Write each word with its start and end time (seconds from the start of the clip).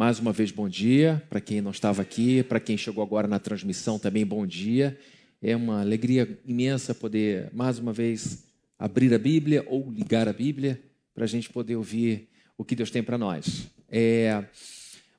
Mais 0.00 0.18
uma 0.18 0.32
vez, 0.32 0.50
bom 0.50 0.66
dia. 0.66 1.22
Para 1.28 1.42
quem 1.42 1.60
não 1.60 1.72
estava 1.72 2.00
aqui, 2.00 2.42
para 2.42 2.58
quem 2.58 2.74
chegou 2.74 3.04
agora 3.04 3.28
na 3.28 3.38
transmissão 3.38 3.98
também, 3.98 4.24
bom 4.24 4.46
dia. 4.46 4.98
É 5.42 5.54
uma 5.54 5.82
alegria 5.82 6.40
imensa 6.46 6.94
poder, 6.94 7.50
mais 7.52 7.78
uma 7.78 7.92
vez, 7.92 8.44
abrir 8.78 9.12
a 9.12 9.18
Bíblia 9.18 9.62
ou 9.68 9.90
ligar 9.90 10.26
a 10.26 10.32
Bíblia 10.32 10.80
para 11.14 11.24
a 11.24 11.26
gente 11.26 11.50
poder 11.50 11.76
ouvir 11.76 12.30
o 12.56 12.64
que 12.64 12.74
Deus 12.74 12.90
tem 12.90 13.02
para 13.02 13.18
nós. 13.18 13.66
É, 13.90 14.42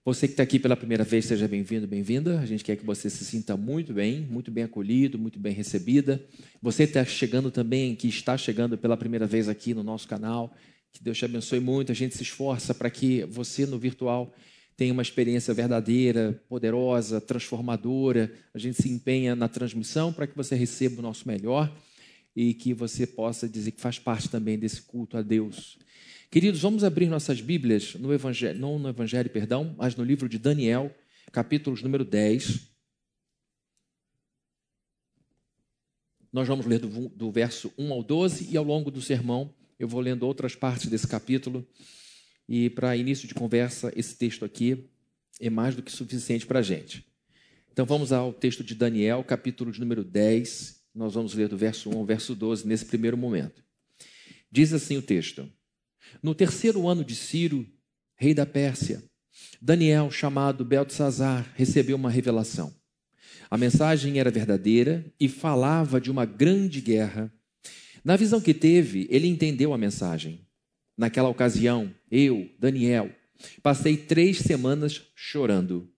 você 0.04 0.28
que 0.28 0.33
está 0.33 0.41
aqui 0.41 0.57
pela 0.57 0.75
primeira 0.75 1.03
vez, 1.03 1.25
seja 1.25 1.47
bem-vindo, 1.47 1.85
bem-vinda. 1.85 2.39
A 2.39 2.45
gente 2.47 2.63
quer 2.63 2.75
que 2.75 2.83
você 2.83 3.07
se 3.07 3.23
sinta 3.23 3.55
muito 3.55 3.93
bem, 3.93 4.21
muito 4.21 4.49
bem 4.49 4.63
acolhido, 4.63 5.19
muito 5.19 5.37
bem 5.37 5.53
recebida. 5.53 6.19
Você 6.59 6.85
está 6.85 7.05
chegando 7.05 7.51
também, 7.51 7.95
que 7.95 8.07
está 8.07 8.35
chegando 8.35 8.75
pela 8.79 8.97
primeira 8.97 9.27
vez 9.27 9.47
aqui 9.47 9.75
no 9.75 9.83
nosso 9.83 10.07
canal, 10.07 10.51
que 10.91 11.03
Deus 11.03 11.19
te 11.19 11.25
abençoe 11.25 11.59
muito. 11.59 11.91
A 11.91 11.95
gente 11.95 12.17
se 12.17 12.23
esforça 12.23 12.73
para 12.73 12.89
que 12.89 13.23
você 13.25 13.67
no 13.67 13.77
virtual 13.77 14.33
tenha 14.81 14.93
uma 14.93 15.03
experiência 15.03 15.53
verdadeira, 15.53 16.41
poderosa, 16.49 17.22
transformadora. 17.22 18.34
A 18.52 18.58
gente 18.58 18.81
se 18.81 18.89
empenha 18.89 19.35
na 19.35 19.48
transmissão 19.48 20.12
para 20.12 20.26
que 20.26 20.35
você 20.35 20.55
receba 20.55 20.98
o 20.98 21.03
nosso 21.03 21.27
melhor 21.27 21.72
e 22.35 22.55
que 22.55 22.73
você 22.73 23.05
possa 23.05 23.48
dizer 23.48 23.73
que 23.73 23.80
faz 23.80 23.99
parte 23.99 24.27
também 24.27 24.58
desse 24.58 24.81
culto 24.81 25.17
a 25.17 25.22
Deus. 25.22 25.77
Queridos, 26.31 26.62
vamos 26.62 26.84
abrir 26.84 27.05
nossas 27.05 27.39
Bíblias 27.41 27.94
no 27.94 28.12
Evangelho, 28.12 28.58
não 28.58 28.80
no 28.80 28.89
Evangelho, 28.89 29.30
perdão, 29.30 29.75
mas 29.77 29.95
no 29.95 30.03
livro 30.03 30.27
de 30.27 30.39
Daniel, 30.39 30.91
capítulos 31.31 31.84
número 31.84 32.03
10. 32.03 32.67
Nós 36.34 36.48
vamos 36.48 36.66
ler 36.66 36.80
do, 36.80 37.08
do 37.08 37.31
verso 37.31 37.72
1 37.77 37.94
ao 37.94 38.02
12 38.02 38.52
e 38.52 38.58
ao 38.58 38.63
longo 38.63 38.89
do 38.89 39.00
sermão 39.00 39.53
eu 39.77 39.88
vou 39.88 40.02
lendo 40.02 40.23
outras 40.23 40.55
partes 40.55 40.88
desse 40.88 41.08
capítulo. 41.08 41.63
E 42.48 42.70
para 42.70 42.95
início 42.95 43.27
de 43.27 43.34
conversa, 43.34 43.91
esse 43.95 44.16
texto 44.16 44.44
aqui 44.44 44.90
é 45.40 45.50
mais 45.50 45.76
do 45.76 45.81
que 45.81 45.91
suficiente 45.91 46.45
para 46.45 46.59
a 46.59 46.62
gente. 46.62 47.05
Então 47.72 47.86
vamos 47.86 48.12
ao 48.12 48.34
texto 48.34 48.64
de 48.64 48.75
Daniel, 48.75 49.23
capítulo 49.23 49.72
de 49.72 49.80
número 49.80 50.03
10. 50.03 50.81
Nós 50.94 51.14
vamos 51.14 51.34
ler 51.34 51.47
do 51.47 51.58
verso 51.58 51.89
1 51.89 51.97
ao 51.97 52.06
verso 52.06 52.36
12 52.36 52.67
nesse 52.67 52.86
primeiro 52.86 53.17
momento. 53.17 53.64
Diz 54.52 54.73
assim 54.73 54.97
o 54.97 55.02
texto: 55.02 55.50
No 56.22 56.36
terceiro 56.36 56.88
ano 56.88 57.06
de 57.06 57.16
Ciro, 57.16 57.66
rei 58.16 58.34
da 58.34 58.45
Pérsia, 58.45 59.03
Daniel, 59.62 60.12
chamado 60.12 60.66
Beltesazar, 60.66 61.52
recebeu 61.56 61.95
uma 61.95 62.09
revelação. 62.09 62.75
A 63.50 63.58
mensagem 63.58 64.19
era 64.19 64.30
verdadeira 64.30 65.06
e 65.19 65.30
falava 65.30 66.00
de 66.02 66.12
uma 66.12 66.25
grande 66.25 66.81
guerra 66.81 67.31
na 68.03 68.16
visão 68.16 68.42
que 68.42 68.53
teve, 68.53 69.08
ele 69.12 69.28
entendeu 69.28 69.73
a 69.73 69.78
mensagem. 69.78 70.47
Naquela 71.02 71.30
ocasião, 71.30 71.91
eu, 72.11 72.47
Daniel, 72.59 73.09
passei 73.63 73.97
três 73.97 74.38
semanas 74.38 75.02
chorando. 75.16 75.89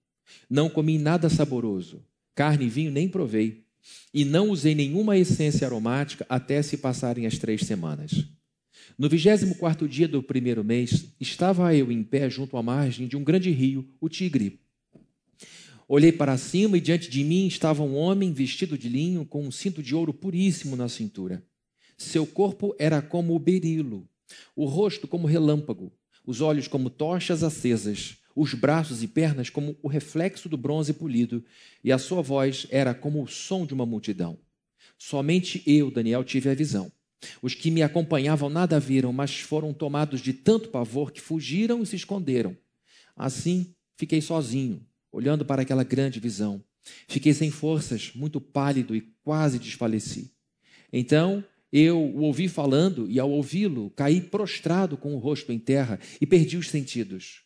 Não 0.50 0.70
comi 0.70 0.98
nada 0.98 1.28
saboroso, 1.28 2.06
carne 2.34 2.68
e 2.68 2.70
vinho 2.70 2.90
nem 2.90 3.10
provei, 3.10 3.66
e 4.14 4.24
não 4.24 4.50
usei 4.50 4.74
nenhuma 4.74 5.18
essência 5.18 5.68
aromática 5.68 6.26
até 6.30 6.62
se 6.62 6.78
passarem 6.78 7.26
as 7.26 7.38
três 7.38 7.64
semanas. 7.64 8.30
No 8.98 9.10
vigésimo 9.10 9.56
quarto 9.56 9.90
dia 9.90 10.08
do 10.08 10.24
primeiro 10.24 10.64
mês, 10.64 11.14
estava 11.20 11.76
eu 11.76 11.92
em 11.92 12.02
pé 12.02 12.30
junto 12.30 12.56
à 12.56 12.64
margem 12.64 13.06
de 13.06 13.18
um 13.18 13.26
grande 13.26 13.52
rio, 13.52 13.86
o 14.00 14.08
Tigre. 14.08 14.62
Olhei 15.86 16.14
para 16.14 16.38
cima 16.38 16.78
e 16.78 16.82
diante 16.82 17.10
de 17.10 17.26
mim 17.26 17.46
estava 17.46 17.84
um 17.84 17.98
homem 17.98 18.32
vestido 18.32 18.78
de 18.78 18.88
linho 18.88 19.26
com 19.26 19.46
um 19.46 19.52
cinto 19.52 19.84
de 19.84 19.94
ouro 19.94 20.14
puríssimo 20.14 20.78
na 20.78 20.88
cintura. 20.88 21.46
Seu 21.98 22.26
corpo 22.26 22.74
era 22.80 23.02
como 23.02 23.36
o 23.36 23.40
berilo, 23.40 24.08
o 24.56 24.66
rosto 24.66 25.08
como 25.08 25.28
relâmpago, 25.28 25.92
os 26.26 26.42
olhos 26.42 26.68
como 26.68 26.90
tochas 26.90 27.44
acesas, 27.44 28.18
os 28.36 28.54
braços 28.54 29.04
e 29.04 29.08
pernas 29.08 29.50
como 29.50 29.78
o 29.82 29.88
reflexo 29.88 30.50
do 30.50 30.58
bronze 30.58 30.94
polido, 30.94 31.44
e 31.84 31.92
a 31.92 31.98
sua 31.98 32.22
voz 32.22 32.66
era 32.70 32.94
como 32.94 33.22
o 33.22 33.28
som 33.28 33.66
de 33.66 33.74
uma 33.74 33.86
multidão. 33.86 34.38
Somente 34.98 35.62
eu, 35.66 35.92
Daniel, 35.92 36.24
tive 36.24 36.50
a 36.50 36.56
visão. 36.56 36.92
Os 37.42 37.54
que 37.54 37.72
me 37.72 37.82
acompanhavam 37.82 38.50
nada 38.50 38.80
viram, 38.80 39.14
mas 39.14 39.40
foram 39.40 39.74
tomados 39.74 40.22
de 40.22 40.34
tanto 40.34 40.70
pavor 40.70 41.12
que 41.12 41.22
fugiram 41.22 41.82
e 41.82 41.86
se 41.86 41.96
esconderam. 41.96 42.58
Assim, 43.16 43.74
fiquei 43.96 44.22
sozinho, 44.22 44.86
olhando 45.12 45.46
para 45.46 45.62
aquela 45.62 45.84
grande 45.84 46.20
visão. 46.20 46.64
Fiquei 47.08 47.34
sem 47.34 47.50
forças, 47.50 48.12
muito 48.14 48.42
pálido 48.42 48.96
e 48.96 49.02
quase 49.24 49.58
desfaleci. 49.58 50.34
Então 50.92 51.44
eu 51.74 52.00
o 52.00 52.22
ouvi 52.22 52.48
falando 52.48 53.10
e, 53.10 53.20
ao 53.20 53.32
ouvi-lo, 53.32 53.90
caí 53.96 54.22
prostrado 54.22 54.96
com 54.96 55.16
o 55.16 55.18
rosto 55.18 55.52
em 55.52 55.58
terra 55.58 56.00
e 56.22 56.28
perdi 56.28 56.56
os 56.56 56.70
sentidos. 56.70 57.42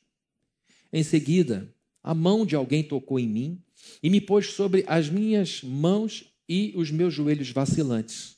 Em 0.92 1.02
seguida, 1.02 1.74
a 2.04 2.14
mão 2.14 2.46
de 2.46 2.54
alguém 2.54 2.84
tocou 2.84 3.18
em 3.18 3.28
mim 3.28 3.64
e 4.04 4.10
me 4.10 4.20
pôs 4.20 4.48
sobre 4.48 4.84
as 4.86 5.10
minhas 5.10 5.64
mãos 5.64 6.26
e 6.48 6.74
os 6.76 6.92
meus 6.92 7.14
joelhos 7.14 7.52
vacilantes. 7.52 8.36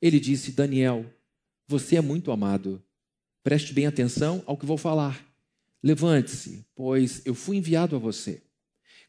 Ele 0.00 0.18
disse: 0.18 0.52
Daniel, 0.52 1.04
você 1.66 1.96
é 1.96 2.00
muito 2.00 2.32
amado. 2.32 2.82
Preste 3.44 3.74
bem 3.74 3.86
atenção 3.86 4.42
ao 4.46 4.56
que 4.56 4.64
vou 4.64 4.78
falar. 4.78 5.26
Levante-se, 5.82 6.64
pois 6.74 7.20
eu 7.26 7.34
fui 7.34 7.58
enviado 7.58 7.94
a 7.94 7.98
você. 7.98 8.42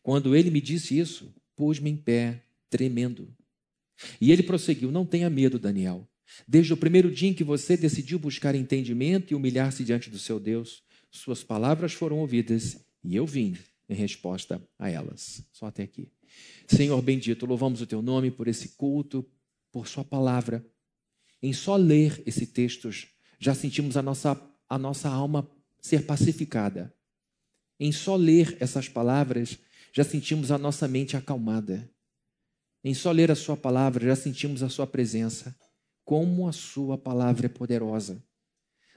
Quando 0.04 0.36
ele 0.36 0.52
me 0.52 0.60
disse 0.60 1.00
isso, 1.00 1.34
pus-me 1.56 1.90
em 1.90 1.96
pé, 1.96 2.44
tremendo. 2.70 3.34
E 4.20 4.32
ele 4.32 4.44
prosseguiu: 4.44 4.92
Não 4.92 5.06
tenha 5.06 5.30
medo, 5.30 5.58
Daniel. 5.58 6.09
Desde 6.48 6.74
o 6.74 6.78
primeiro 6.78 7.12
dia 7.12 7.30
em 7.30 7.34
que 7.34 7.44
você 7.44 7.76
decidiu 7.76 8.20
buscar 8.20 8.56
entendimento 8.56 9.32
e 9.32 9.36
humilhar-se 9.36 9.84
diante 9.84 10.10
do 10.10 10.20
seu 10.20 10.40
Deus, 10.40 10.84
suas 11.12 11.44
palavras 11.44 11.94
foram 11.94 12.20
ouvidas 12.20 12.78
e 13.04 13.16
eu 13.16 13.26
vim 13.26 13.58
em 13.88 13.96
resposta 13.96 14.62
a 14.78 14.90
elas. 14.90 15.44
Só 15.52 15.66
até 15.66 15.84
aqui. 15.84 16.12
Senhor 16.68 17.02
bendito, 17.02 17.46
louvamos 17.46 17.82
o 17.82 17.88
teu 17.88 18.02
nome 18.02 18.30
por 18.30 18.48
esse 18.48 18.70
culto, 18.70 19.26
por 19.72 19.88
sua 19.88 20.04
palavra. 20.04 20.66
Em 21.42 21.54
só 21.54 21.76
ler 21.76 22.22
esse 22.26 22.46
texto, 22.46 22.90
já 23.40 23.56
sentimos 23.56 23.98
a 23.98 24.02
nossa, 24.02 24.40
a 24.68 24.78
nossa 24.78 25.10
alma 25.10 25.50
ser 25.82 26.06
pacificada. 26.06 26.94
Em 27.80 27.92
só 27.92 28.16
ler 28.16 28.58
essas 28.60 28.88
palavras, 28.88 29.58
já 29.92 30.04
sentimos 30.04 30.52
a 30.52 30.58
nossa 30.58 30.88
mente 30.88 31.18
acalmada. 31.18 31.90
Em 32.84 32.94
só 32.94 33.12
ler 33.12 33.32
a 33.32 33.36
sua 33.36 33.58
palavra, 33.58 34.06
já 34.06 34.16
sentimos 34.16 34.62
a 34.62 34.70
sua 34.70 34.86
presença 34.86 35.56
como 36.10 36.48
a 36.48 36.52
Sua 36.52 36.98
palavra 36.98 37.46
é 37.46 37.50
poderosa. 37.50 38.20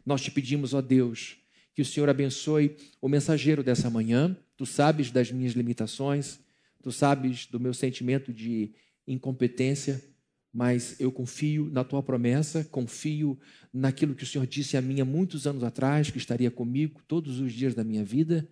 Nós 0.04 0.22
te 0.22 0.30
pedimos, 0.30 0.72
ó 0.72 0.80
Deus, 0.80 1.36
que 1.74 1.82
o 1.82 1.84
Senhor 1.84 2.08
abençoe 2.08 2.74
o 3.02 3.06
mensageiro 3.06 3.62
dessa 3.62 3.90
manhã. 3.90 4.34
Tu 4.56 4.64
sabes 4.64 5.10
das 5.10 5.30
minhas 5.30 5.52
limitações, 5.52 6.40
tu 6.82 6.90
sabes 6.90 7.44
do 7.44 7.60
meu 7.60 7.74
sentimento 7.74 8.32
de 8.32 8.72
incompetência, 9.06 10.02
mas 10.50 10.98
eu 10.98 11.12
confio 11.12 11.68
na 11.70 11.84
tua 11.84 12.02
promessa, 12.02 12.64
confio 12.64 13.38
naquilo 13.70 14.14
que 14.14 14.24
o 14.24 14.26
Senhor 14.26 14.46
disse 14.46 14.78
a 14.78 14.80
mim 14.80 14.98
há 14.98 15.04
muitos 15.04 15.46
anos 15.46 15.62
atrás, 15.62 16.10
que 16.10 16.16
estaria 16.16 16.50
comigo 16.50 17.02
todos 17.06 17.40
os 17.40 17.52
dias 17.52 17.74
da 17.74 17.84
minha 17.84 18.02
vida. 18.02 18.48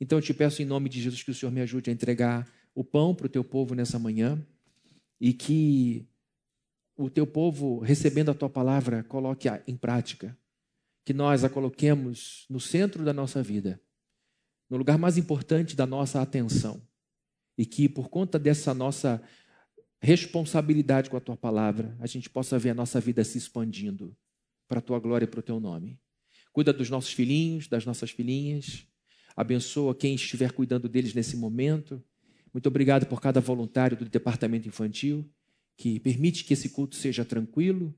Então 0.00 0.16
eu 0.16 0.22
te 0.22 0.32
peço 0.32 0.62
em 0.62 0.64
nome 0.64 0.88
de 0.88 1.02
Jesus 1.02 1.22
que 1.22 1.32
o 1.32 1.34
Senhor 1.34 1.52
me 1.52 1.60
ajude 1.60 1.90
a 1.90 1.92
entregar 1.92 2.50
o 2.74 2.82
pão 2.82 3.14
para 3.14 3.26
o 3.26 3.28
teu 3.28 3.44
povo 3.44 3.74
nessa 3.74 3.98
manhã 3.98 4.42
e 5.20 5.34
que 5.34 6.08
o 7.00 7.08
teu 7.08 7.26
povo, 7.26 7.78
recebendo 7.78 8.30
a 8.30 8.34
tua 8.34 8.50
palavra, 8.50 9.02
coloque 9.04 9.48
-a 9.48 9.62
em 9.66 9.76
prática. 9.76 10.36
Que 11.04 11.14
nós 11.14 11.42
a 11.44 11.48
coloquemos 11.48 12.44
no 12.48 12.60
centro 12.60 13.04
da 13.04 13.12
nossa 13.12 13.42
vida, 13.42 13.80
no 14.68 14.76
lugar 14.76 14.98
mais 14.98 15.16
importante 15.16 15.74
da 15.74 15.86
nossa 15.86 16.20
atenção. 16.20 16.86
E 17.56 17.64
que, 17.64 17.88
por 17.88 18.10
conta 18.10 18.38
dessa 18.38 18.74
nossa 18.74 19.22
responsabilidade 20.00 21.08
com 21.08 21.16
a 21.16 21.20
tua 21.20 21.36
palavra, 21.36 21.96
a 22.00 22.06
gente 22.06 22.28
possa 22.28 22.58
ver 22.58 22.70
a 22.70 22.74
nossa 22.74 23.00
vida 23.00 23.24
se 23.24 23.38
expandindo 23.38 24.16
para 24.68 24.78
a 24.78 24.82
tua 24.82 24.98
glória 25.00 25.24
e 25.24 25.28
para 25.28 25.40
o 25.40 25.42
teu 25.42 25.58
nome. 25.58 25.98
Cuida 26.52 26.72
dos 26.72 26.90
nossos 26.90 27.12
filhinhos, 27.12 27.66
das 27.66 27.86
nossas 27.86 28.10
filhinhas. 28.10 28.86
Abençoa 29.34 29.94
quem 29.94 30.14
estiver 30.14 30.52
cuidando 30.52 30.88
deles 30.88 31.14
nesse 31.14 31.36
momento. 31.36 32.02
Muito 32.52 32.66
obrigado 32.66 33.06
por 33.06 33.20
cada 33.20 33.40
voluntário 33.40 33.96
do 33.96 34.04
departamento 34.04 34.68
infantil 34.68 35.28
que 35.80 35.98
permite 35.98 36.44
que 36.44 36.52
esse 36.52 36.68
culto 36.68 36.94
seja 36.94 37.24
tranquilo, 37.24 37.94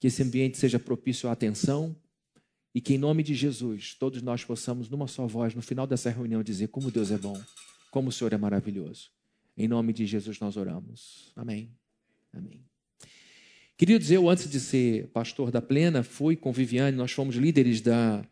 que 0.00 0.06
esse 0.06 0.22
ambiente 0.22 0.56
seja 0.56 0.78
propício 0.78 1.28
à 1.28 1.32
atenção 1.32 1.94
e 2.74 2.80
que, 2.80 2.94
em 2.94 2.98
nome 2.98 3.22
de 3.22 3.34
Jesus, 3.34 3.94
todos 3.94 4.22
nós 4.22 4.42
possamos, 4.42 4.88
numa 4.88 5.06
só 5.06 5.26
voz, 5.26 5.54
no 5.54 5.60
final 5.60 5.86
dessa 5.86 6.08
reunião, 6.08 6.42
dizer 6.42 6.68
como 6.68 6.90
Deus 6.90 7.10
é 7.10 7.18
bom, 7.18 7.38
como 7.90 8.08
o 8.08 8.12
Senhor 8.12 8.32
é 8.32 8.38
maravilhoso. 8.38 9.10
Em 9.58 9.68
nome 9.68 9.92
de 9.92 10.06
Jesus 10.06 10.40
nós 10.40 10.56
oramos. 10.56 11.30
Amém. 11.36 11.70
Amém. 12.32 12.64
Queridos, 13.76 14.10
eu, 14.10 14.26
antes 14.30 14.48
de 14.48 14.58
ser 14.58 15.08
pastor 15.08 15.50
da 15.50 15.60
Plena, 15.60 16.02
fui 16.02 16.34
com 16.34 16.50
Viviane, 16.50 16.96
nós 16.96 17.12
fomos 17.12 17.36
líderes 17.36 17.82
da, 17.82 18.24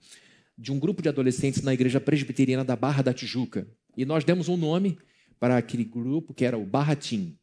de 0.57 0.73
um 0.73 0.79
grupo 0.79 1.03
de 1.03 1.11
adolescentes 1.11 1.61
na 1.61 1.75
igreja 1.75 2.01
presbiteriana 2.01 2.65
da 2.65 2.75
Barra 2.75 3.03
da 3.03 3.13
Tijuca. 3.13 3.69
E 3.95 4.07
nós 4.07 4.25
demos 4.25 4.49
um 4.49 4.57
nome 4.57 4.97
para 5.39 5.59
aquele 5.59 5.85
grupo 5.85 6.33
que 6.33 6.47
era 6.47 6.57
o 6.57 6.65
Barratim. 6.65 7.39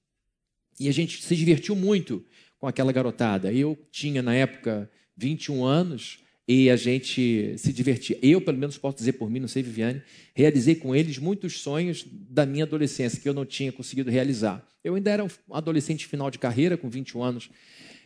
E 0.79 0.89
a 0.89 0.91
gente 0.91 1.21
se 1.21 1.35
divertiu 1.35 1.75
muito 1.75 2.23
com 2.57 2.67
aquela 2.67 2.91
garotada. 2.91 3.51
Eu 3.51 3.77
tinha, 3.91 4.21
na 4.21 4.33
época, 4.33 4.89
21 5.15 5.63
anos, 5.65 6.19
e 6.47 6.69
a 6.69 6.75
gente 6.75 7.57
se 7.57 7.71
divertia. 7.71 8.17
Eu, 8.21 8.41
pelo 8.41 8.57
menos, 8.57 8.77
posso 8.77 8.97
dizer 8.97 9.13
por 9.13 9.29
mim, 9.29 9.39
não 9.39 9.47
sei, 9.47 9.63
Viviane, 9.63 10.01
realizei 10.33 10.75
com 10.75 10.95
eles 10.95 11.17
muitos 11.17 11.59
sonhos 11.59 12.05
da 12.11 12.45
minha 12.45 12.65
adolescência 12.65 13.19
que 13.19 13.27
eu 13.27 13.33
não 13.33 13.45
tinha 13.45 13.71
conseguido 13.71 14.11
realizar. 14.11 14.65
Eu 14.83 14.95
ainda 14.95 15.09
era 15.09 15.23
um 15.23 15.29
adolescente 15.51 16.05
final 16.05 16.29
de 16.29 16.37
carreira, 16.37 16.75
com 16.75 16.89
21 16.89 17.23
anos, 17.23 17.49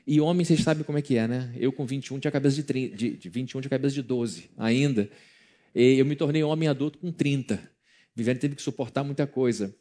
e 0.06 0.22
homem, 0.22 0.46
vocês 0.46 0.62
sabem 0.62 0.86
como 0.86 0.98
é 0.98 1.02
que 1.02 1.18
é, 1.18 1.28
né? 1.28 1.54
Eu, 1.58 1.74
com 1.74 1.86
21, 1.86 2.18
tinha 2.20 2.32
cabeça 2.32 2.56
de, 2.56 2.64
30, 2.64 2.96
de, 2.96 3.18
de 3.18 3.30
21, 3.30 3.60
tinha 3.60 3.70
cabeça 3.70 3.94
de 3.94 4.02
12 4.02 4.50
ainda. 4.58 5.10
E 5.76 6.00
eu 6.00 6.06
me 6.06 6.16
tornei 6.16 6.42
homem 6.44 6.70
adulto 6.70 6.98
com 6.98 7.12
30. 7.12 7.60
Viviane 8.16 8.40
teve 8.40 8.56
que 8.56 8.62
suportar 8.62 9.04
muita 9.04 9.28
coisa. 9.28 9.76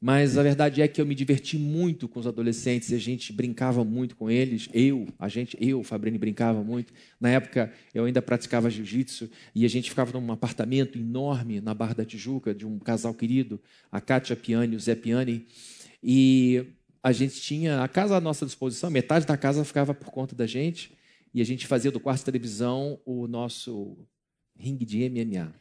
Mas 0.00 0.38
a 0.38 0.42
verdade 0.42 0.80
é 0.80 0.88
que 0.88 0.98
eu 0.98 1.04
me 1.04 1.14
diverti 1.14 1.58
muito 1.58 2.08
com 2.08 2.18
os 2.18 2.26
adolescentes 2.26 2.90
a 2.90 2.98
gente 2.98 3.34
brincava 3.34 3.84
muito 3.84 4.16
com 4.16 4.30
eles. 4.30 4.66
Eu, 4.72 5.06
a 5.18 5.28
gente, 5.28 5.58
eu, 5.60 5.84
Fabrini, 5.84 6.16
brincava 6.16 6.64
muito. 6.64 6.90
Na 7.20 7.28
época 7.28 7.70
eu 7.92 8.06
ainda 8.06 8.22
praticava 8.22 8.70
jiu-jitsu 8.70 9.28
e 9.54 9.66
a 9.66 9.68
gente 9.68 9.90
ficava 9.90 10.18
num 10.18 10.32
apartamento 10.32 10.98
enorme 10.98 11.60
na 11.60 11.74
Barra 11.74 11.92
da 11.92 12.04
Tijuca 12.04 12.54
de 12.54 12.66
um 12.66 12.78
casal 12.78 13.12
querido, 13.12 13.60
a 13.92 14.00
Kátia 14.00 14.34
Piani 14.34 14.72
e 14.72 14.76
o 14.76 14.80
Zé 14.80 14.94
Piani. 14.94 15.46
E 16.02 16.64
a 17.02 17.12
gente 17.12 17.38
tinha 17.38 17.82
a 17.82 17.88
casa 17.88 18.16
à 18.16 18.20
nossa 18.22 18.46
disposição, 18.46 18.88
metade 18.88 19.26
da 19.26 19.36
casa 19.36 19.62
ficava 19.66 19.92
por 19.92 20.10
conta 20.10 20.34
da 20.34 20.46
gente 20.46 20.96
e 21.34 21.42
a 21.42 21.44
gente 21.44 21.66
fazia 21.66 21.90
do 21.90 22.00
quarto 22.00 22.24
televisão 22.24 22.98
o 23.04 23.28
nosso 23.28 23.98
ringue 24.56 24.86
de 24.86 25.10
MMA. 25.10 25.54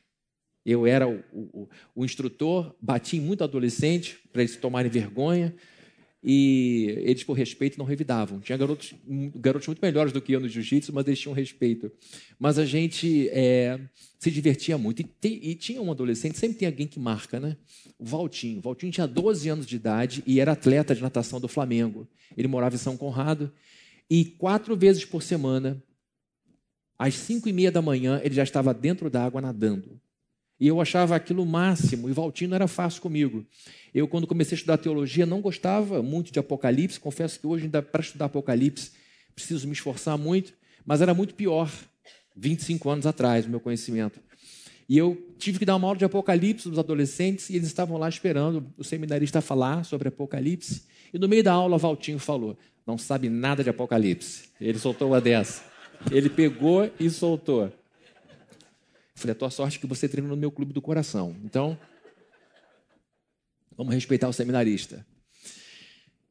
Eu 0.70 0.86
era 0.86 1.08
o, 1.08 1.24
o, 1.34 1.70
o 1.96 2.06
instrutor, 2.06 2.76
bati 2.82 3.18
em 3.18 3.22
muito 3.22 3.44
adolescente 3.44 4.18
para 4.32 4.42
eles 4.42 4.56
tomarem 4.56 4.92
vergonha 4.92 5.56
e 6.22 6.96
eles, 7.06 7.24
por 7.24 7.34
respeito, 7.34 7.78
não 7.78 7.86
revidavam. 7.86 8.42
Tinha 8.42 8.58
garotos, 8.58 8.94
garotos 9.36 9.68
muito 9.68 9.80
melhores 9.82 10.12
do 10.12 10.22
que 10.22 10.34
eu 10.34 10.40
no 10.40 10.50
jiu-jitsu, 10.50 10.94
mas 10.94 11.08
eles 11.08 11.20
tinham 11.20 11.34
respeito. 11.34 11.90
Mas 12.38 12.60
a 12.60 12.66
gente 12.66 13.30
é, 13.30 13.80
se 14.18 14.30
divertia 14.30 14.78
muito. 14.78 15.02
E, 15.02 15.04
te, 15.06 15.40
e, 15.42 15.56
tinha 15.56 15.82
um 15.82 15.90
adolescente, 15.90 16.38
sempre 16.38 16.58
tem 16.58 16.68
alguém 16.68 16.88
que 16.88 17.00
marca, 17.00 17.40
né? 17.40 17.56
O 17.98 18.04
Valtinho. 18.04 18.60
O 18.60 18.62
Valtinho 18.62 18.92
tinha 18.92 19.08
12 19.08 19.48
anos 19.48 19.66
de 19.66 19.78
idade 19.78 20.22
e 20.28 20.42
era 20.42 20.52
atleta 20.52 20.94
de 20.94 21.02
natação 21.02 21.40
do 21.40 21.48
Flamengo. 21.48 22.06
Ele 22.36 22.50
morava 22.50 22.76
em 22.76 22.80
São 22.80 22.98
Conrado. 22.98 23.52
E 24.10 24.26
quatro 24.26 24.76
vezes 24.76 25.06
por 25.06 25.24
semana, 25.24 25.82
às 26.98 27.14
cinco 27.14 27.48
e 27.48 27.54
meia 27.54 27.72
da 27.72 27.82
manhã, 27.82 28.20
ele 28.24 28.36
já 28.36 28.44
estava 28.44 28.74
dentro 28.74 29.10
da 29.10 29.24
água 29.24 29.40
nadando. 29.40 30.02
E 30.60 30.68
eu 30.68 30.82
achava 30.82 31.16
aquilo 31.16 31.44
o 31.44 31.46
máximo, 31.46 32.10
e 32.10 32.14
Valtino 32.14 32.54
era 32.54 32.68
fácil 32.68 33.02
comigo. 33.02 33.46
Eu, 33.94 34.08
quando 34.08 34.28
comecei 34.28 34.56
a 34.56 34.58
estudar 34.58 34.78
teologia, 34.78 35.26
não 35.26 35.40
gostava 35.40 36.04
muito 36.04 36.32
de 36.32 36.40
Apocalipse. 36.40 37.00
Confesso 37.00 37.40
que 37.40 37.48
hoje, 37.48 37.66
ainda 37.66 37.82
para 37.82 38.02
estudar 38.02 38.26
Apocalipse, 38.26 38.92
preciso 39.34 39.68
me 39.68 39.74
esforçar 39.74 40.18
muito, 40.18 40.54
mas 40.86 41.02
era 41.02 41.14
muito 41.14 41.34
pior, 41.34 41.72
25 42.36 42.90
anos 42.90 43.06
atrás, 43.06 43.46
o 43.46 43.50
meu 43.50 43.60
conhecimento. 43.60 44.20
E 44.88 44.98
eu 44.98 45.18
tive 45.38 45.60
que 45.60 45.66
dar 45.66 45.76
uma 45.76 45.88
aula 45.88 45.98
de 45.98 46.04
Apocalipse 46.04 46.68
dos 46.68 46.80
adolescentes, 46.80 47.50
e 47.50 47.56
eles 47.56 47.68
estavam 47.68 47.98
lá 47.98 48.10
esperando 48.10 48.66
o 48.78 48.84
seminarista 48.84 49.40
falar 49.40 49.86
sobre 49.86 50.10
Apocalipse. 50.10 50.84
E 51.14 51.18
no 51.18 51.28
meio 51.28 51.44
da 51.44 51.54
aula, 51.54 51.78
Valtinho 51.78 52.20
falou: 52.20 52.58
Não 52.86 52.98
sabe 52.98 53.30
nada 53.30 53.64
de 53.64 53.70
Apocalipse. 53.70 54.50
Ele 54.60 54.78
soltou 54.78 55.10
uma 55.10 55.22
dessa. 55.22 55.64
Ele 56.12 56.30
pegou 56.30 56.90
e 57.00 57.10
soltou. 57.10 57.72
Falei, 59.20 59.34
a 59.34 59.36
tua 59.36 59.50
sorte 59.50 59.78
é 59.78 59.82
que 59.82 59.88
você 59.88 60.08
treina 60.08 60.30
no 60.30 60.38
meu 60.38 60.50
clube 60.50 60.72
do 60.72 60.82
coração. 60.82 61.36
Então, 61.44 61.78
vamos 63.76 63.94
respeitar 63.94 64.30
o 64.30 64.34
seminarista. 64.34 65.06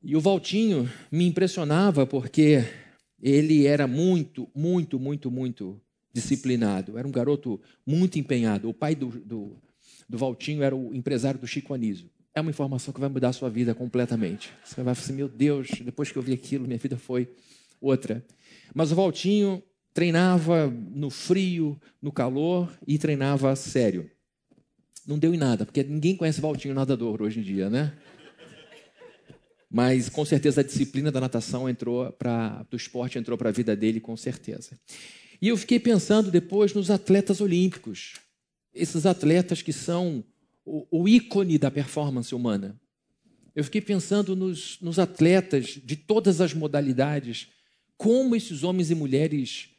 E 0.02 0.16
o 0.16 0.20
Valtinho 0.20 0.90
me 1.12 1.26
impressionava 1.26 2.06
porque 2.06 2.64
ele 3.20 3.66
era 3.66 3.86
muito, 3.86 4.48
muito, 4.54 4.98
muito, 4.98 5.30
muito 5.30 5.80
disciplinado. 6.12 6.96
Era 6.96 7.06
um 7.06 7.10
garoto 7.10 7.60
muito 7.84 8.18
empenhado. 8.18 8.70
O 8.70 8.74
pai 8.74 8.94
do, 8.94 9.08
do, 9.08 9.56
do 10.08 10.16
Valtinho 10.16 10.62
era 10.62 10.74
o 10.74 10.94
empresário 10.94 11.38
do 11.38 11.46
Chico 11.46 11.74
Anísio. 11.74 12.10
É 12.34 12.40
uma 12.40 12.50
informação 12.50 12.94
que 12.94 13.00
vai 13.00 13.08
mudar 13.08 13.28
a 13.28 13.32
sua 13.32 13.50
vida 13.50 13.74
completamente. 13.74 14.50
Você 14.64 14.76
vai 14.76 14.84
falar 14.84 14.92
assim, 14.92 15.12
meu 15.12 15.28
Deus, 15.28 15.68
depois 15.84 16.10
que 16.10 16.16
eu 16.16 16.22
vi 16.22 16.32
aquilo, 16.32 16.66
minha 16.66 16.78
vida 16.78 16.96
foi 16.96 17.28
outra. 17.80 18.24
Mas 18.74 18.92
o 18.92 18.94
Valtinho 18.94 19.62
treinava 19.98 20.72
no 20.94 21.10
frio, 21.10 21.76
no 22.00 22.12
calor 22.12 22.72
e 22.86 22.96
treinava 22.96 23.56
sério. 23.56 24.08
Não 25.04 25.18
deu 25.18 25.34
em 25.34 25.36
nada, 25.36 25.66
porque 25.66 25.82
ninguém 25.82 26.16
conhece 26.16 26.40
Valtinho 26.40 26.72
nadador 26.72 27.20
hoje 27.20 27.40
em 27.40 27.42
dia, 27.42 27.68
né? 27.68 27.98
Mas 29.68 30.08
com 30.08 30.24
certeza 30.24 30.60
a 30.60 30.64
disciplina 30.64 31.10
da 31.10 31.20
natação 31.20 31.68
entrou 31.68 32.12
para 32.12 32.64
do 32.70 32.76
esporte 32.76 33.18
entrou 33.18 33.36
para 33.36 33.48
a 33.48 33.52
vida 33.52 33.74
dele 33.74 33.98
com 33.98 34.16
certeza. 34.16 34.78
E 35.42 35.48
eu 35.48 35.56
fiquei 35.56 35.80
pensando 35.80 36.30
depois 36.30 36.72
nos 36.72 36.92
atletas 36.92 37.40
olímpicos, 37.40 38.20
esses 38.72 39.04
atletas 39.04 39.62
que 39.62 39.72
são 39.72 40.22
o, 40.64 40.86
o 40.92 41.08
ícone 41.08 41.58
da 41.58 41.72
performance 41.72 42.32
humana. 42.32 42.80
Eu 43.52 43.64
fiquei 43.64 43.80
pensando 43.80 44.36
nos, 44.36 44.78
nos 44.80 45.00
atletas 45.00 45.80
de 45.82 45.96
todas 45.96 46.40
as 46.40 46.54
modalidades, 46.54 47.48
como 47.96 48.36
esses 48.36 48.62
homens 48.62 48.92
e 48.92 48.94
mulheres 48.94 49.70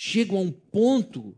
chegam 0.00 0.38
a 0.38 0.42
um 0.42 0.52
ponto 0.52 1.36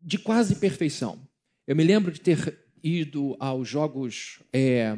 de 0.00 0.16
quase 0.16 0.56
perfeição. 0.56 1.28
Eu 1.66 1.76
me 1.76 1.84
lembro 1.84 2.10
de 2.10 2.20
ter 2.20 2.58
ido 2.82 3.36
aos 3.38 3.68
Jogos, 3.68 4.40
é, 4.50 4.96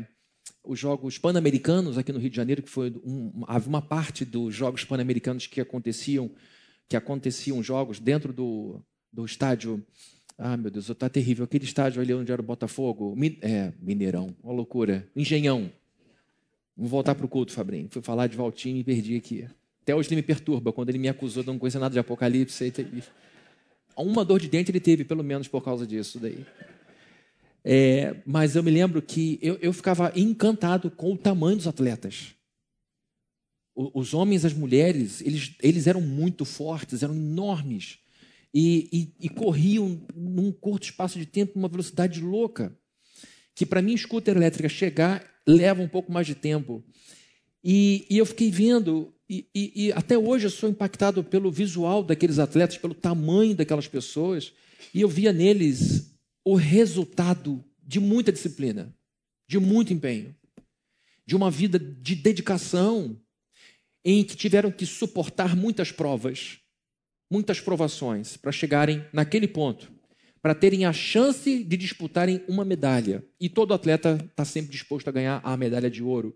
os 0.62 0.78
Jogos 0.78 1.18
Pan-Americanos 1.18 1.98
aqui 1.98 2.12
no 2.12 2.20
Rio 2.20 2.30
de 2.30 2.36
Janeiro, 2.36 2.62
que 2.62 2.70
foi 2.70 2.94
um, 3.04 3.42
uma 3.66 3.82
parte 3.82 4.24
dos 4.24 4.54
Jogos 4.54 4.84
Pan-Americanos 4.84 5.48
que 5.48 5.60
aconteciam, 5.60 6.30
que 6.88 6.96
aconteciam 6.96 7.60
jogos 7.64 7.98
dentro 7.98 8.32
do, 8.32 8.80
do 9.12 9.24
estádio. 9.24 9.84
Ah, 10.36 10.56
meu 10.56 10.70
Deus, 10.70 10.88
está 10.88 11.08
terrível. 11.08 11.44
Aquele 11.44 11.64
estádio 11.64 12.00
ali 12.00 12.14
onde 12.14 12.30
era 12.30 12.40
o 12.40 12.44
Botafogo, 12.44 13.16
é, 13.42 13.72
Mineirão, 13.80 14.36
uma 14.40 14.52
loucura. 14.52 15.10
Engenhão. 15.16 15.72
Vamos 16.76 16.92
voltar 16.92 17.16
para 17.16 17.26
o 17.26 17.28
culto, 17.28 17.52
Fabrinho. 17.52 17.88
Fui 17.90 18.02
falar 18.02 18.28
de 18.28 18.36
Valtinho 18.36 18.76
e 18.76 18.84
perdi 18.84 19.16
aqui. 19.16 19.48
Até 19.88 19.94
hoje 19.94 20.10
ele 20.10 20.16
me 20.16 20.22
perturba 20.22 20.70
quando 20.70 20.90
ele 20.90 20.98
me 20.98 21.08
acusou 21.08 21.42
de 21.42 21.46
não 21.46 21.58
conhecer 21.58 21.78
nada 21.78 21.94
de 21.94 21.98
Apocalipse. 21.98 22.70
Uma 23.96 24.22
dor 24.22 24.38
de 24.38 24.46
dente 24.46 24.70
ele 24.70 24.80
teve, 24.80 25.02
pelo 25.02 25.24
menos 25.24 25.48
por 25.48 25.64
causa 25.64 25.86
disso 25.86 26.18
daí. 26.18 26.44
É, 27.64 28.16
mas 28.26 28.54
eu 28.54 28.62
me 28.62 28.70
lembro 28.70 29.00
que 29.00 29.38
eu, 29.40 29.54
eu, 29.62 29.72
ficava 29.72 30.12
encantado 30.14 30.90
com 30.90 31.14
o 31.14 31.16
tamanho 31.16 31.56
dos 31.56 31.66
atletas. 31.66 32.34
O, 33.74 33.98
os 34.00 34.12
homens, 34.12 34.44
as 34.44 34.52
mulheres, 34.52 35.22
eles, 35.22 35.54
eles 35.62 35.86
eram 35.86 36.02
muito 36.02 36.44
fortes, 36.44 37.02
eram 37.02 37.14
enormes. 37.14 37.98
E, 38.52 38.90
e, 38.92 39.26
e 39.26 39.28
corriam 39.30 40.06
num 40.14 40.52
curto 40.52 40.84
espaço 40.84 41.18
de 41.18 41.24
tempo, 41.24 41.58
uma 41.58 41.66
velocidade 41.66 42.20
louca. 42.20 42.78
Que 43.54 43.64
para 43.64 43.80
mim, 43.80 43.96
scooter 43.96 44.36
elétrica 44.36 44.68
chegar 44.68 45.24
leva 45.46 45.80
um 45.80 45.88
pouco 45.88 46.12
mais 46.12 46.26
de 46.26 46.34
tempo. 46.34 46.84
E, 47.64 48.06
e 48.10 48.18
eu 48.18 48.26
fiquei 48.26 48.50
vendo 48.50 49.14
e, 49.28 49.46
e, 49.54 49.86
e, 49.86 49.92
até 49.92 50.16
hoje 50.16 50.46
eu 50.46 50.50
sou 50.50 50.70
impactado 50.70 51.22
pelo 51.22 51.50
visual 51.50 52.02
daqueles 52.02 52.38
atletas, 52.38 52.78
pelo 52.78 52.94
tamanho 52.94 53.54
daquelas 53.54 53.86
pessoas, 53.86 54.52
e 54.94 55.02
eu 55.02 55.08
via 55.08 55.32
neles 55.32 56.18
o 56.44 56.54
resultado 56.54 57.62
de 57.82 58.00
muita 58.00 58.32
disciplina, 58.32 58.94
de 59.46 59.58
muito 59.58 59.92
empenho, 59.92 60.34
de 61.26 61.36
uma 61.36 61.50
vida 61.50 61.78
de 61.78 62.14
dedicação, 62.14 63.20
em 64.02 64.24
que 64.24 64.34
tiveram 64.34 64.70
que 64.70 64.86
suportar 64.86 65.54
muitas 65.54 65.92
provas, 65.92 66.58
muitas 67.30 67.60
provações, 67.60 68.38
para 68.38 68.50
chegarem 68.50 69.04
naquele 69.12 69.46
ponto, 69.46 69.92
para 70.40 70.54
terem 70.54 70.86
a 70.86 70.92
chance 70.92 71.62
de 71.62 71.76
disputarem 71.76 72.42
uma 72.48 72.64
medalha. 72.64 73.22
E 73.38 73.50
todo 73.50 73.74
atleta 73.74 74.18
está 74.30 74.44
sempre 74.44 74.70
disposto 74.70 75.08
a 75.08 75.12
ganhar 75.12 75.42
a 75.44 75.54
medalha 75.56 75.90
de 75.90 76.02
ouro. 76.02 76.34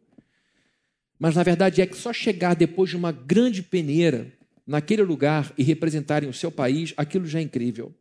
Mas 1.23 1.37
na 1.37 1.45
verdade 1.45 1.81
é 1.81 1.87
que 1.87 1.97
só 1.97 2.13
chegar 2.13 2.55
depois 2.55 2.91
de 2.91 2.97
uma 2.97 3.13
grande 3.13 3.63
peneira 3.63 4.37
naquele 4.67 5.03
lugar 5.03 5.55
e 5.57 5.63
representarem 5.63 6.29
o 6.29 6.33
seu 6.33 6.51
país, 6.51 6.93
aquilo 6.97 7.27
já 7.27 7.39
é 7.39 7.43
incrível. 7.43 7.95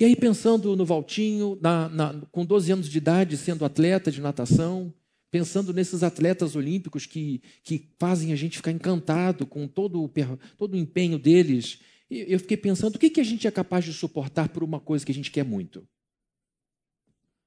E 0.00 0.04
aí, 0.04 0.16
pensando 0.16 0.74
no 0.74 0.84
Valtinho, 0.84 1.56
na, 1.62 1.88
na, 1.88 2.20
com 2.32 2.44
12 2.44 2.72
anos 2.72 2.88
de 2.88 2.98
idade, 2.98 3.36
sendo 3.36 3.64
atleta 3.64 4.10
de 4.10 4.20
natação, 4.20 4.92
pensando 5.30 5.72
nesses 5.72 6.02
atletas 6.02 6.56
olímpicos 6.56 7.06
que, 7.06 7.40
que 7.62 7.88
fazem 8.00 8.32
a 8.32 8.36
gente 8.36 8.56
ficar 8.56 8.72
encantado 8.72 9.46
com 9.46 9.68
todo 9.68 10.02
o, 10.02 10.10
todo 10.56 10.74
o 10.74 10.76
empenho 10.76 11.20
deles, 11.20 11.78
eu 12.10 12.40
fiquei 12.40 12.56
pensando: 12.56 12.96
o 12.96 12.98
que, 12.98 13.10
que 13.10 13.20
a 13.20 13.24
gente 13.24 13.46
é 13.46 13.50
capaz 13.52 13.84
de 13.84 13.92
suportar 13.92 14.48
por 14.48 14.64
uma 14.64 14.80
coisa 14.80 15.06
que 15.06 15.12
a 15.12 15.14
gente 15.14 15.30
quer 15.30 15.44
muito? 15.44 15.86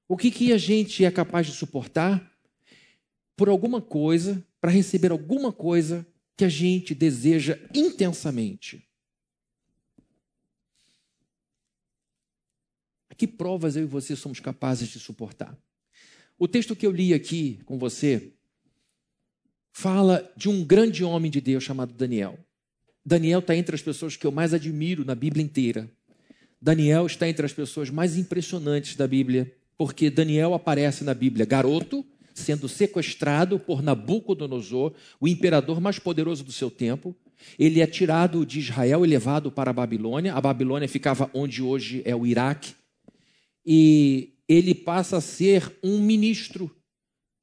O 0.08 0.16
que, 0.16 0.30
que 0.30 0.50
a 0.50 0.56
gente 0.56 1.04
é 1.04 1.10
capaz 1.10 1.46
de 1.46 1.52
suportar 1.52 2.32
por 3.36 3.50
alguma 3.50 3.82
coisa 3.82 4.42
para 4.62 4.70
receber 4.70 5.10
alguma 5.10 5.52
coisa 5.52 6.06
que 6.36 6.44
a 6.44 6.48
gente 6.48 6.94
deseja 6.94 7.58
intensamente. 7.74 8.88
Que 13.16 13.26
provas 13.26 13.74
eu 13.74 13.82
e 13.82 13.86
você 13.86 14.14
somos 14.14 14.38
capazes 14.38 14.88
de 14.88 15.00
suportar? 15.00 15.58
O 16.38 16.46
texto 16.46 16.76
que 16.76 16.86
eu 16.86 16.92
li 16.92 17.12
aqui 17.12 17.60
com 17.64 17.76
você 17.76 18.32
fala 19.72 20.32
de 20.36 20.48
um 20.48 20.64
grande 20.64 21.02
homem 21.02 21.30
de 21.30 21.40
Deus 21.40 21.64
chamado 21.64 21.92
Daniel. 21.92 22.38
Daniel 23.04 23.40
está 23.40 23.56
entre 23.56 23.74
as 23.74 23.82
pessoas 23.82 24.16
que 24.16 24.26
eu 24.26 24.30
mais 24.30 24.54
admiro 24.54 25.04
na 25.04 25.16
Bíblia 25.16 25.44
inteira. 25.44 25.90
Daniel 26.60 27.06
está 27.06 27.28
entre 27.28 27.44
as 27.44 27.52
pessoas 27.52 27.90
mais 27.90 28.16
impressionantes 28.16 28.94
da 28.94 29.08
Bíblia, 29.08 29.52
porque 29.76 30.08
Daniel 30.08 30.54
aparece 30.54 31.02
na 31.02 31.14
Bíblia 31.14 31.44
garoto, 31.44 32.06
sendo 32.34 32.68
sequestrado 32.68 33.58
por 33.58 33.82
Nabucodonosor, 33.82 34.92
o 35.20 35.28
imperador 35.28 35.80
mais 35.80 35.98
poderoso 35.98 36.44
do 36.44 36.52
seu 36.52 36.70
tempo. 36.70 37.14
Ele 37.58 37.80
é 37.80 37.86
tirado 37.86 38.46
de 38.46 38.60
Israel 38.60 39.04
e 39.04 39.08
levado 39.08 39.50
para 39.50 39.70
a 39.70 39.74
Babilônia. 39.74 40.34
A 40.34 40.40
Babilônia 40.40 40.88
ficava 40.88 41.30
onde 41.34 41.62
hoje 41.62 42.02
é 42.04 42.14
o 42.14 42.26
Iraque. 42.26 42.74
E 43.64 44.34
ele 44.48 44.74
passa 44.74 45.18
a 45.18 45.20
ser 45.20 45.78
um 45.82 46.00
ministro 46.00 46.70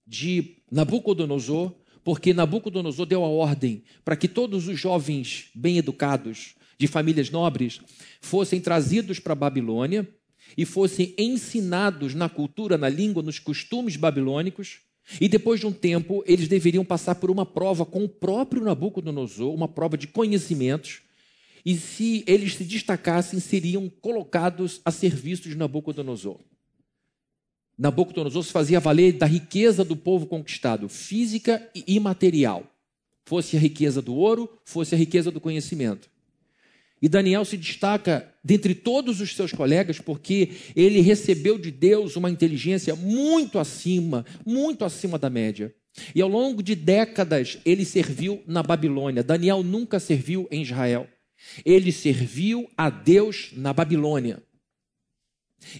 de 0.05 0.57
Nabucodonosor, 0.71 1.73
porque 2.03 2.33
Nabucodonosor 2.33 3.05
deu 3.05 3.23
a 3.23 3.27
ordem 3.27 3.83
para 4.03 4.15
que 4.15 4.27
todos 4.27 4.67
os 4.67 4.79
jovens 4.79 5.49
bem 5.53 5.77
educados, 5.77 6.55
de 6.77 6.87
famílias 6.87 7.29
nobres, 7.29 7.81
fossem 8.21 8.61
trazidos 8.61 9.19
para 9.19 9.33
a 9.33 9.35
Babilônia 9.35 10.07
e 10.57 10.65
fossem 10.65 11.13
ensinados 11.17 12.13
na 12.13 12.29
cultura, 12.29 12.77
na 12.77 12.89
língua, 12.89 13.23
nos 13.23 13.39
costumes 13.39 13.95
babilônicos. 13.95 14.79
E 15.19 15.27
depois 15.27 15.59
de 15.59 15.65
um 15.65 15.71
tempo, 15.71 16.23
eles 16.27 16.47
deveriam 16.47 16.85
passar 16.85 17.15
por 17.15 17.31
uma 17.31 17.45
prova 17.45 17.85
com 17.85 18.03
o 18.03 18.09
próprio 18.09 18.63
Nabucodonosor, 18.63 19.53
uma 19.53 19.67
prova 19.67 19.97
de 19.97 20.07
conhecimentos. 20.07 21.01
E 21.65 21.75
se 21.75 22.23
eles 22.27 22.55
se 22.55 22.63
destacassem, 22.63 23.39
seriam 23.39 23.89
colocados 24.01 24.81
a 24.85 24.91
serviço 24.91 25.49
de 25.49 25.55
Nabucodonosor. 25.55 26.39
Nabucodonosor 27.77 28.43
se 28.43 28.51
fazia 28.51 28.79
valer 28.79 29.13
da 29.13 29.25
riqueza 29.25 29.85
do 29.85 29.95
povo 29.95 30.25
conquistado, 30.25 30.89
física 30.89 31.65
e 31.73 31.95
imaterial. 31.95 32.63
Fosse 33.25 33.55
a 33.55 33.59
riqueza 33.59 34.01
do 34.01 34.13
ouro, 34.15 34.49
fosse 34.65 34.95
a 34.95 34.97
riqueza 34.97 35.31
do 35.31 35.39
conhecimento. 35.39 36.09
E 37.01 37.07
Daniel 37.07 37.45
se 37.45 37.57
destaca 37.57 38.33
dentre 38.43 38.75
todos 38.75 39.21
os 39.21 39.35
seus 39.35 39.51
colegas 39.51 39.99
porque 39.99 40.51
ele 40.75 40.99
recebeu 40.99 41.57
de 41.57 41.71
Deus 41.71 42.15
uma 42.15 42.29
inteligência 42.29 42.95
muito 42.95 43.57
acima, 43.57 44.25
muito 44.45 44.83
acima 44.83 45.17
da 45.17 45.29
média. 45.29 45.73
E 46.13 46.21
ao 46.21 46.29
longo 46.29 46.61
de 46.61 46.75
décadas 46.75 47.57
ele 47.65 47.85
serviu 47.85 48.43
na 48.45 48.61
Babilônia. 48.61 49.23
Daniel 49.23 49.63
nunca 49.63 49.99
serviu 49.99 50.47
em 50.51 50.61
Israel. 50.61 51.07
Ele 51.63 51.91
serviu 51.91 52.69
a 52.77 52.89
Deus 52.89 53.51
na 53.53 53.71
Babilônia. 53.71 54.43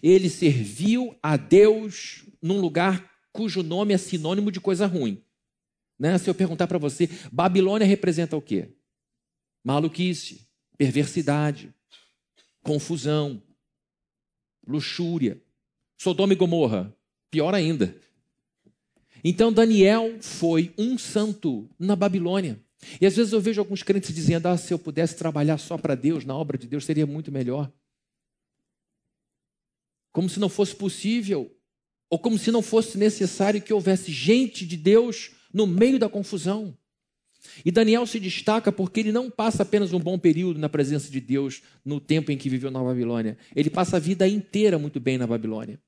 Ele 0.02 0.30
serviu 0.30 1.16
a 1.22 1.36
Deus 1.36 2.26
num 2.42 2.60
lugar 2.60 3.10
cujo 3.32 3.62
nome 3.62 3.94
é 3.94 3.98
sinônimo 3.98 4.52
de 4.52 4.60
coisa 4.60 4.86
ruim. 4.86 5.22
Né? 5.98 6.18
Se 6.18 6.30
eu 6.30 6.36
perguntar 6.36 6.68
para 6.68 6.78
você, 6.78 7.10
Babilônia 7.32 7.86
representa 7.86 8.36
o 8.36 8.42
quê? 8.42 8.70
Maluquice, 9.64 10.49
perversidade, 10.80 11.72
confusão, 12.64 13.40
luxúria. 14.66 15.40
Sodoma 15.96 16.34
e 16.34 16.36
Gomorra, 16.36 16.96
pior 17.30 17.54
ainda. 17.54 17.96
Então 19.24 19.54
Daniel 19.54 20.18
foi 20.22 20.74
um 20.78 20.98
santo 20.98 21.70
na 21.78 21.96
Babilônia. 21.96 22.60
E 23.00 23.06
às 23.06 23.16
vezes 23.16 23.34
eu 23.34 23.42
vejo 23.42 23.62
alguns 23.62 23.84
crentes 23.84 24.16
dizendo: 24.16 24.48
ah, 24.48 24.58
se 24.58 24.74
eu 24.74 24.80
pudesse 24.80 25.16
trabalhar 25.16 25.58
só 25.58 25.78
para 25.78 25.94
Deus, 25.94 26.26
na 26.26 26.34
obra 26.34 26.58
de 26.58 26.66
Deus, 26.66 26.86
seria 26.86 27.06
muito 27.06 27.32
melhor 27.32 27.72
como 30.12 30.30
se 30.30 30.40
não 30.40 30.50
fosse 30.50 30.76
possível, 30.76 31.56
ou 32.10 32.20
como 32.20 32.38
se 32.38 32.52
não 32.52 32.62
fosse 32.62 32.98
necessário 32.98 33.62
que 33.62 33.74
houvesse 33.74 34.12
gente 34.12 34.66
de 34.66 34.76
Deus 34.76 35.32
no 35.54 35.68
meio 35.68 36.00
da 36.00 36.10
confusão. 36.10 36.78
E 37.64 37.72
Daniel 37.72 38.06
se 38.06 38.20
destaca 38.20 38.72
porque 38.72 39.00
ele 39.00 39.12
não 39.12 39.30
passa 39.30 39.64
apenas 39.64 39.94
um 39.94 40.00
bom 40.00 40.18
período 40.20 40.60
na 40.60 40.70
presença 40.70 41.10
de 41.10 41.20
Deus 41.20 41.62
no 41.84 42.00
tempo 42.00 42.32
em 42.32 42.38
que 42.38 42.50
viveu 42.50 42.70
na 42.70 42.84
Babilônia. 42.84 43.38
Ele 43.56 43.70
passa 43.70 43.98
a 43.98 44.00
vida 44.00 44.28
inteira 44.28 44.78
muito 44.78 45.00
bem 45.00 45.18
na 45.18 45.26
Babilônia. 45.26 45.80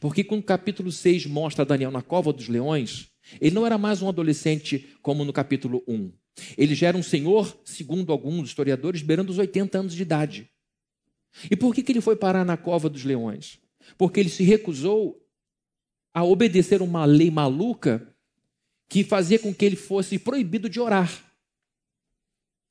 Porque 0.00 0.22
quando 0.22 0.40
o 0.40 0.44
capítulo 0.44 0.92
6 0.92 1.26
mostra 1.26 1.64
Daniel 1.64 1.90
na 1.90 2.02
cova 2.02 2.32
dos 2.32 2.48
leões, 2.48 3.08
ele 3.40 3.54
não 3.54 3.64
era 3.64 3.78
mais 3.78 4.02
um 4.02 4.08
adolescente 4.08 4.88
como 5.00 5.24
no 5.24 5.32
capítulo 5.32 5.82
1. 5.86 6.12
Ele 6.56 6.74
já 6.74 6.88
era 6.88 6.96
um 6.96 7.02
senhor, 7.02 7.60
segundo 7.64 8.12
alguns 8.12 8.48
historiadores, 8.48 9.02
beirando 9.02 9.30
os 9.30 9.38
80 9.38 9.78
anos 9.78 9.94
de 9.94 10.02
idade. 10.02 10.50
E 11.50 11.56
por 11.56 11.74
que, 11.74 11.82
que 11.82 11.92
ele 11.92 12.00
foi 12.00 12.16
parar 12.16 12.44
na 12.44 12.56
cova 12.56 12.88
dos 12.88 13.04
leões? 13.04 13.58
Porque 13.96 14.20
ele 14.20 14.28
se 14.28 14.44
recusou 14.44 15.20
a 16.14 16.22
obedecer 16.24 16.82
uma 16.82 17.04
lei 17.04 17.30
maluca 17.30 18.11
que 18.92 19.02
fazia 19.02 19.38
com 19.38 19.54
que 19.54 19.64
ele 19.64 19.74
fosse 19.74 20.18
proibido 20.18 20.68
de 20.68 20.78
orar. 20.78 21.10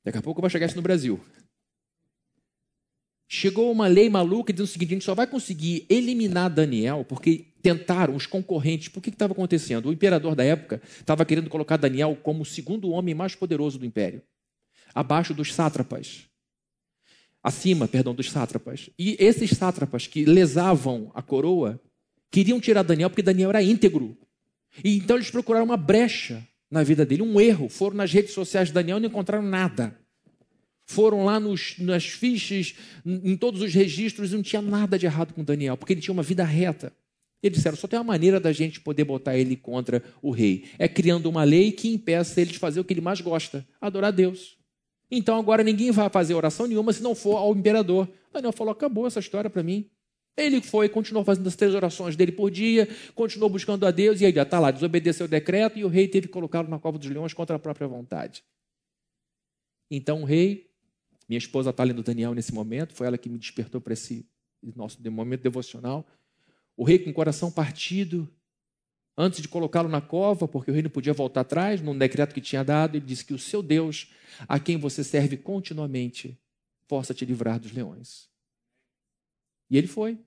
Daqui 0.04 0.18
a 0.18 0.22
pouco 0.22 0.40
vai 0.40 0.48
chegar 0.48 0.66
isso 0.66 0.76
no 0.76 0.82
Brasil. 0.82 1.20
Chegou 3.26 3.72
uma 3.72 3.88
lei 3.88 4.08
maluca 4.08 4.52
dizendo 4.52 4.68
o 4.68 4.70
seguinte: 4.70 4.90
a 4.90 4.94
gente 4.94 5.04
só 5.04 5.16
vai 5.16 5.26
conseguir 5.26 5.84
eliminar 5.90 6.48
Daniel 6.48 7.04
porque 7.04 7.52
tentaram 7.60 8.14
os 8.14 8.24
concorrentes. 8.24 8.86
Por 8.86 9.02
que 9.02 9.10
estava 9.10 9.32
acontecendo? 9.32 9.88
O 9.88 9.92
imperador 9.92 10.36
da 10.36 10.44
época 10.44 10.80
estava 11.00 11.24
querendo 11.24 11.50
colocar 11.50 11.76
Daniel 11.76 12.16
como 12.22 12.42
o 12.42 12.46
segundo 12.46 12.90
homem 12.90 13.16
mais 13.16 13.34
poderoso 13.34 13.76
do 13.76 13.84
império, 13.84 14.22
abaixo 14.94 15.34
dos 15.34 15.52
sátrapas 15.52 16.28
acima, 17.42 17.88
perdão, 17.88 18.14
dos 18.14 18.30
sátrapas. 18.30 18.88
E 18.96 19.16
esses 19.18 19.50
sátrapas 19.50 20.06
que 20.06 20.24
lesavam 20.24 21.10
a 21.12 21.20
coroa 21.20 21.80
queriam 22.30 22.60
tirar 22.60 22.84
Daniel 22.84 23.10
porque 23.10 23.22
Daniel 23.22 23.50
era 23.50 23.60
íntegro. 23.60 24.16
E 24.82 24.96
então 24.96 25.16
eles 25.16 25.30
procuraram 25.30 25.64
uma 25.64 25.76
brecha 25.76 26.46
na 26.70 26.82
vida 26.82 27.04
dele, 27.04 27.22
um 27.22 27.40
erro. 27.40 27.68
Foram 27.68 27.96
nas 27.96 28.12
redes 28.12 28.32
sociais 28.32 28.68
de 28.68 28.74
Daniel 28.74 28.98
e 28.98 29.00
não 29.00 29.08
encontraram 29.08 29.44
nada. 29.44 29.96
Foram 30.86 31.24
lá 31.24 31.38
nos, 31.38 31.74
nas 31.78 32.04
fichas, 32.04 32.74
em 33.04 33.36
todos 33.36 33.60
os 33.62 33.72
registros, 33.72 34.32
e 34.32 34.36
não 34.36 34.42
tinha 34.42 34.60
nada 34.60 34.98
de 34.98 35.06
errado 35.06 35.32
com 35.32 35.44
Daniel, 35.44 35.76
porque 35.76 35.92
ele 35.92 36.00
tinha 36.00 36.12
uma 36.12 36.22
vida 36.22 36.44
reta. 36.44 36.92
Eles 37.42 37.58
disseram: 37.58 37.76
só 37.76 37.88
tem 37.88 37.98
uma 37.98 38.04
maneira 38.04 38.38
da 38.38 38.52
gente 38.52 38.80
poder 38.80 39.04
botar 39.04 39.36
ele 39.36 39.56
contra 39.56 40.02
o 40.22 40.30
rei. 40.30 40.64
É 40.78 40.88
criando 40.88 41.26
uma 41.26 41.44
lei 41.44 41.72
que 41.72 41.92
impeça 41.92 42.40
ele 42.40 42.52
de 42.52 42.58
fazer 42.58 42.80
o 42.80 42.84
que 42.84 42.92
ele 42.92 43.00
mais 43.00 43.20
gosta: 43.20 43.66
adorar 43.80 44.12
Deus. 44.12 44.56
Então 45.10 45.38
agora 45.38 45.62
ninguém 45.62 45.90
vai 45.90 46.08
fazer 46.08 46.34
oração 46.34 46.66
nenhuma 46.66 46.92
se 46.92 47.02
não 47.02 47.14
for 47.14 47.36
ao 47.36 47.54
imperador. 47.54 48.08
Daniel 48.32 48.52
falou: 48.52 48.72
acabou 48.72 49.06
essa 49.06 49.20
história 49.20 49.50
para 49.50 49.62
mim. 49.62 49.90
Ele 50.36 50.62
foi, 50.62 50.88
continuou 50.88 51.24
fazendo 51.24 51.46
as 51.46 51.56
três 51.56 51.74
orações 51.74 52.16
dele 52.16 52.32
por 52.32 52.50
dia, 52.50 52.88
continuou 53.14 53.50
buscando 53.50 53.86
a 53.86 53.90
Deus, 53.90 54.20
e 54.20 54.26
aí 54.26 54.32
já 54.32 54.42
está 54.42 54.58
lá, 54.58 54.70
desobedeceu 54.70 55.26
o 55.26 55.28
decreto, 55.28 55.78
e 55.78 55.84
o 55.84 55.88
rei 55.88 56.08
teve 56.08 56.26
que 56.26 56.32
colocá-lo 56.32 56.68
na 56.68 56.78
cova 56.78 56.98
dos 56.98 57.08
leões 57.08 57.34
contra 57.34 57.56
a 57.56 57.58
própria 57.58 57.86
vontade. 57.86 58.42
Então 59.90 60.22
o 60.22 60.24
rei, 60.24 60.70
minha 61.28 61.38
esposa 61.38 61.68
está 61.68 61.84
lendo 61.84 62.02
Daniel 62.02 62.34
nesse 62.34 62.54
momento, 62.54 62.94
foi 62.94 63.06
ela 63.06 63.18
que 63.18 63.28
me 63.28 63.38
despertou 63.38 63.78
para 63.78 63.92
esse 63.92 64.26
nosso 64.74 64.98
momento 65.10 65.42
devocional. 65.42 66.06
O 66.74 66.84
rei 66.84 66.98
com 66.98 67.10
o 67.10 67.12
coração 67.12 67.50
partido, 67.50 68.26
antes 69.14 69.42
de 69.42 69.48
colocá-lo 69.48 69.90
na 69.90 70.00
cova, 70.00 70.48
porque 70.48 70.70
o 70.70 70.74
rei 70.74 70.82
não 70.82 70.90
podia 70.90 71.12
voltar 71.12 71.42
atrás, 71.42 71.82
num 71.82 71.96
decreto 71.96 72.32
que 72.32 72.40
tinha 72.40 72.64
dado, 72.64 72.96
ele 72.96 73.04
disse 73.04 73.22
que 73.22 73.34
o 73.34 73.38
seu 73.38 73.62
Deus, 73.62 74.10
a 74.48 74.58
quem 74.58 74.78
você 74.78 75.04
serve 75.04 75.36
continuamente, 75.36 76.40
possa 76.88 77.12
te 77.12 77.26
livrar 77.26 77.60
dos 77.60 77.72
leões. 77.72 78.31
E 79.72 79.78
ele 79.78 79.86
foi. 79.86 80.18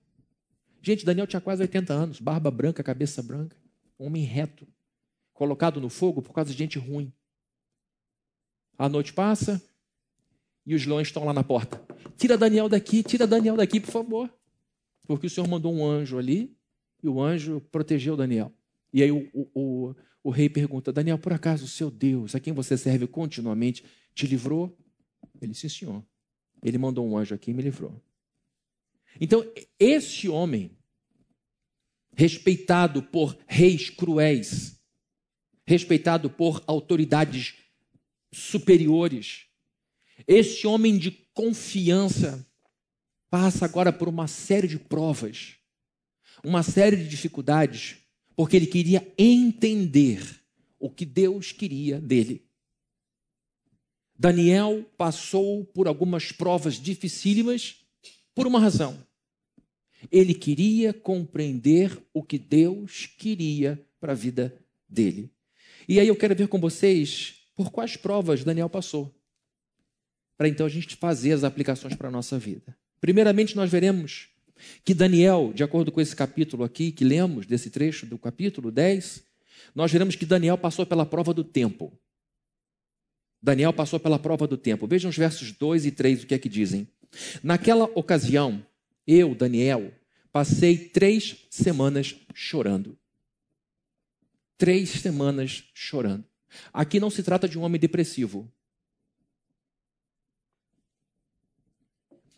Gente, 0.82 1.06
Daniel 1.06 1.24
tinha 1.24 1.40
quase 1.40 1.62
80 1.62 1.92
anos, 1.92 2.20
barba 2.20 2.50
branca, 2.50 2.82
cabeça 2.82 3.22
branca, 3.22 3.56
homem 3.96 4.24
reto, 4.24 4.66
colocado 5.32 5.80
no 5.80 5.88
fogo 5.88 6.20
por 6.20 6.32
causa 6.32 6.50
de 6.50 6.58
gente 6.58 6.80
ruim. 6.80 7.12
A 8.76 8.88
noite 8.88 9.12
passa 9.12 9.62
e 10.66 10.74
os 10.74 10.84
leões 10.84 11.06
estão 11.06 11.24
lá 11.24 11.32
na 11.32 11.44
porta. 11.44 11.80
Tira 12.16 12.36
Daniel 12.36 12.68
daqui, 12.68 13.04
tira 13.04 13.24
Daniel 13.24 13.56
daqui, 13.56 13.78
por 13.78 13.92
favor. 13.92 14.28
Porque 15.06 15.28
o 15.28 15.30
Senhor 15.30 15.48
mandou 15.48 15.72
um 15.72 15.86
anjo 15.86 16.18
ali 16.18 16.56
e 17.00 17.08
o 17.08 17.22
anjo 17.22 17.60
protegeu 17.70 18.16
Daniel. 18.16 18.52
E 18.92 19.00
aí 19.00 19.12
o, 19.12 19.30
o, 19.54 19.94
o, 20.24 20.30
rei 20.30 20.48
pergunta: 20.48 20.92
Daniel, 20.92 21.18
por 21.18 21.32
acaso 21.32 21.66
o 21.66 21.68
seu 21.68 21.88
Deus, 21.88 22.34
a 22.34 22.40
quem 22.40 22.52
você 22.52 22.76
serve 22.76 23.06
continuamente, 23.06 23.84
te 24.12 24.26
livrou? 24.26 24.76
Ele 25.40 25.52
disse: 25.52 25.70
Senhor. 25.70 26.04
Ele 26.64 26.78
mandou 26.78 27.06
um 27.06 27.16
anjo 27.16 27.32
aqui 27.32 27.52
e 27.52 27.54
me 27.54 27.62
livrou. 27.62 28.02
Então, 29.20 29.44
esse 29.78 30.28
homem, 30.28 30.70
respeitado 32.14 33.02
por 33.02 33.36
reis 33.46 33.90
cruéis, 33.90 34.80
respeitado 35.66 36.30
por 36.30 36.62
autoridades 36.66 37.54
superiores, 38.32 39.46
esse 40.26 40.66
homem 40.66 40.96
de 40.98 41.10
confiança 41.32 42.46
passa 43.28 43.64
agora 43.64 43.92
por 43.92 44.08
uma 44.08 44.26
série 44.26 44.68
de 44.68 44.78
provas, 44.78 45.56
uma 46.44 46.62
série 46.62 46.96
de 46.96 47.08
dificuldades 47.08 47.98
porque 48.36 48.54
ele 48.54 48.66
queria 48.66 49.10
entender 49.18 50.22
o 50.78 50.90
que 50.90 51.06
Deus 51.06 51.52
queria 51.52 51.98
dele. 51.98 52.46
Daniel 54.18 54.84
passou 54.96 55.64
por 55.64 55.88
algumas 55.88 56.32
provas 56.32 56.74
dificílimas 56.74 57.85
por 58.36 58.46
uma 58.46 58.60
razão. 58.60 59.02
Ele 60.12 60.34
queria 60.34 60.92
compreender 60.92 61.98
o 62.12 62.22
que 62.22 62.38
Deus 62.38 63.06
queria 63.18 63.82
para 63.98 64.12
a 64.12 64.14
vida 64.14 64.54
dele. 64.86 65.32
E 65.88 65.98
aí 65.98 66.06
eu 66.06 66.14
quero 66.14 66.36
ver 66.36 66.46
com 66.46 66.60
vocês 66.60 67.36
por 67.56 67.72
quais 67.72 67.96
provas 67.96 68.44
Daniel 68.44 68.68
passou. 68.68 69.12
para 70.36 70.48
então 70.48 70.66
a 70.66 70.68
gente 70.68 70.96
fazer 70.96 71.32
as 71.32 71.44
aplicações 71.44 71.94
para 71.94 72.08
a 72.08 72.10
nossa 72.10 72.38
vida. 72.38 72.76
Primeiramente, 73.00 73.56
nós 73.56 73.70
veremos 73.70 74.28
que 74.84 74.92
Daniel, 74.92 75.50
de 75.54 75.64
acordo 75.64 75.90
com 75.90 75.98
esse 75.98 76.14
capítulo 76.14 76.62
aqui, 76.62 76.92
que 76.92 77.04
lemos, 77.04 77.46
desse 77.46 77.70
trecho 77.70 78.04
do 78.04 78.18
capítulo 78.18 78.70
10, 78.70 79.24
nós 79.74 79.90
veremos 79.90 80.14
que 80.14 80.26
Daniel 80.26 80.58
passou 80.58 80.84
pela 80.84 81.06
prova 81.06 81.32
do 81.32 81.42
tempo. 81.42 81.98
Daniel 83.40 83.72
passou 83.72 83.98
pela 83.98 84.18
prova 84.18 84.46
do 84.46 84.58
tempo. 84.58 84.86
Vejam 84.86 85.08
os 85.08 85.16
versos 85.16 85.52
2 85.52 85.86
e 85.86 85.90
3, 85.90 86.24
o 86.24 86.26
que 86.26 86.34
é 86.34 86.38
que 86.38 86.50
dizem. 86.50 86.86
Naquela 87.42 87.84
ocasião, 87.94 88.64
eu, 89.06 89.34
Daniel, 89.34 89.92
passei 90.32 90.76
três 90.76 91.46
semanas 91.50 92.16
chorando. 92.34 92.98
Três 94.58 94.90
semanas 94.90 95.64
chorando. 95.74 96.24
Aqui 96.72 96.98
não 96.98 97.10
se 97.10 97.22
trata 97.22 97.48
de 97.48 97.58
um 97.58 97.62
homem 97.62 97.80
depressivo. 97.80 98.50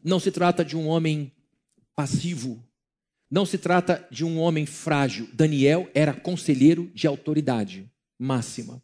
Não 0.02 0.18
se 0.18 0.30
trata 0.30 0.64
de 0.64 0.76
um 0.76 0.86
homem 0.86 1.32
passivo. 1.94 2.64
Não 3.30 3.44
se 3.44 3.58
trata 3.58 4.06
de 4.10 4.24
um 4.24 4.38
homem 4.38 4.64
frágil. 4.64 5.28
Daniel 5.32 5.90
era 5.94 6.14
conselheiro 6.14 6.90
de 6.94 7.06
autoridade 7.06 7.90
máxima. 8.18 8.82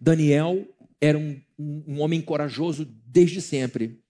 Daniel 0.00 0.66
era 1.00 1.18
um, 1.18 1.40
um, 1.58 2.00
homem 2.00 2.20
corajoso 2.20 2.84
desde 2.84 3.40
sempre. 3.40 4.02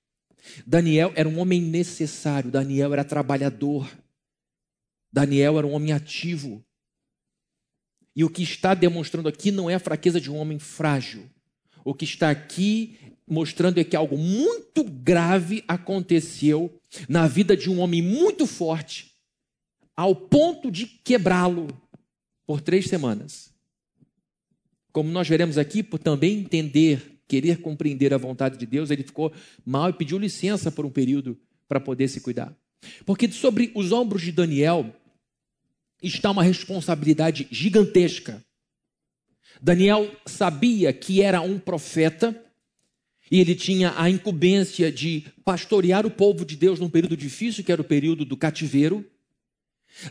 Daniel 0.67 1.13
era 1.15 1.29
um 1.29 1.39
homem 1.39 1.61
necessário. 1.61 2.51
Daniel 2.51 2.93
era 2.93 3.05
trabalhador. 3.05 3.91
Daniel 5.13 5.59
era 5.59 5.67
um 5.67 5.73
homem 5.73 5.93
ativo. 5.93 6.65
E 8.15 8.25
o 8.25 8.31
que 8.31 8.43
está 8.43 8.75
demonstrando 8.75 9.29
aqui 9.29 9.51
não 9.51 9.71
é 9.71 9.75
a 9.75 9.81
fraqueza 9.81 10.21
de 10.21 10.31
um 10.31 10.37
homem 10.37 10.59
frágil. 10.59 11.29
O 11.85 11.95
que 11.95 12.05
está 12.05 12.31
aqui 12.31 12.99
mostrando 13.27 13.79
é 13.79 13.85
que 13.85 13.97
algo 13.97 14.19
muito 14.19 14.83
grave 14.83 15.65
aconteceu 15.69 16.81
na 17.09 17.29
vida 17.29 17.57
de 17.57 17.71
um 17.71 17.79
homem 17.79 18.03
muito 18.03 18.47
forte, 18.47 19.15
ao 19.97 20.15
ponto 20.17 20.71
de 20.71 20.87
quebrá-lo 20.87 21.69
por 22.45 22.61
três 22.61 22.87
semanas. 22.87 23.55
Como 24.93 25.11
nós 25.11 25.29
veremos 25.29 25.57
aqui, 25.57 25.83
por 25.83 25.99
também 25.99 26.41
entender, 26.41 27.20
querer 27.31 27.61
compreender 27.61 28.13
a 28.13 28.19
vontade 28.19 28.59
de 28.59 28.67
Deus, 28.67 28.91
ele 28.91 29.05
ficou 29.05 29.33
mal 29.65 29.89
e 29.89 29.93
pediu 29.93 30.19
licença 30.19 30.69
por 30.69 30.85
um 30.85 30.91
período 30.91 31.39
para 31.69 31.79
poder 31.79 32.09
se 32.09 32.21
cuidar. 32.21 32.53
Porque 33.07 33.31
sobre 33.31 33.71
os 33.73 33.93
ombros 33.93 34.23
de 34.23 34.33
Daniel 34.33 34.93
está 36.03 36.33
uma 36.33 36.43
responsabilidade 36.43 37.47
gigantesca. 37.49 38.45
Daniel 39.63 40.11
sabia 40.27 40.93
que 40.93 41.23
era 41.23 41.41
um 41.41 41.57
profeta 41.57 42.37
e 43.31 43.39
ele 43.39 43.55
tinha 43.55 43.95
a 43.97 44.11
incumbência 44.11 44.91
de 44.91 45.27
pastorear 45.45 46.05
o 46.05 46.11
povo 46.11 46.45
de 46.45 46.57
Deus 46.57 46.81
num 46.81 46.91
período 46.91 47.17
difícil, 47.17 47.63
que 47.63 47.71
era 47.71 47.81
o 47.81 47.85
período 47.85 48.25
do 48.25 48.37
cativeiro. 48.37 49.09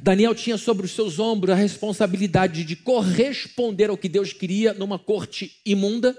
Daniel 0.01 0.33
tinha 0.33 0.57
sobre 0.57 0.85
os 0.85 0.91
seus 0.91 1.19
ombros 1.19 1.53
a 1.53 1.57
responsabilidade 1.57 2.63
de 2.63 2.77
corresponder 2.77 3.89
ao 3.89 3.97
que 3.97 4.07
Deus 4.07 4.31
queria 4.31 4.73
numa 4.73 4.97
corte 4.97 5.59
imunda, 5.65 6.15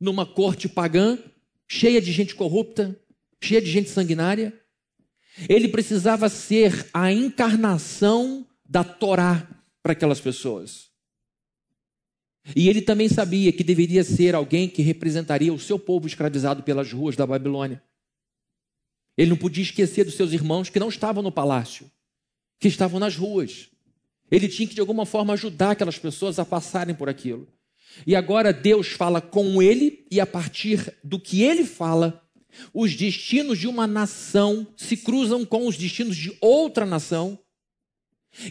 numa 0.00 0.26
corte 0.26 0.68
pagã, 0.68 1.18
cheia 1.68 2.00
de 2.00 2.12
gente 2.12 2.34
corrupta, 2.34 2.98
cheia 3.42 3.60
de 3.60 3.70
gente 3.70 3.90
sanguinária. 3.90 4.58
Ele 5.48 5.68
precisava 5.68 6.28
ser 6.28 6.88
a 6.92 7.12
encarnação 7.12 8.46
da 8.64 8.84
Torá 8.84 9.48
para 9.82 9.92
aquelas 9.92 10.20
pessoas. 10.20 10.90
E 12.54 12.68
ele 12.68 12.82
também 12.82 13.08
sabia 13.08 13.52
que 13.52 13.64
deveria 13.64 14.04
ser 14.04 14.34
alguém 14.34 14.68
que 14.68 14.82
representaria 14.82 15.52
o 15.52 15.58
seu 15.58 15.78
povo 15.78 16.06
escravizado 16.06 16.62
pelas 16.62 16.92
ruas 16.92 17.16
da 17.16 17.26
Babilônia. 17.26 17.82
Ele 19.16 19.30
não 19.30 19.36
podia 19.36 19.62
esquecer 19.62 20.04
dos 20.04 20.14
seus 20.14 20.32
irmãos 20.32 20.68
que 20.68 20.80
não 20.80 20.88
estavam 20.88 21.22
no 21.22 21.32
palácio, 21.32 21.90
que 22.58 22.68
estavam 22.68 23.00
nas 23.00 23.16
ruas. 23.16 23.70
Ele 24.30 24.48
tinha 24.48 24.68
que, 24.68 24.74
de 24.74 24.80
alguma 24.80 25.06
forma, 25.06 25.32
ajudar 25.32 25.70
aquelas 25.70 25.98
pessoas 25.98 26.38
a 26.38 26.44
passarem 26.44 26.94
por 26.94 27.08
aquilo. 27.08 27.48
E 28.06 28.14
agora 28.16 28.52
Deus 28.52 28.88
fala 28.88 29.20
com 29.20 29.62
ele, 29.62 30.06
e 30.10 30.20
a 30.20 30.26
partir 30.26 30.94
do 31.02 31.18
que 31.18 31.42
ele 31.42 31.64
fala, 31.64 32.22
os 32.72 32.94
destinos 32.94 33.58
de 33.58 33.66
uma 33.66 33.86
nação 33.86 34.66
se 34.76 34.96
cruzam 34.96 35.44
com 35.44 35.66
os 35.66 35.76
destinos 35.76 36.16
de 36.16 36.36
outra 36.40 36.84
nação, 36.84 37.38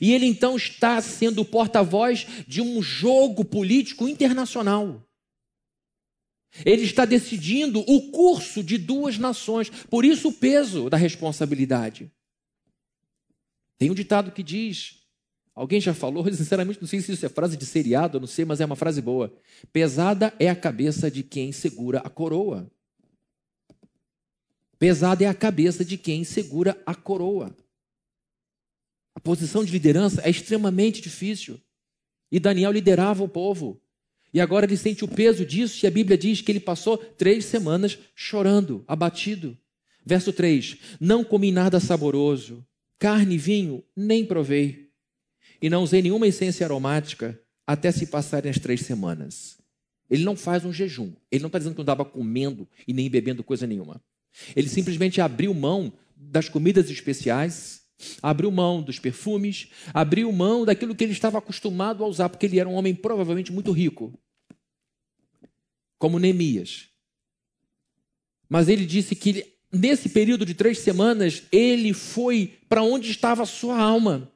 e 0.01 0.13
ele 0.13 0.25
então 0.25 0.55
está 0.55 1.01
sendo 1.01 1.41
o 1.41 1.45
porta-voz 1.45 2.25
de 2.47 2.61
um 2.61 2.81
jogo 2.81 3.43
político 3.43 4.07
internacional. 4.07 5.05
Ele 6.65 6.83
está 6.83 7.03
decidindo 7.03 7.79
o 7.79 8.11
curso 8.11 8.63
de 8.63 8.77
duas 8.77 9.17
nações, 9.17 9.69
por 9.69 10.05
isso 10.05 10.29
o 10.29 10.33
peso 10.33 10.89
da 10.89 10.97
responsabilidade. 10.97 12.11
Tem 13.77 13.89
um 13.89 13.95
ditado 13.95 14.31
que 14.31 14.43
diz: 14.43 15.02
alguém 15.55 15.79
já 15.79 15.93
falou, 15.93 16.25
sinceramente 16.33 16.81
não 16.81 16.87
sei 16.87 17.01
se 17.01 17.11
isso 17.11 17.25
é 17.25 17.29
frase 17.29 17.57
de 17.57 17.65
seriado, 17.65 18.19
não 18.19 18.27
sei, 18.27 18.45
mas 18.45 18.61
é 18.61 18.65
uma 18.65 18.75
frase 18.75 19.01
boa. 19.01 19.33
Pesada 19.71 20.33
é 20.39 20.49
a 20.49 20.55
cabeça 20.55 21.09
de 21.09 21.23
quem 21.23 21.51
segura 21.51 21.99
a 21.99 22.09
coroa. 22.09 22.69
Pesada 24.79 25.23
é 25.23 25.27
a 25.27 25.33
cabeça 25.33 25.85
de 25.85 25.97
quem 25.97 26.23
segura 26.23 26.81
a 26.85 26.93
coroa. 26.93 27.55
A 29.15 29.19
posição 29.19 29.63
de 29.63 29.71
liderança 29.71 30.21
é 30.23 30.29
extremamente 30.29 31.01
difícil. 31.01 31.59
E 32.31 32.39
Daniel 32.39 32.71
liderava 32.71 33.23
o 33.23 33.29
povo. 33.29 33.79
E 34.33 34.41
agora 34.41 34.65
ele 34.65 34.75
sente 34.75 35.05
o 35.05 35.07
peso 35.07 35.45
disso, 35.45 35.85
e 35.85 35.87
a 35.87 35.91
Bíblia 35.91 36.17
diz 36.17 36.41
que 36.41 36.51
ele 36.51 36.59
passou 36.59 36.97
três 36.97 37.45
semanas 37.45 37.99
chorando, 38.15 38.83
abatido. 38.87 39.55
Verso 40.03 40.33
3: 40.33 40.77
Não 40.99 41.23
comi 41.23 41.51
nada 41.51 41.79
saboroso, 41.79 42.65
carne 42.97 43.35
e 43.35 43.37
vinho 43.37 43.83
nem 43.95 44.25
provei, 44.25 44.82
e 45.63 45.69
não 45.69 45.81
usei 45.81 46.01
nenhuma 46.01 46.27
essência 46.27 46.65
aromática 46.65 47.39
até 47.65 47.89
se 47.89 48.07
passarem 48.07 48.51
as 48.51 48.59
três 48.59 48.81
semanas. 48.81 49.57
Ele 50.09 50.25
não 50.25 50.35
faz 50.35 50.65
um 50.65 50.73
jejum, 50.73 51.13
ele 51.31 51.41
não 51.41 51.47
está 51.47 51.57
dizendo 51.57 51.73
que 51.73 51.77
não 51.77 51.83
estava 51.83 52.03
comendo 52.03 52.67
e 52.85 52.91
nem 52.91 53.09
bebendo 53.09 53.45
coisa 53.45 53.65
nenhuma. 53.65 54.03
Ele 54.57 54.67
simplesmente 54.67 55.21
abriu 55.21 55.53
mão 55.53 55.93
das 56.17 56.49
comidas 56.49 56.89
especiais, 56.89 57.81
Abriu 58.21 58.51
mão 58.51 58.81
dos 58.81 58.99
perfumes, 58.99 59.69
abriu 59.93 60.29
mão 60.29 60.65
daquilo 60.65 60.93
que 60.93 61.05
ele 61.05 61.13
estava 61.13 61.37
acostumado 61.37 62.03
a 62.03 62.07
usar, 62.07 62.27
porque 62.27 62.45
ele 62.45 62.59
era 62.59 62.67
um 62.67 62.73
homem 62.73 62.93
provavelmente 62.93 63.53
muito 63.53 63.71
rico, 63.71 64.13
como 65.97 66.19
Neemias. 66.19 66.89
Mas 68.49 68.67
ele 68.67 68.85
disse 68.85 69.15
que 69.15 69.45
nesse 69.71 70.09
período 70.09 70.45
de 70.45 70.53
três 70.53 70.79
semanas, 70.79 71.43
ele 71.49 71.93
foi 71.93 72.59
para 72.67 72.83
onde 72.83 73.09
estava 73.09 73.43
a 73.43 73.45
sua 73.45 73.79
alma. 73.79 74.32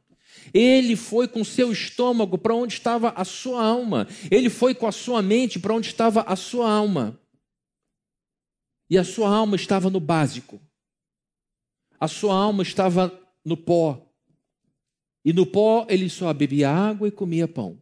Ele 0.54 0.96
foi 0.96 1.28
com 1.28 1.44
seu 1.44 1.72
estômago 1.72 2.38
para 2.38 2.56
onde 2.56 2.74
estava 2.74 3.10
a 3.10 3.26
sua 3.26 3.64
alma. 3.64 4.08
Ele 4.30 4.50
foi 4.50 4.74
com 4.74 4.88
a 4.88 4.92
sua 4.92 5.22
mente 5.22 5.60
para 5.60 5.74
onde 5.74 5.88
estava 5.88 6.22
a 6.22 6.36
sua 6.36 6.72
alma. 6.72 7.20
E 8.90 8.98
a 8.98 9.04
sua 9.04 9.30
alma 9.30 9.56
estava 9.56 9.90
no 9.90 10.00
básico. 10.00 10.60
A 12.00 12.08
sua 12.08 12.36
alma 12.36 12.64
estava 12.64 13.12
no 13.44 13.58
pó. 13.58 14.06
E 15.26 15.34
no 15.34 15.46
pó 15.46 15.86
ele 15.90 16.10
só 16.10 16.32
bebia 16.34 16.70
água 16.70 17.08
e 17.08 17.12
comia 17.12 17.48
pão. 17.48 17.82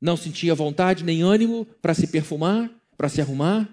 Não 0.00 0.16
sentia 0.16 0.54
vontade 0.54 1.04
nem 1.04 1.22
ânimo 1.22 1.64
para 1.80 1.94
se 1.94 2.06
perfumar, 2.06 2.70
para 2.96 3.08
se 3.08 3.20
arrumar, 3.20 3.68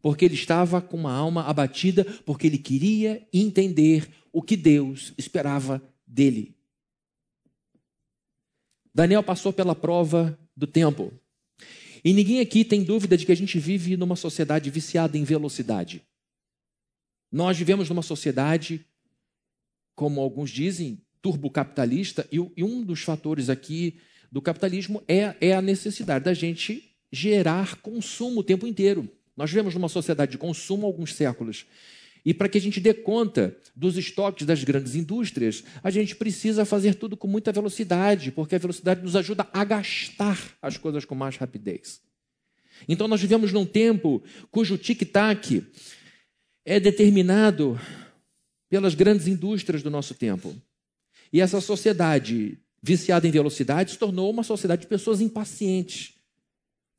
porque 0.00 0.24
ele 0.24 0.34
estava 0.34 0.80
com 0.80 0.96
uma 0.96 1.12
alma 1.12 1.42
abatida, 1.42 2.04
porque 2.24 2.46
ele 2.46 2.58
queria 2.58 3.26
entender 3.32 4.08
o 4.32 4.40
que 4.40 4.56
Deus 4.56 5.12
esperava 5.18 5.82
dele. 6.06 6.55
Daniel 8.96 9.22
passou 9.22 9.52
pela 9.52 9.74
prova 9.74 10.38
do 10.56 10.66
tempo. 10.66 11.12
E 12.02 12.14
ninguém 12.14 12.40
aqui 12.40 12.64
tem 12.64 12.82
dúvida 12.82 13.14
de 13.14 13.26
que 13.26 13.32
a 13.32 13.36
gente 13.36 13.58
vive 13.58 13.94
numa 13.94 14.16
sociedade 14.16 14.70
viciada 14.70 15.18
em 15.18 15.22
velocidade. 15.22 16.02
Nós 17.30 17.58
vivemos 17.58 17.90
numa 17.90 18.00
sociedade 18.00 18.86
como 19.94 20.18
alguns 20.18 20.48
dizem, 20.48 21.02
turbocapitalista, 21.20 22.26
e, 22.32 22.40
um 22.64 22.82
dos 22.82 23.02
fatores 23.02 23.50
aqui 23.50 23.98
do 24.32 24.40
capitalismo 24.40 25.02
é, 25.06 25.36
é 25.42 25.52
a 25.52 25.60
necessidade 25.60 26.24
da 26.24 26.32
gente 26.32 26.96
gerar 27.12 27.76
consumo 27.82 28.40
o 28.40 28.44
tempo 28.44 28.66
inteiro. 28.66 29.06
Nós 29.36 29.50
vivemos 29.50 29.74
numa 29.74 29.90
sociedade 29.90 30.32
de 30.32 30.38
consumo 30.38 30.86
há 30.86 30.88
alguns 30.88 31.14
séculos. 31.14 31.66
E 32.26 32.34
para 32.34 32.48
que 32.48 32.58
a 32.58 32.60
gente 32.60 32.80
dê 32.80 32.92
conta 32.92 33.56
dos 33.76 33.96
estoques 33.96 34.44
das 34.44 34.64
grandes 34.64 34.96
indústrias, 34.96 35.62
a 35.80 35.90
gente 35.90 36.16
precisa 36.16 36.64
fazer 36.64 36.96
tudo 36.96 37.16
com 37.16 37.28
muita 37.28 37.52
velocidade, 37.52 38.32
porque 38.32 38.56
a 38.56 38.58
velocidade 38.58 39.00
nos 39.00 39.14
ajuda 39.14 39.48
a 39.52 39.62
gastar 39.62 40.36
as 40.60 40.76
coisas 40.76 41.04
com 41.04 41.14
mais 41.14 41.36
rapidez. 41.36 42.00
Então 42.88 43.06
nós 43.06 43.20
vivemos 43.20 43.52
num 43.52 43.64
tempo 43.64 44.24
cujo 44.50 44.76
tic-tac 44.76 45.64
é 46.64 46.80
determinado 46.80 47.80
pelas 48.68 48.96
grandes 48.96 49.28
indústrias 49.28 49.80
do 49.80 49.88
nosso 49.88 50.12
tempo. 50.12 50.52
E 51.32 51.40
essa 51.40 51.60
sociedade 51.60 52.58
viciada 52.82 53.28
em 53.28 53.30
velocidade 53.30 53.92
se 53.92 53.98
tornou 53.98 54.28
uma 54.32 54.42
sociedade 54.42 54.82
de 54.82 54.88
pessoas 54.88 55.20
impacientes. 55.20 56.14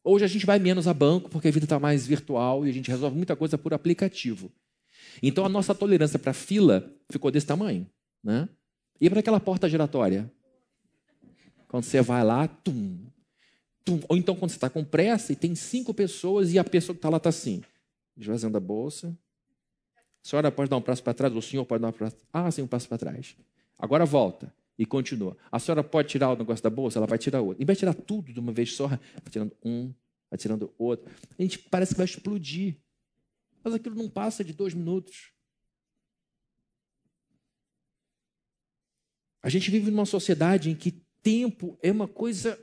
Hoje 0.06 0.24
a 0.24 0.28
gente 0.30 0.46
vai 0.46 0.58
menos 0.58 0.88
a 0.88 0.94
banco 0.94 1.30
porque 1.30 1.50
a 1.50 1.52
vida 1.52 1.66
está 1.66 1.78
mais 1.78 2.08
virtual 2.08 2.66
e 2.66 2.70
a 2.70 2.74
gente 2.74 2.90
resolve 2.90 3.18
muita 3.18 3.36
coisa 3.36 3.58
por 3.58 3.74
aplicativo. 3.74 4.50
Então 5.22 5.46
a 5.46 5.50
nossa 5.50 5.74
tolerância 5.74 6.20
para 6.20 6.34
fila 6.34 6.92
ficou 7.10 7.32
desse 7.32 7.46
tamanho. 7.46 7.90
Né? 8.24 8.48
E 9.00 9.10
para 9.10 9.20
aquela 9.20 9.40
porta 9.40 9.70
giratória? 9.70 10.32
Quando 11.68 11.84
você 11.84 12.02
vai 12.02 12.24
lá, 12.24 12.48
tum, 12.48 12.98
tum. 13.84 14.00
Ou 14.08 14.18
então 14.18 14.36
quando 14.36 14.52
você 14.52 14.58
está 14.58 14.70
com 14.70 14.84
pressa 14.84 15.34
e 15.34 15.36
tem 15.36 15.54
cinco 15.56 15.94
pessoas 15.94 16.54
e 16.54 16.60
a 16.60 16.64
pessoa 16.64 16.94
que 16.94 17.00
está 17.00 17.10
lá 17.10 17.18
está 17.18 17.30
assim, 17.30 17.62
esvaziando 18.18 18.58
a 18.58 18.62
bolsa. 18.62 19.18
A 20.24 20.30
senhora 20.30 20.52
pode 20.52 20.70
dar 20.70 20.78
um 20.78 20.82
passo 20.82 21.04
para 21.04 21.14
trás, 21.14 21.32
ou 21.34 21.40
o 21.40 21.42
senhor 21.42 21.66
pode 21.66 21.82
dar 21.82 21.90
um 21.90 21.92
passo. 21.92 22.18
Ah, 22.34 22.52
sim, 22.52 22.62
um 22.62 22.68
passo 22.68 22.88
para 22.88 22.98
trás. 22.98 23.36
Agora 23.78 24.06
volta 24.06 24.54
e 24.78 24.86
continua. 24.86 25.38
A 25.52 25.60
senhora 25.60 25.84
pode 25.84 26.10
tirar 26.10 26.32
o 26.32 26.36
negócio 26.36 26.64
da 26.64 26.70
bolsa, 26.70 27.00
ela 27.00 27.08
vai 27.08 27.18
tirar 27.18 27.42
outro. 27.42 27.62
E 27.62 27.66
vai 27.66 27.76
tirar 27.76 27.94
tudo 27.94 28.34
de 28.34 28.40
uma 28.40 28.52
vez 28.52 28.74
só, 28.74 28.88
vai 28.88 29.00
tirando 29.30 29.54
um, 29.64 29.94
vai 30.30 30.38
tirando 30.38 30.74
outro. 30.78 31.10
A 31.38 31.42
gente 31.42 31.60
parece 31.60 31.94
que 31.94 31.98
vai 31.98 32.06
explodir. 32.06 32.76
Mas 33.68 33.74
aquilo 33.74 33.98
não 33.98 34.08
passa 34.10 34.46
de 34.46 34.54
dois 34.54 34.74
minutos. 34.74 35.34
A 39.44 39.50
gente 39.50 39.70
vive 39.70 39.92
numa 39.92 40.06
sociedade 40.06 40.70
em 40.70 40.76
que 40.76 41.04
tempo 41.22 41.78
é 41.84 41.92
uma 41.92 42.08
coisa 42.08 42.58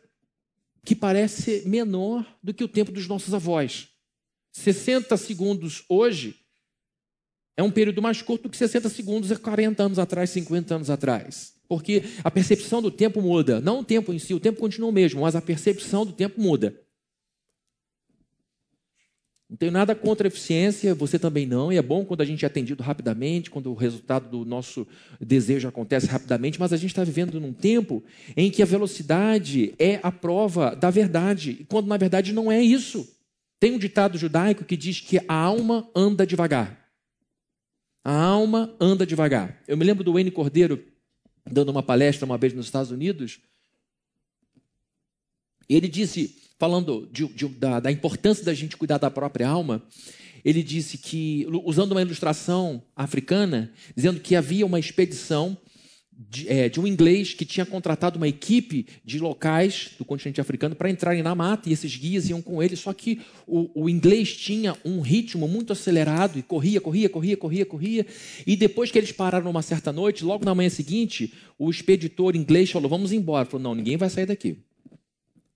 que 0.82 0.96
parece 0.96 1.68
menor 1.68 2.26
do 2.42 2.54
que 2.54 2.64
o 2.64 2.68
tempo 2.68 2.90
dos 2.90 3.06
nossos 3.06 3.34
avós. 3.34 3.90
60 4.52 5.14
segundos 5.18 5.84
hoje 5.90 6.40
é 7.54 7.62
um 7.62 7.70
período 7.70 8.00
mais 8.00 8.22
curto 8.22 8.44
do 8.44 8.48
que 8.48 8.56
60 8.56 8.88
segundos 8.88 9.30
há 9.30 9.36
40 9.36 9.82
anos 9.82 9.98
atrás, 9.98 10.30
50 10.30 10.76
anos 10.76 10.88
atrás. 10.88 11.54
Porque 11.68 12.02
a 12.24 12.30
percepção 12.30 12.80
do 12.80 12.90
tempo 12.90 13.20
muda. 13.20 13.60
Não 13.60 13.80
o 13.80 13.84
tempo 13.84 14.10
em 14.10 14.18
si, 14.18 14.32
o 14.32 14.40
tempo 14.40 14.58
continua 14.58 14.88
o 14.88 14.92
mesmo, 14.92 15.20
mas 15.20 15.36
a 15.36 15.42
percepção 15.42 16.06
do 16.06 16.14
tempo 16.14 16.40
muda. 16.40 16.82
Não 19.48 19.56
tenho 19.56 19.72
nada 19.72 19.94
contra 19.94 20.26
a 20.26 20.28
eficiência, 20.28 20.94
você 20.94 21.18
também 21.18 21.46
não, 21.46 21.72
e 21.72 21.76
é 21.76 21.82
bom 21.82 22.04
quando 22.04 22.22
a 22.22 22.24
gente 22.24 22.44
é 22.44 22.46
atendido 22.46 22.82
rapidamente, 22.82 23.50
quando 23.50 23.70
o 23.70 23.74
resultado 23.74 24.28
do 24.28 24.44
nosso 24.44 24.86
desejo 25.20 25.68
acontece 25.68 26.06
rapidamente, 26.06 26.58
mas 26.58 26.72
a 26.72 26.76
gente 26.76 26.90
está 26.90 27.04
vivendo 27.04 27.38
num 27.38 27.52
tempo 27.52 28.02
em 28.36 28.50
que 28.50 28.62
a 28.62 28.66
velocidade 28.66 29.74
é 29.78 30.00
a 30.02 30.10
prova 30.10 30.74
da 30.74 30.90
verdade, 30.90 31.66
quando 31.68 31.86
na 31.86 31.96
verdade 31.96 32.32
não 32.32 32.50
é 32.50 32.60
isso. 32.62 33.06
Tem 33.60 33.72
um 33.72 33.78
ditado 33.78 34.18
judaico 34.18 34.64
que 34.64 34.76
diz 34.76 35.00
que 35.00 35.18
a 35.28 35.34
alma 35.34 35.88
anda 35.94 36.26
devagar. 36.26 36.90
A 38.02 38.14
alma 38.14 38.74
anda 38.80 39.06
devagar. 39.06 39.62
Eu 39.68 39.76
me 39.76 39.84
lembro 39.84 40.04
do 40.04 40.12
Wayne 40.12 40.30
Cordeiro 40.30 40.84
dando 41.50 41.70
uma 41.70 41.82
palestra 41.82 42.26
uma 42.26 42.38
vez 42.38 42.52
nos 42.52 42.66
Estados 42.66 42.90
Unidos. 42.90 43.40
Ele 45.68 45.88
disse 45.88 46.43
falando 46.58 47.08
de, 47.12 47.26
de, 47.28 47.48
da, 47.48 47.80
da 47.80 47.92
importância 47.92 48.44
da 48.44 48.54
gente 48.54 48.76
cuidar 48.76 48.98
da 48.98 49.10
própria 49.10 49.48
alma, 49.48 49.82
ele 50.44 50.62
disse 50.62 50.98
que, 50.98 51.46
usando 51.64 51.92
uma 51.92 52.02
ilustração 52.02 52.82
africana, 52.94 53.72
dizendo 53.96 54.20
que 54.20 54.36
havia 54.36 54.66
uma 54.66 54.78
expedição 54.78 55.56
de, 56.16 56.48
é, 56.48 56.68
de, 56.68 56.80
um 56.80 56.86
inglês 56.86 57.34
que 57.34 57.44
tinha 57.44 57.66
contratado 57.66 58.18
uma 58.18 58.28
equipe 58.28 58.86
de 59.04 59.18
locais 59.18 59.90
do 59.98 60.04
continente 60.04 60.40
africano 60.40 60.76
para 60.76 60.90
entrarem 60.90 61.22
na 61.22 61.34
mata 61.34 61.68
e 61.68 61.72
esses 61.72 61.96
guias 61.96 62.28
iam 62.28 62.40
com 62.40 62.62
ele. 62.62 62.76
Só 62.76 62.92
que 62.92 63.20
o, 63.46 63.84
o, 63.84 63.88
inglês 63.88 64.36
tinha 64.36 64.76
um 64.84 65.00
ritmo 65.00 65.48
muito 65.48 65.72
acelerado 65.72 66.38
e 66.38 66.42
corria, 66.42 66.80
corria, 66.80 67.08
corria, 67.08 67.36
corria, 67.36 67.66
corria. 67.66 68.06
E 68.46 68.54
depois 68.54 68.90
que 68.90 68.98
eles 68.98 69.12
pararam 69.12 69.50
uma 69.50 69.62
certa 69.62 69.92
noite, 69.92 70.24
logo 70.24 70.44
na 70.44 70.54
manhã 70.54 70.70
seguinte, 70.70 71.32
o 71.58 71.68
expeditor 71.68 72.36
inglês 72.36 72.70
falou: 72.70 72.88
Vamos 72.88 73.12
embora. 73.12 73.46
Falou: 73.46 73.62
Não, 73.62 73.74
ninguém 73.74 73.96
vai 73.96 74.08
sair 74.08 74.26
daqui. 74.26 74.58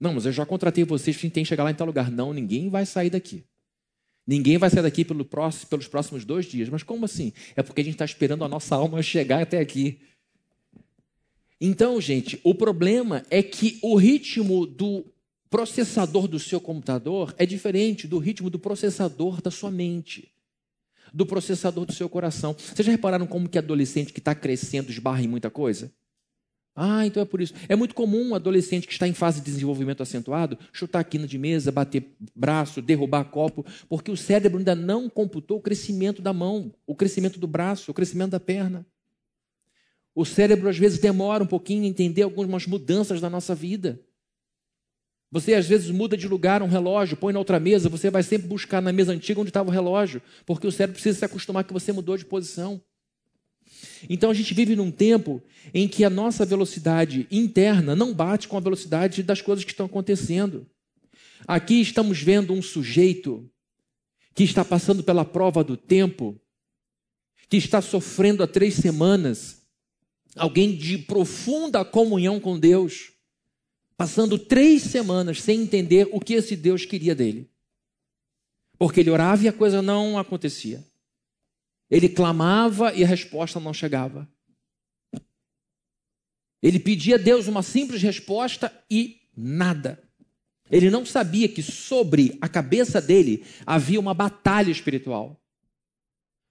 Não, 0.00 0.14
mas 0.14 0.26
eu 0.26 0.32
já 0.32 0.46
contratei 0.46 0.84
vocês, 0.84 1.16
gente 1.16 1.32
tem 1.32 1.42
que 1.42 1.48
chegar 1.48 1.64
lá 1.64 1.70
em 1.70 1.74
tal 1.74 1.86
lugar. 1.86 2.10
Não, 2.10 2.32
ninguém 2.32 2.68
vai 2.68 2.86
sair 2.86 3.10
daqui. 3.10 3.44
Ninguém 4.26 4.58
vai 4.58 4.68
sair 4.70 4.82
daqui 4.82 5.04
pelo 5.04 5.24
próximo, 5.24 5.68
pelos 5.68 5.88
próximos 5.88 6.24
dois 6.24 6.46
dias. 6.46 6.68
Mas 6.68 6.82
como 6.82 7.04
assim? 7.04 7.32
É 7.56 7.62
porque 7.62 7.80
a 7.80 7.84
gente 7.84 7.94
está 7.94 8.04
esperando 8.04 8.44
a 8.44 8.48
nossa 8.48 8.76
alma 8.76 9.02
chegar 9.02 9.42
até 9.42 9.58
aqui. 9.58 9.98
Então, 11.60 12.00
gente, 12.00 12.38
o 12.44 12.54
problema 12.54 13.24
é 13.30 13.42
que 13.42 13.78
o 13.82 13.96
ritmo 13.96 14.66
do 14.66 15.04
processador 15.50 16.28
do 16.28 16.38
seu 16.38 16.60
computador 16.60 17.34
é 17.38 17.46
diferente 17.46 18.06
do 18.06 18.18
ritmo 18.18 18.50
do 18.50 18.58
processador 18.58 19.40
da 19.40 19.50
sua 19.50 19.70
mente, 19.70 20.30
do 21.12 21.26
processador 21.26 21.86
do 21.86 21.92
seu 21.92 22.08
coração. 22.08 22.52
Vocês 22.52 22.84
já 22.86 22.92
repararam 22.92 23.26
como 23.26 23.48
que 23.48 23.58
adolescente 23.58 24.12
que 24.12 24.20
está 24.20 24.34
crescendo 24.34 24.90
esbarra 24.90 25.22
em 25.22 25.28
muita 25.28 25.50
coisa? 25.50 25.90
Ah, 26.80 27.04
então 27.04 27.20
é 27.20 27.26
por 27.26 27.40
isso. 27.40 27.54
É 27.68 27.74
muito 27.74 27.92
comum 27.92 28.28
um 28.28 28.34
adolescente 28.36 28.86
que 28.86 28.92
está 28.92 29.08
em 29.08 29.12
fase 29.12 29.40
de 29.40 29.46
desenvolvimento 29.46 30.00
acentuado 30.00 30.56
chutar 30.72 31.02
quina 31.02 31.26
de 31.26 31.36
mesa, 31.36 31.72
bater 31.72 32.14
braço, 32.36 32.80
derrubar 32.80 33.24
copo, 33.24 33.66
porque 33.88 34.12
o 34.12 34.16
cérebro 34.16 34.58
ainda 34.58 34.76
não 34.76 35.10
computou 35.10 35.58
o 35.58 35.60
crescimento 35.60 36.22
da 36.22 36.32
mão, 36.32 36.72
o 36.86 36.94
crescimento 36.94 37.40
do 37.40 37.48
braço, 37.48 37.90
o 37.90 37.94
crescimento 37.94 38.30
da 38.30 38.38
perna. 38.38 38.86
O 40.14 40.24
cérebro 40.24 40.68
às 40.68 40.78
vezes 40.78 41.00
demora 41.00 41.42
um 41.42 41.48
pouquinho 41.48 41.82
a 41.82 41.88
entender 41.88 42.22
algumas 42.22 42.64
mudanças 42.64 43.20
da 43.20 43.28
nossa 43.28 43.56
vida. 43.56 44.00
Você 45.32 45.54
às 45.54 45.66
vezes 45.66 45.90
muda 45.90 46.16
de 46.16 46.28
lugar 46.28 46.62
um 46.62 46.68
relógio, 46.68 47.16
põe 47.16 47.32
na 47.32 47.40
outra 47.40 47.58
mesa, 47.58 47.88
você 47.88 48.08
vai 48.08 48.22
sempre 48.22 48.46
buscar 48.46 48.80
na 48.80 48.92
mesa 48.92 49.12
antiga 49.12 49.40
onde 49.40 49.50
estava 49.50 49.68
o 49.68 49.72
relógio, 49.72 50.22
porque 50.46 50.66
o 50.66 50.70
cérebro 50.70 50.94
precisa 50.94 51.18
se 51.18 51.24
acostumar 51.24 51.64
que 51.64 51.72
você 51.72 51.90
mudou 51.90 52.16
de 52.16 52.24
posição. 52.24 52.80
Então 54.08 54.30
a 54.30 54.34
gente 54.34 54.54
vive 54.54 54.76
num 54.76 54.90
tempo 54.90 55.42
em 55.72 55.88
que 55.88 56.04
a 56.04 56.10
nossa 56.10 56.44
velocidade 56.44 57.26
interna 57.30 57.94
não 57.94 58.12
bate 58.12 58.48
com 58.48 58.56
a 58.56 58.60
velocidade 58.60 59.22
das 59.22 59.40
coisas 59.40 59.64
que 59.64 59.72
estão 59.72 59.86
acontecendo. 59.86 60.66
Aqui 61.46 61.80
estamos 61.80 62.20
vendo 62.20 62.52
um 62.52 62.62
sujeito 62.62 63.48
que 64.34 64.44
está 64.44 64.64
passando 64.64 65.02
pela 65.02 65.24
prova 65.24 65.64
do 65.64 65.76
tempo, 65.76 66.40
que 67.48 67.56
está 67.56 67.80
sofrendo 67.80 68.42
há 68.42 68.46
três 68.46 68.74
semanas, 68.74 69.62
alguém 70.36 70.76
de 70.76 70.98
profunda 70.98 71.84
comunhão 71.84 72.38
com 72.38 72.58
Deus, 72.58 73.12
passando 73.96 74.38
três 74.38 74.82
semanas 74.82 75.42
sem 75.42 75.62
entender 75.62 76.08
o 76.12 76.20
que 76.20 76.34
esse 76.34 76.54
Deus 76.54 76.84
queria 76.84 77.14
dele. 77.14 77.50
Porque 78.78 79.00
ele 79.00 79.10
orava 79.10 79.42
e 79.42 79.48
a 79.48 79.52
coisa 79.52 79.82
não 79.82 80.16
acontecia. 80.16 80.84
Ele 81.90 82.08
clamava 82.08 82.92
e 82.94 83.02
a 83.02 83.06
resposta 83.06 83.58
não 83.58 83.72
chegava. 83.72 84.28
Ele 86.62 86.78
pedia 86.78 87.14
a 87.14 87.18
Deus 87.18 87.46
uma 87.46 87.62
simples 87.62 88.02
resposta 88.02 88.72
e 88.90 89.20
nada. 89.36 90.02
Ele 90.70 90.90
não 90.90 91.06
sabia 91.06 91.48
que 91.48 91.62
sobre 91.62 92.36
a 92.40 92.48
cabeça 92.48 93.00
dele 93.00 93.44
havia 93.64 93.98
uma 93.98 94.12
batalha 94.12 94.70
espiritual. 94.70 95.40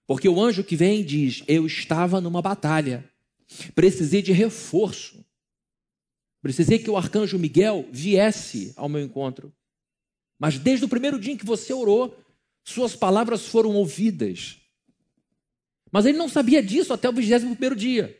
Porque 0.06 0.28
o 0.28 0.40
anjo 0.40 0.64
que 0.64 0.74
vem 0.74 1.04
diz: 1.04 1.44
Eu 1.46 1.66
estava 1.66 2.20
numa 2.20 2.42
batalha, 2.42 3.08
precisei 3.74 4.22
de 4.22 4.32
reforço, 4.32 5.24
precisei 6.42 6.78
que 6.78 6.90
o 6.90 6.96
arcanjo 6.96 7.38
Miguel 7.38 7.86
viesse 7.92 8.72
ao 8.76 8.88
meu 8.88 9.02
encontro. 9.02 9.52
Mas 10.38 10.58
desde 10.58 10.84
o 10.84 10.88
primeiro 10.88 11.20
dia 11.20 11.34
em 11.34 11.36
que 11.36 11.44
você 11.44 11.72
orou, 11.72 12.16
suas 12.64 12.96
palavras 12.96 13.46
foram 13.46 13.74
ouvidas. 13.74 14.57
Mas 15.90 16.06
ele 16.06 16.18
não 16.18 16.28
sabia 16.28 16.62
disso 16.62 16.92
até 16.92 17.08
o 17.08 17.12
21 17.12 17.74
dia. 17.74 18.18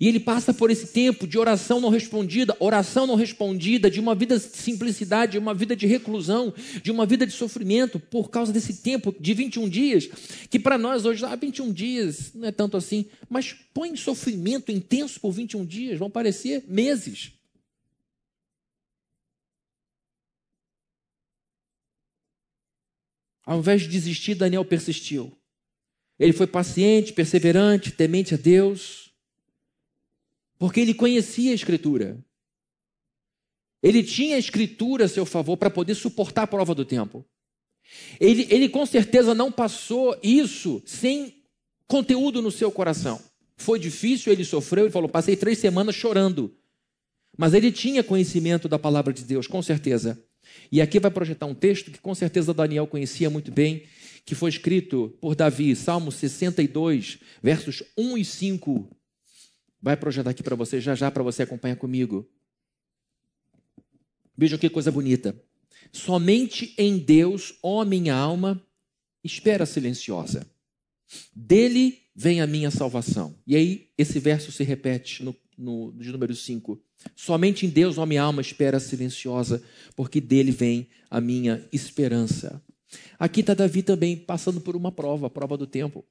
E 0.00 0.08
ele 0.08 0.20
passa 0.20 0.54
por 0.54 0.70
esse 0.70 0.86
tempo 0.86 1.26
de 1.26 1.38
oração 1.38 1.80
não 1.80 1.90
respondida, 1.90 2.56
oração 2.58 3.06
não 3.06 3.14
respondida, 3.14 3.90
de 3.90 4.00
uma 4.00 4.14
vida 4.14 4.38
de 4.38 4.44
simplicidade, 4.44 5.32
de 5.32 5.38
uma 5.38 5.52
vida 5.52 5.76
de 5.76 5.86
reclusão, 5.86 6.54
de 6.82 6.90
uma 6.90 7.04
vida 7.04 7.26
de 7.26 7.32
sofrimento, 7.32 8.00
por 8.00 8.30
causa 8.30 8.52
desse 8.52 8.82
tempo 8.82 9.14
de 9.18 9.34
21 9.34 9.68
dias, 9.68 10.08
que 10.50 10.58
para 10.58 10.78
nós 10.78 11.04
hoje, 11.04 11.24
ah, 11.24 11.36
21 11.36 11.72
dias 11.72 12.32
não 12.34 12.48
é 12.48 12.52
tanto 12.52 12.76
assim, 12.76 13.06
mas 13.28 13.54
põe 13.74 13.94
sofrimento 13.96 14.72
intenso 14.72 15.20
por 15.20 15.32
21 15.32 15.64
dias, 15.64 15.98
vão 15.98 16.10
parecer 16.10 16.64
meses. 16.66 17.32
Ao 23.44 23.58
invés 23.58 23.82
de 23.82 23.88
desistir, 23.88 24.36
Daniel 24.36 24.64
persistiu. 24.64 25.36
Ele 26.22 26.32
foi 26.32 26.46
paciente, 26.46 27.12
perseverante, 27.12 27.90
temente 27.90 28.34
a 28.34 28.36
Deus, 28.36 29.10
porque 30.56 30.78
ele 30.78 30.94
conhecia 30.94 31.50
a 31.50 31.54
Escritura. 31.54 32.16
Ele 33.82 34.04
tinha 34.04 34.36
a 34.36 34.38
Escritura 34.38 35.06
a 35.06 35.08
seu 35.08 35.26
favor 35.26 35.56
para 35.56 35.68
poder 35.68 35.96
suportar 35.96 36.42
a 36.42 36.46
prova 36.46 36.76
do 36.76 36.84
tempo. 36.84 37.24
Ele, 38.20 38.46
ele 38.50 38.68
com 38.68 38.86
certeza 38.86 39.34
não 39.34 39.50
passou 39.50 40.16
isso 40.22 40.80
sem 40.86 41.42
conteúdo 41.88 42.40
no 42.40 42.52
seu 42.52 42.70
coração. 42.70 43.20
Foi 43.56 43.80
difícil, 43.80 44.32
ele 44.32 44.44
sofreu, 44.44 44.84
ele 44.84 44.92
falou: 44.92 45.08
passei 45.08 45.34
três 45.34 45.58
semanas 45.58 45.96
chorando. 45.96 46.54
Mas 47.36 47.52
ele 47.52 47.72
tinha 47.72 48.04
conhecimento 48.04 48.68
da 48.68 48.78
palavra 48.78 49.12
de 49.12 49.24
Deus, 49.24 49.48
com 49.48 49.60
certeza. 49.60 50.22
E 50.70 50.80
aqui 50.80 51.00
vai 51.00 51.10
projetar 51.10 51.46
um 51.46 51.54
texto 51.54 51.90
que 51.90 51.98
com 51.98 52.14
certeza 52.14 52.54
Daniel 52.54 52.86
conhecia 52.86 53.28
muito 53.28 53.50
bem 53.50 53.82
que 54.24 54.34
foi 54.34 54.50
escrito 54.50 55.16
por 55.20 55.34
Davi, 55.34 55.74
Salmo 55.74 56.12
62, 56.12 57.18
versos 57.42 57.82
1 57.96 58.18
e 58.18 58.24
5. 58.24 58.96
Vai 59.80 59.96
projetar 59.96 60.30
aqui 60.30 60.42
para 60.42 60.54
você 60.54 60.80
já 60.80 60.94
já 60.94 61.10
para 61.10 61.22
você 61.22 61.42
acompanhar 61.42 61.76
comigo. 61.76 62.28
Vejam 64.36 64.58
que 64.58 64.68
coisa 64.68 64.90
bonita. 64.90 65.40
Somente 65.92 66.74
em 66.78 66.98
Deus, 66.98 67.54
ó 67.62 67.84
minha 67.84 68.14
alma, 68.14 68.64
espera 69.24 69.66
silenciosa. 69.66 70.46
Dele 71.34 71.98
vem 72.14 72.40
a 72.40 72.46
minha 72.46 72.70
salvação. 72.70 73.36
E 73.46 73.56
aí, 73.56 73.90
esse 73.98 74.18
verso 74.18 74.52
se 74.52 74.62
repete 74.62 75.22
no, 75.24 75.36
no 75.58 75.92
de 75.92 76.10
número 76.10 76.34
5. 76.34 76.80
Somente 77.16 77.66
em 77.66 77.68
Deus, 77.68 77.98
ó 77.98 78.06
minha 78.06 78.22
alma, 78.22 78.40
espera 78.40 78.78
silenciosa, 78.78 79.62
porque 79.96 80.20
dele 80.20 80.52
vem 80.52 80.88
a 81.10 81.20
minha 81.20 81.66
esperança. 81.72 82.62
Aqui 83.18 83.40
está 83.40 83.54
Davi 83.54 83.82
também 83.82 84.16
passando 84.16 84.60
por 84.60 84.76
uma 84.76 84.90
prova, 84.90 85.26
a 85.26 85.30
prova 85.30 85.56
do 85.56 85.66
tempo. 85.66 86.04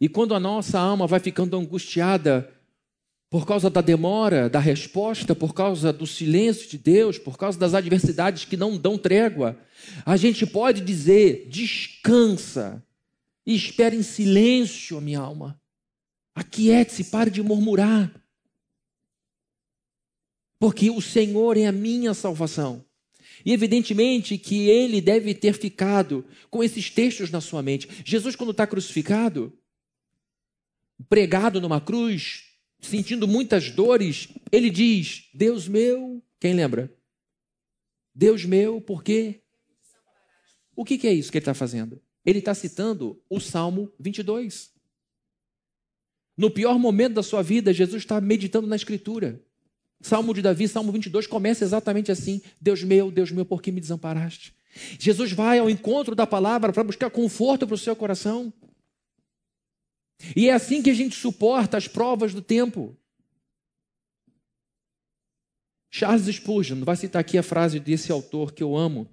E 0.00 0.08
quando 0.08 0.34
a 0.34 0.40
nossa 0.40 0.78
alma 0.78 1.06
vai 1.06 1.20
ficando 1.20 1.56
angustiada 1.56 2.52
por 3.28 3.46
causa 3.46 3.68
da 3.68 3.80
demora 3.80 4.48
da 4.48 4.60
resposta, 4.60 5.34
por 5.34 5.52
causa 5.52 5.92
do 5.92 6.06
silêncio 6.06 6.68
de 6.68 6.78
Deus, 6.78 7.18
por 7.18 7.36
causa 7.36 7.58
das 7.58 7.74
adversidades 7.74 8.44
que 8.44 8.56
não 8.56 8.78
dão 8.78 8.96
trégua, 8.96 9.58
a 10.04 10.16
gente 10.16 10.46
pode 10.46 10.80
dizer: 10.80 11.48
descansa 11.48 12.82
e 13.44 13.54
espera 13.54 13.94
em 13.94 14.02
silêncio, 14.02 15.00
minha 15.00 15.20
alma. 15.20 15.60
Aquiete-se, 16.34 17.04
pare 17.04 17.30
de 17.30 17.42
murmurar. 17.42 18.12
Porque 20.58 20.90
o 20.90 21.00
Senhor 21.02 21.56
é 21.56 21.66
a 21.66 21.72
minha 21.72 22.14
salvação. 22.14 22.85
E 23.46 23.52
evidentemente 23.52 24.36
que 24.36 24.68
ele 24.68 25.00
deve 25.00 25.32
ter 25.32 25.52
ficado 25.52 26.26
com 26.50 26.64
esses 26.64 26.90
textos 26.90 27.30
na 27.30 27.40
sua 27.40 27.62
mente. 27.62 27.88
Jesus, 28.04 28.34
quando 28.34 28.50
está 28.50 28.66
crucificado, 28.66 29.56
pregado 31.08 31.60
numa 31.60 31.80
cruz, 31.80 32.42
sentindo 32.80 33.28
muitas 33.28 33.70
dores, 33.70 34.26
ele 34.50 34.68
diz: 34.68 35.30
Deus 35.32 35.68
meu, 35.68 36.20
quem 36.40 36.54
lembra? 36.54 36.92
Deus 38.12 38.44
meu, 38.44 38.80
por 38.80 39.04
quê? 39.04 39.42
O 40.74 40.84
que, 40.84 40.98
que 40.98 41.06
é 41.06 41.12
isso 41.12 41.30
que 41.30 41.38
ele 41.38 41.42
está 41.42 41.54
fazendo? 41.54 42.02
Ele 42.24 42.40
está 42.40 42.52
citando 42.52 43.22
o 43.30 43.38
Salmo 43.38 43.92
22. 44.00 44.72
No 46.36 46.50
pior 46.50 46.80
momento 46.80 47.14
da 47.14 47.22
sua 47.22 47.42
vida, 47.42 47.72
Jesus 47.72 48.02
está 48.02 48.20
meditando 48.20 48.66
na 48.66 48.74
Escritura. 48.74 49.40
Salmo 50.00 50.34
de 50.34 50.42
Davi, 50.42 50.68
Salmo 50.68 50.92
22, 50.92 51.26
começa 51.26 51.64
exatamente 51.64 52.12
assim: 52.12 52.40
Deus 52.60 52.82
meu, 52.82 53.10
Deus 53.10 53.30
meu, 53.30 53.44
por 53.44 53.62
que 53.62 53.72
me 53.72 53.80
desamparaste? 53.80 54.54
Jesus 54.98 55.32
vai 55.32 55.58
ao 55.58 55.70
encontro 55.70 56.14
da 56.14 56.26
palavra 56.26 56.72
para 56.72 56.84
buscar 56.84 57.10
conforto 57.10 57.66
para 57.66 57.74
o 57.74 57.78
seu 57.78 57.96
coração. 57.96 58.52
E 60.34 60.48
é 60.48 60.52
assim 60.52 60.82
que 60.82 60.90
a 60.90 60.94
gente 60.94 61.16
suporta 61.16 61.76
as 61.76 61.88
provas 61.88 62.32
do 62.32 62.42
tempo. 62.42 62.96
Charles 65.90 66.26
Spurgeon, 66.34 66.84
vai 66.84 66.96
citar 66.96 67.20
aqui 67.20 67.38
a 67.38 67.42
frase 67.42 67.80
desse 67.80 68.12
autor 68.12 68.52
que 68.52 68.62
eu 68.62 68.76
amo. 68.76 69.08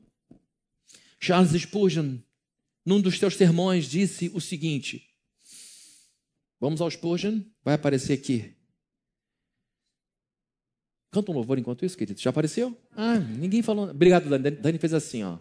Charles 1.19 1.61
Spurgeon, 1.61 2.17
num 2.85 2.99
dos 2.99 3.17
seus 3.17 3.37
sermões, 3.37 3.85
disse 3.85 4.29
o 4.33 4.41
seguinte: 4.41 5.09
Vamos 6.59 6.81
ao 6.81 6.91
Spurgeon, 6.91 7.41
vai 7.63 7.75
aparecer 7.75 8.13
aqui. 8.13 8.53
Canta 11.13 11.31
um 11.31 11.35
louvor 11.35 11.59
enquanto 11.59 11.85
isso, 11.85 11.95
querido. 11.95 12.19
Já 12.19 12.31
apareceu? 12.31 12.75
Ah, 12.91 13.19
ninguém 13.19 13.61
falou. 13.61 13.87
Obrigado, 13.87 14.27
Dani. 14.27 14.49
Dani 14.49 14.79
fez 14.79 14.95
assim, 14.95 15.23
ó. 15.23 15.37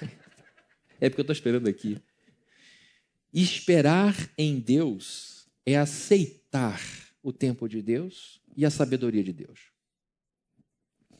É 0.98 1.10
porque 1.10 1.20
eu 1.20 1.24
estou 1.24 1.34
esperando 1.34 1.68
aqui. 1.68 2.00
Esperar 3.30 4.16
em 4.38 4.58
Deus 4.58 5.46
é 5.66 5.76
aceitar 5.76 6.80
o 7.22 7.32
tempo 7.32 7.68
de 7.68 7.82
Deus 7.82 8.40
e 8.56 8.64
a 8.64 8.70
sabedoria 8.70 9.22
de 9.22 9.32
Deus. 9.32 9.60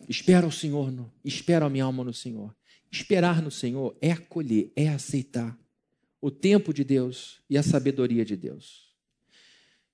Espera 0.08 0.46
o 0.46 0.52
Senhor, 0.52 0.90
no, 0.90 1.12
espera 1.22 1.66
a 1.66 1.70
minha 1.70 1.84
alma 1.84 2.04
no 2.04 2.14
Senhor. 2.14 2.56
Esperar 2.90 3.42
no 3.42 3.50
Senhor 3.50 3.94
é 4.00 4.12
acolher, 4.12 4.72
é 4.74 4.88
aceitar 4.88 5.58
o 6.22 6.30
tempo 6.30 6.72
de 6.72 6.84
Deus 6.84 7.42
e 7.50 7.58
a 7.58 7.62
sabedoria 7.62 8.24
de 8.24 8.36
Deus. 8.36 8.94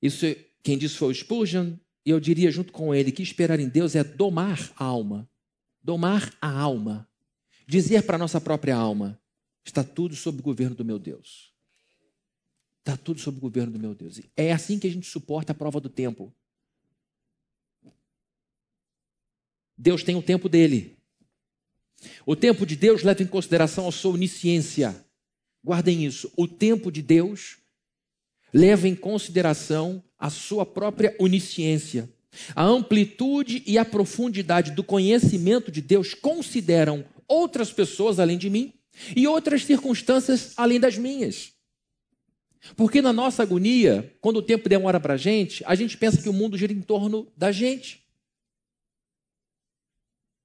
Isso 0.01 0.27
quem 0.62 0.79
disse 0.79 0.94
foi 0.94 1.11
o 1.11 1.14
Spurgeon, 1.14 1.75
e 2.04 2.10
eu 2.10 2.18
diria 2.18 2.50
junto 2.50 2.72
com 2.72 2.94
ele 2.94 3.12
que 3.12 3.22
esperar 3.22 3.60
em 3.60 3.68
Deus 3.68 3.94
é 3.94 4.02
domar 4.02 4.72
a 4.76 4.84
alma. 4.84 5.28
Domar 5.82 6.34
a 6.40 6.50
alma. 6.50 7.08
Dizer 7.66 8.02
para 8.04 8.16
a 8.16 8.18
nossa 8.18 8.40
própria 8.40 8.74
alma: 8.74 9.20
está 9.64 9.84
tudo 9.84 10.16
sob 10.16 10.40
o 10.40 10.42
governo 10.42 10.74
do 10.74 10.84
meu 10.84 10.98
Deus. 10.98 11.52
Está 12.80 12.96
tudo 12.96 13.20
sob 13.20 13.38
o 13.38 13.40
governo 13.40 13.72
do 13.72 13.78
meu 13.78 13.94
Deus. 13.94 14.20
É 14.36 14.52
assim 14.52 14.78
que 14.78 14.86
a 14.86 14.90
gente 14.90 15.06
suporta 15.06 15.52
a 15.52 15.54
prova 15.54 15.80
do 15.80 15.88
tempo. 15.88 16.34
Deus 19.76 20.02
tem 20.02 20.16
o 20.16 20.22
tempo 20.22 20.48
dele. 20.48 20.96
O 22.24 22.34
tempo 22.34 22.64
de 22.64 22.76
Deus 22.76 23.02
leva 23.02 23.22
em 23.22 23.26
consideração 23.26 23.86
a 23.86 23.92
sua 23.92 24.14
onisciência. 24.14 25.06
Guardem 25.62 26.04
isso. 26.04 26.32
O 26.36 26.48
tempo 26.48 26.90
de 26.90 27.02
Deus 27.02 27.58
leva 28.52 28.88
em 28.88 28.94
consideração 28.94 30.02
a 30.18 30.30
sua 30.30 30.66
própria 30.66 31.14
onisciência. 31.18 32.08
A 32.54 32.64
amplitude 32.64 33.62
e 33.66 33.76
a 33.78 33.84
profundidade 33.84 34.70
do 34.72 34.84
conhecimento 34.84 35.70
de 35.70 35.80
Deus 35.80 36.14
consideram 36.14 37.04
outras 37.26 37.72
pessoas 37.72 38.18
além 38.18 38.38
de 38.38 38.48
mim 38.48 38.72
e 39.16 39.26
outras 39.26 39.64
circunstâncias 39.64 40.52
além 40.56 40.78
das 40.78 40.96
minhas. 40.96 41.52
Porque 42.76 43.00
na 43.00 43.12
nossa 43.12 43.42
agonia, 43.42 44.14
quando 44.20 44.36
o 44.36 44.42
tempo 44.42 44.68
demora 44.68 45.00
para 45.00 45.14
a 45.14 45.16
gente, 45.16 45.64
a 45.66 45.74
gente 45.74 45.96
pensa 45.96 46.20
que 46.20 46.28
o 46.28 46.32
mundo 46.32 46.58
gira 46.58 46.72
em 46.72 46.82
torno 46.82 47.26
da 47.36 47.50
gente. 47.50 48.04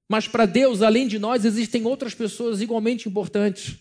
Mas 0.07 0.27
para 0.27 0.45
Deus, 0.45 0.81
além 0.81 1.07
de 1.07 1.19
nós, 1.19 1.45
existem 1.45 1.85
outras 1.85 2.13
pessoas 2.13 2.61
igualmente 2.61 3.09
importantes. 3.09 3.77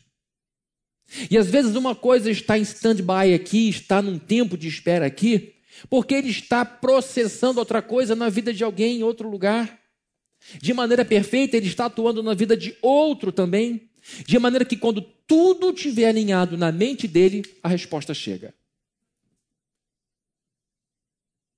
E 1.31 1.38
às 1.38 1.49
vezes 1.49 1.77
uma 1.77 1.95
coisa 1.95 2.31
está 2.31 2.59
em 2.59 2.62
stand-by 2.62 3.35
aqui, 3.35 3.69
está 3.69 4.01
num 4.01 4.19
tempo 4.19 4.57
de 4.57 4.69
espera 4.69 5.07
aqui, 5.07 5.55
porque 5.88 6.14
ele 6.14 6.31
está 6.31 6.64
processando 6.64 7.59
outra 7.59 7.83
coisa 7.83 8.14
na 8.14 8.29
vida 8.29 8.53
de 8.53 8.64
alguém 8.64 8.99
em 8.99 9.03
outro 9.03 9.29
lugar. 9.29 9.81
De 10.61 10.73
maneira 10.75 11.05
perfeita, 11.05 11.57
ele 11.57 11.67
está 11.67 11.87
atuando 11.87 12.23
na 12.23 12.35
vida 12.35 12.57
de 12.57 12.77
outro 12.83 13.33
também. 13.33 13.88
De 14.27 14.38
maneira 14.38 14.64
que 14.64 14.77
quando 14.77 15.01
tudo 15.27 15.71
estiver 15.71 16.09
alinhado 16.09 16.57
na 16.57 16.71
mente 16.71 17.09
dele, 17.09 17.43
a 17.62 17.69
resposta 17.69 18.12
chega. 18.12 18.55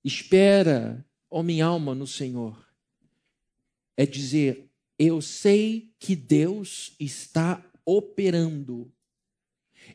Espera, 0.04 1.04
ó 1.28 1.42
minha 1.42 1.66
alma, 1.66 1.94
no 1.94 2.06
Senhor. 2.06 2.64
É 3.96 4.06
dizer, 4.06 4.70
eu 4.98 5.20
sei 5.20 5.92
que 5.98 6.14
Deus 6.14 6.94
está 7.00 7.64
operando. 7.84 8.92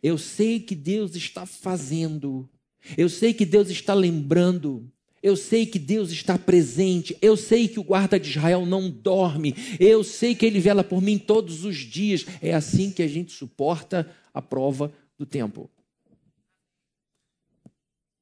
Eu 0.02 0.18
sei 0.18 0.60
que 0.60 0.76
Deus 0.76 1.16
está 1.16 1.46
fazendo. 1.46 2.50
Eu 2.98 3.08
sei 3.10 3.34
que 3.34 3.46
Deus 3.46 3.70
está 3.70 3.94
lembrando. 3.94 4.92
Eu 5.22 5.36
sei 5.36 5.66
que 5.66 5.78
Deus 5.78 6.10
está 6.12 6.38
presente. 6.38 7.16
Eu 7.22 7.38
sei 7.38 7.68
que 7.68 7.80
o 7.80 7.84
guarda 7.84 8.20
de 8.20 8.30
Israel 8.30 8.66
não 8.66 8.90
dorme. 8.90 9.54
Eu 9.80 10.04
sei 10.04 10.34
que 10.34 10.46
ele 10.46 10.60
vela 10.60 10.84
por 10.84 11.02
mim 11.02 11.18
todos 11.18 11.64
os 11.64 11.78
dias. 11.78 12.26
É 12.42 12.54
assim 12.54 12.92
que 12.92 13.04
a 13.04 13.08
gente 13.08 13.32
suporta 13.32 14.12
a 14.34 14.42
prova 14.42 14.92
do 15.18 15.26
tempo. 15.26 15.70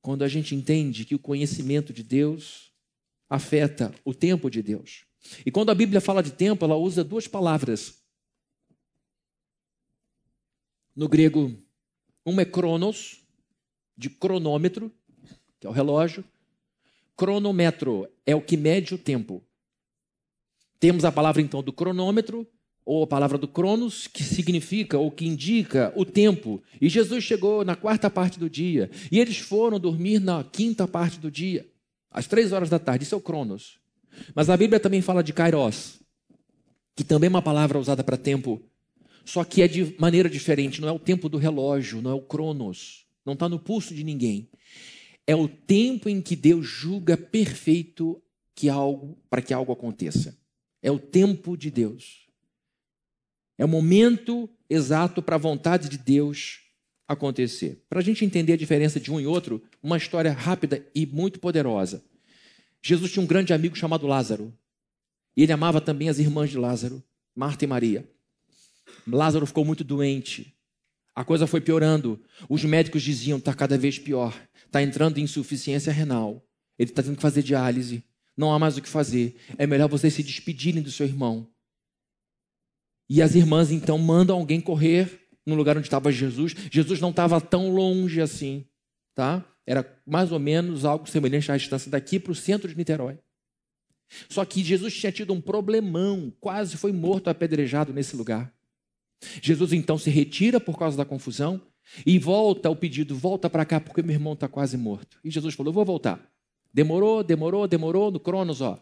Quando 0.01 0.23
a 0.23 0.27
gente 0.27 0.53
entende 0.55 1.05
que 1.05 1.15
o 1.15 1.19
conhecimento 1.19 1.93
de 1.93 2.03
Deus 2.03 2.71
afeta 3.29 3.93
o 4.03 4.13
tempo 4.13 4.49
de 4.49 4.61
Deus. 4.61 5.05
E 5.45 5.51
quando 5.51 5.69
a 5.69 5.75
Bíblia 5.75 6.01
fala 6.01 6.23
de 6.23 6.31
tempo, 6.31 6.65
ela 6.65 6.75
usa 6.75 7.03
duas 7.03 7.27
palavras. 7.27 8.01
No 10.95 11.07
grego, 11.07 11.55
uma 12.29 12.41
é 12.41 12.45
cronos, 12.45 13.21
de 13.97 14.09
cronômetro, 14.09 14.91
que 15.59 15.67
é 15.67 15.69
o 15.69 15.73
relógio, 15.73 16.23
Cronômetro 17.19 18.07
é 18.25 18.33
o 18.33 18.39
que 18.39 18.55
mede 18.55 18.95
o 18.95 18.97
tempo. 18.97 19.43
Temos 20.79 21.03
a 21.03 21.11
palavra 21.11 21.41
então 21.41 21.61
do 21.61 21.73
cronômetro, 21.73 22.47
ou 22.85 23.03
a 23.03 23.07
palavra 23.07 23.37
do 23.37 23.45
cronos, 23.45 24.07
que 24.07 24.23
significa 24.23 24.97
ou 24.97 25.11
que 25.11 25.27
indica 25.27 25.91
o 25.97 26.05
tempo. 26.05 26.63
E 26.79 26.87
Jesus 26.87 27.25
chegou 27.25 27.65
na 27.65 27.75
quarta 27.75 28.09
parte 28.09 28.39
do 28.39 28.49
dia, 28.49 28.89
e 29.11 29.19
eles 29.19 29.37
foram 29.37 29.77
dormir 29.77 30.19
na 30.19 30.45
quinta 30.45 30.87
parte 30.87 31.19
do 31.19 31.29
dia, 31.29 31.67
às 32.09 32.25
três 32.25 32.53
horas 32.53 32.69
da 32.69 32.79
tarde. 32.79 33.03
Isso 33.03 33.15
é 33.15 33.17
o 33.17 33.21
cronos. 33.21 33.79
Mas 34.33 34.49
a 34.49 34.55
Bíblia 34.55 34.79
também 34.79 35.01
fala 35.01 35.21
de 35.21 35.33
kairos, 35.33 35.99
que 36.95 37.03
também 37.03 37.27
é 37.27 37.31
uma 37.31 37.41
palavra 37.41 37.77
usada 37.77 38.01
para 38.01 38.15
tempo, 38.15 38.61
só 39.29 39.43
que 39.43 39.61
é 39.61 39.67
de 39.67 39.95
maneira 39.99 40.29
diferente. 40.29 40.81
Não 40.81 40.89
é 40.89 40.91
o 40.91 40.99
tempo 40.99 41.29
do 41.29 41.37
relógio, 41.37 42.01
não 42.01 42.11
é 42.11 42.13
o 42.13 42.21
cronos, 42.21 43.05
não 43.25 43.33
está 43.33 43.47
no 43.47 43.59
pulso 43.59 43.93
de 43.93 44.03
ninguém 44.03 44.49
é 45.29 45.35
o 45.35 45.47
tempo 45.47 46.09
em 46.09 46.23
que 46.23 46.35
Deus 46.35 46.65
julga 46.65 47.15
perfeito 47.15 48.19
que 48.55 48.67
algo 48.67 49.15
para 49.29 49.43
que 49.43 49.53
algo 49.53 49.71
aconteça. 49.71 50.35
É 50.81 50.89
o 50.89 50.97
tempo 50.97 51.55
de 51.55 51.69
Deus. 51.69 52.27
É 53.55 53.63
o 53.63 53.67
momento 53.67 54.49
exato 54.67 55.21
para 55.21 55.35
a 55.35 55.37
vontade 55.37 55.87
de 55.87 55.99
Deus 55.99 56.61
acontecer. 57.07 57.85
Para 57.87 57.99
a 57.99 58.01
gente 58.01 58.25
entender 58.25 58.53
a 58.53 58.57
diferença 58.57 58.99
de 58.99 59.11
um 59.11 59.19
e 59.19 59.27
outro, 59.27 59.61
uma 59.83 59.97
história 59.97 60.31
rápida 60.31 60.83
e 60.95 61.05
muito 61.05 61.39
poderosa. 61.39 62.03
Jesus 62.81 63.11
tinha 63.11 63.21
um 63.21 63.27
grande 63.27 63.53
amigo 63.53 63.75
chamado 63.75 64.07
Lázaro. 64.07 64.51
E 65.37 65.43
ele 65.43 65.51
amava 65.51 65.79
também 65.79 66.09
as 66.09 66.17
irmãs 66.17 66.49
de 66.49 66.57
Lázaro, 66.57 67.03
Marta 67.35 67.65
e 67.65 67.67
Maria. 67.67 68.09
Lázaro 69.17 69.45
ficou 69.45 69.65
muito 69.65 69.83
doente. 69.83 70.55
A 71.15 71.23
coisa 71.23 71.47
foi 71.47 71.61
piorando. 71.61 72.19
Os 72.47 72.63
médicos 72.63 73.01
diziam: 73.01 73.37
está 73.37 73.53
cada 73.53 73.77
vez 73.77 73.99
pior. 73.99 74.33
Está 74.65 74.81
entrando 74.81 75.17
em 75.17 75.23
insuficiência 75.23 75.91
renal. 75.91 76.45
Ele 76.77 76.89
está 76.89 77.03
tendo 77.03 77.15
que 77.15 77.21
fazer 77.21 77.43
diálise. 77.43 78.03
Não 78.37 78.53
há 78.53 78.59
mais 78.59 78.77
o 78.77 78.81
que 78.81 78.87
fazer. 78.87 79.35
É 79.57 79.67
melhor 79.67 79.89
vocês 79.89 80.13
se 80.13 80.23
despedirem 80.23 80.81
do 80.81 80.91
seu 80.91 81.05
irmão. 81.05 81.47
E 83.09 83.21
as 83.21 83.35
irmãs 83.35 83.71
então 83.71 83.97
mandam 83.97 84.37
alguém 84.37 84.61
correr 84.61 85.27
no 85.45 85.55
lugar 85.55 85.75
onde 85.75 85.87
estava 85.87 86.11
Jesus. 86.11 86.55
Jesus 86.71 87.01
não 87.01 87.09
estava 87.09 87.41
tão 87.41 87.73
longe 87.73 88.21
assim, 88.21 88.65
tá? 89.15 89.43
Era 89.65 89.85
mais 90.05 90.31
ou 90.31 90.39
menos 90.39 90.85
algo 90.85 91.09
semelhante 91.09 91.51
à 91.51 91.57
distância 91.57 91.91
daqui 91.91 92.19
para 92.19 92.31
o 92.31 92.35
centro 92.35 92.67
de 92.67 92.77
Niterói. 92.77 93.17
Só 94.29 94.45
que 94.45 94.63
Jesus 94.63 94.93
tinha 94.95 95.11
tido 95.11 95.33
um 95.33 95.41
problemão, 95.41 96.33
quase 96.39 96.77
foi 96.77 96.91
morto 96.91 97.29
apedrejado 97.29 97.93
nesse 97.93 98.15
lugar. 98.15 98.53
Jesus 99.41 99.73
então 99.73 99.97
se 99.97 100.09
retira 100.09 100.59
por 100.59 100.77
causa 100.77 100.97
da 100.97 101.05
confusão 101.05 101.61
e 102.05 102.17
volta 102.17 102.69
ao 102.69 102.75
pedido: 102.75 103.15
volta 103.15 103.49
para 103.49 103.65
cá 103.65 103.79
porque 103.79 104.01
meu 104.01 104.13
irmão 104.15 104.33
está 104.33 104.47
quase 104.47 104.77
morto. 104.77 105.19
E 105.23 105.29
Jesus 105.29 105.55
falou: 105.55 105.73
vou 105.73 105.85
voltar. 105.85 106.19
Demorou, 106.73 107.23
demorou, 107.23 107.67
demorou 107.67 108.11
no 108.11 108.19
Cronos, 108.19 108.61
ó. 108.61 108.79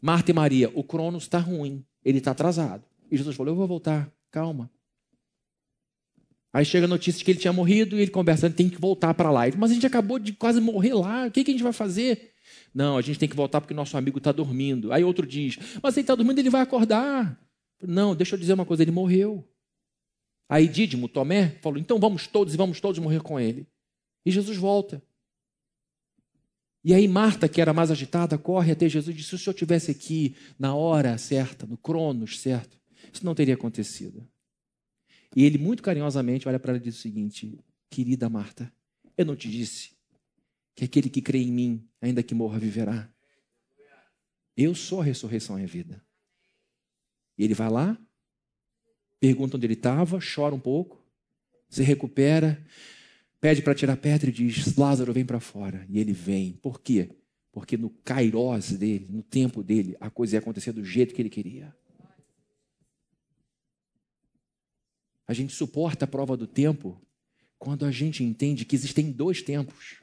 Marta 0.00 0.30
e 0.30 0.34
Maria, 0.34 0.70
o 0.74 0.84
Cronos 0.84 1.24
está 1.24 1.38
ruim, 1.38 1.84
ele 2.04 2.18
está 2.18 2.32
atrasado. 2.32 2.84
E 3.10 3.16
Jesus 3.16 3.34
falou: 3.36 3.52
eu 3.52 3.56
vou 3.56 3.66
voltar, 3.66 4.12
calma. 4.30 4.70
Aí 6.52 6.64
chega 6.64 6.86
a 6.86 6.88
notícia 6.88 7.18
de 7.18 7.24
que 7.24 7.30
ele 7.32 7.38
tinha 7.38 7.52
morrido 7.52 7.98
e 7.98 8.02
ele 8.02 8.10
conversa, 8.10 8.46
ele 8.46 8.54
tem 8.54 8.68
que 8.68 8.80
voltar 8.80 9.12
para 9.12 9.30
lá. 9.30 9.42
Mas 9.58 9.70
a 9.70 9.74
gente 9.74 9.86
acabou 9.86 10.18
de 10.18 10.32
quase 10.32 10.58
morrer 10.60 10.94
lá, 10.94 11.26
o 11.26 11.30
que, 11.30 11.44
que 11.44 11.50
a 11.50 11.54
gente 11.54 11.62
vai 11.62 11.72
fazer? 11.72 12.32
Não, 12.74 12.96
a 12.96 13.02
gente 13.02 13.18
tem 13.18 13.28
que 13.28 13.36
voltar 13.36 13.60
porque 13.60 13.74
nosso 13.74 13.96
amigo 13.96 14.18
está 14.18 14.32
dormindo. 14.32 14.92
Aí 14.92 15.04
outro 15.04 15.26
diz, 15.26 15.58
mas 15.82 15.96
ele 15.96 16.04
está 16.04 16.14
dormindo, 16.14 16.38
ele 16.38 16.48
vai 16.48 16.62
acordar. 16.62 17.38
Não, 17.82 18.14
deixa 18.14 18.36
eu 18.36 18.40
dizer 18.40 18.54
uma 18.54 18.64
coisa, 18.64 18.82
ele 18.82 18.90
morreu. 18.90 19.46
Aí 20.48 20.68
Dídimo, 20.68 21.08
Tomé, 21.08 21.50
falou, 21.60 21.78
então 21.78 21.98
vamos 21.98 22.26
todos 22.26 22.54
e 22.54 22.56
vamos 22.56 22.80
todos 22.80 22.98
morrer 22.98 23.20
com 23.20 23.38
ele. 23.38 23.66
E 24.24 24.30
Jesus 24.30 24.56
volta. 24.56 25.02
E 26.84 26.94
aí 26.94 27.08
Marta, 27.08 27.48
que 27.48 27.60
era 27.60 27.72
mais 27.72 27.90
agitada, 27.90 28.38
corre 28.38 28.72
até 28.72 28.88
Jesus 28.88 29.12
e 29.12 29.18
diz, 29.18 29.26
se 29.26 29.34
o 29.34 29.38
senhor 29.38 29.54
estivesse 29.54 29.90
aqui 29.90 30.36
na 30.56 30.74
hora 30.74 31.18
certa, 31.18 31.66
no 31.66 31.76
cronos 31.76 32.38
certo, 32.38 32.78
isso 33.12 33.24
não 33.24 33.34
teria 33.34 33.54
acontecido. 33.54 34.28
E 35.34 35.44
ele 35.44 35.58
muito 35.58 35.82
carinhosamente 35.82 36.46
olha 36.46 36.60
para 36.60 36.72
ela 36.72 36.78
e 36.78 36.84
diz 36.84 36.96
o 36.96 37.00
seguinte, 37.00 37.58
querida 37.90 38.28
Marta, 38.28 38.72
eu 39.18 39.26
não 39.26 39.34
te 39.34 39.50
disse 39.50 39.96
que 40.76 40.84
aquele 40.84 41.10
que 41.10 41.20
crê 41.20 41.38
em 41.38 41.50
mim, 41.50 41.88
ainda 42.00 42.22
que 42.22 42.34
morra, 42.34 42.58
viverá. 42.58 43.10
Eu 44.56 44.74
sou 44.74 45.00
a 45.00 45.04
ressurreição 45.04 45.58
e 45.58 45.64
a 45.64 45.66
vida. 45.66 46.04
E 47.36 47.44
ele 47.44 47.54
vai 47.54 47.68
lá, 47.68 47.98
pergunta 49.20 49.56
onde 49.56 49.66
ele 49.66 49.74
estava, 49.74 50.18
chora 50.20 50.54
um 50.54 50.60
pouco, 50.60 51.04
se 51.68 51.82
recupera, 51.82 52.64
pede 53.40 53.62
para 53.62 53.74
tirar 53.74 53.96
pedra 53.96 54.30
e 54.30 54.32
diz: 54.32 54.76
Lázaro, 54.76 55.12
vem 55.12 55.24
para 55.24 55.40
fora. 55.40 55.86
E 55.88 55.98
ele 55.98 56.12
vem. 56.12 56.52
Por 56.54 56.80
quê? 56.80 57.10
Porque 57.52 57.76
no 57.76 57.90
kairós 57.90 58.72
dele, 58.72 59.06
no 59.10 59.22
tempo 59.22 59.62
dele, 59.62 59.96
a 60.00 60.10
coisa 60.10 60.36
ia 60.36 60.40
acontecer 60.40 60.72
do 60.72 60.84
jeito 60.84 61.14
que 61.14 61.22
ele 61.22 61.30
queria. 61.30 61.74
A 65.26 65.32
gente 65.32 65.52
suporta 65.52 66.04
a 66.04 66.08
prova 66.08 66.36
do 66.36 66.46
tempo 66.46 67.00
quando 67.58 67.84
a 67.84 67.90
gente 67.90 68.22
entende 68.22 68.64
que 68.64 68.76
existem 68.76 69.10
dois 69.10 69.42
tempos. 69.42 70.00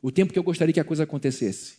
O 0.00 0.10
tempo 0.10 0.32
que 0.32 0.38
eu 0.38 0.42
gostaria 0.42 0.72
que 0.72 0.80
a 0.80 0.84
coisa 0.84 1.02
acontecesse. 1.02 1.78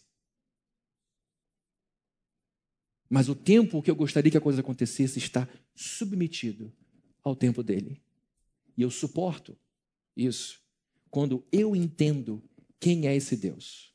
Mas 3.09 3.29
o 3.29 3.35
tempo 3.35 3.81
que 3.81 3.89
eu 3.89 3.95
gostaria 3.95 4.31
que 4.31 4.37
a 4.37 4.41
coisa 4.41 4.61
acontecesse 4.61 5.17
está 5.17 5.47
submetido 5.75 6.71
ao 7.23 7.35
tempo 7.35 7.63
dele. 7.63 8.01
E 8.77 8.81
eu 8.81 8.91
suporto 8.91 9.57
isso 10.15 10.59
quando 11.09 11.43
eu 11.51 11.75
entendo 11.75 12.43
quem 12.79 13.07
é 13.07 13.15
esse 13.15 13.35
Deus. 13.35 13.93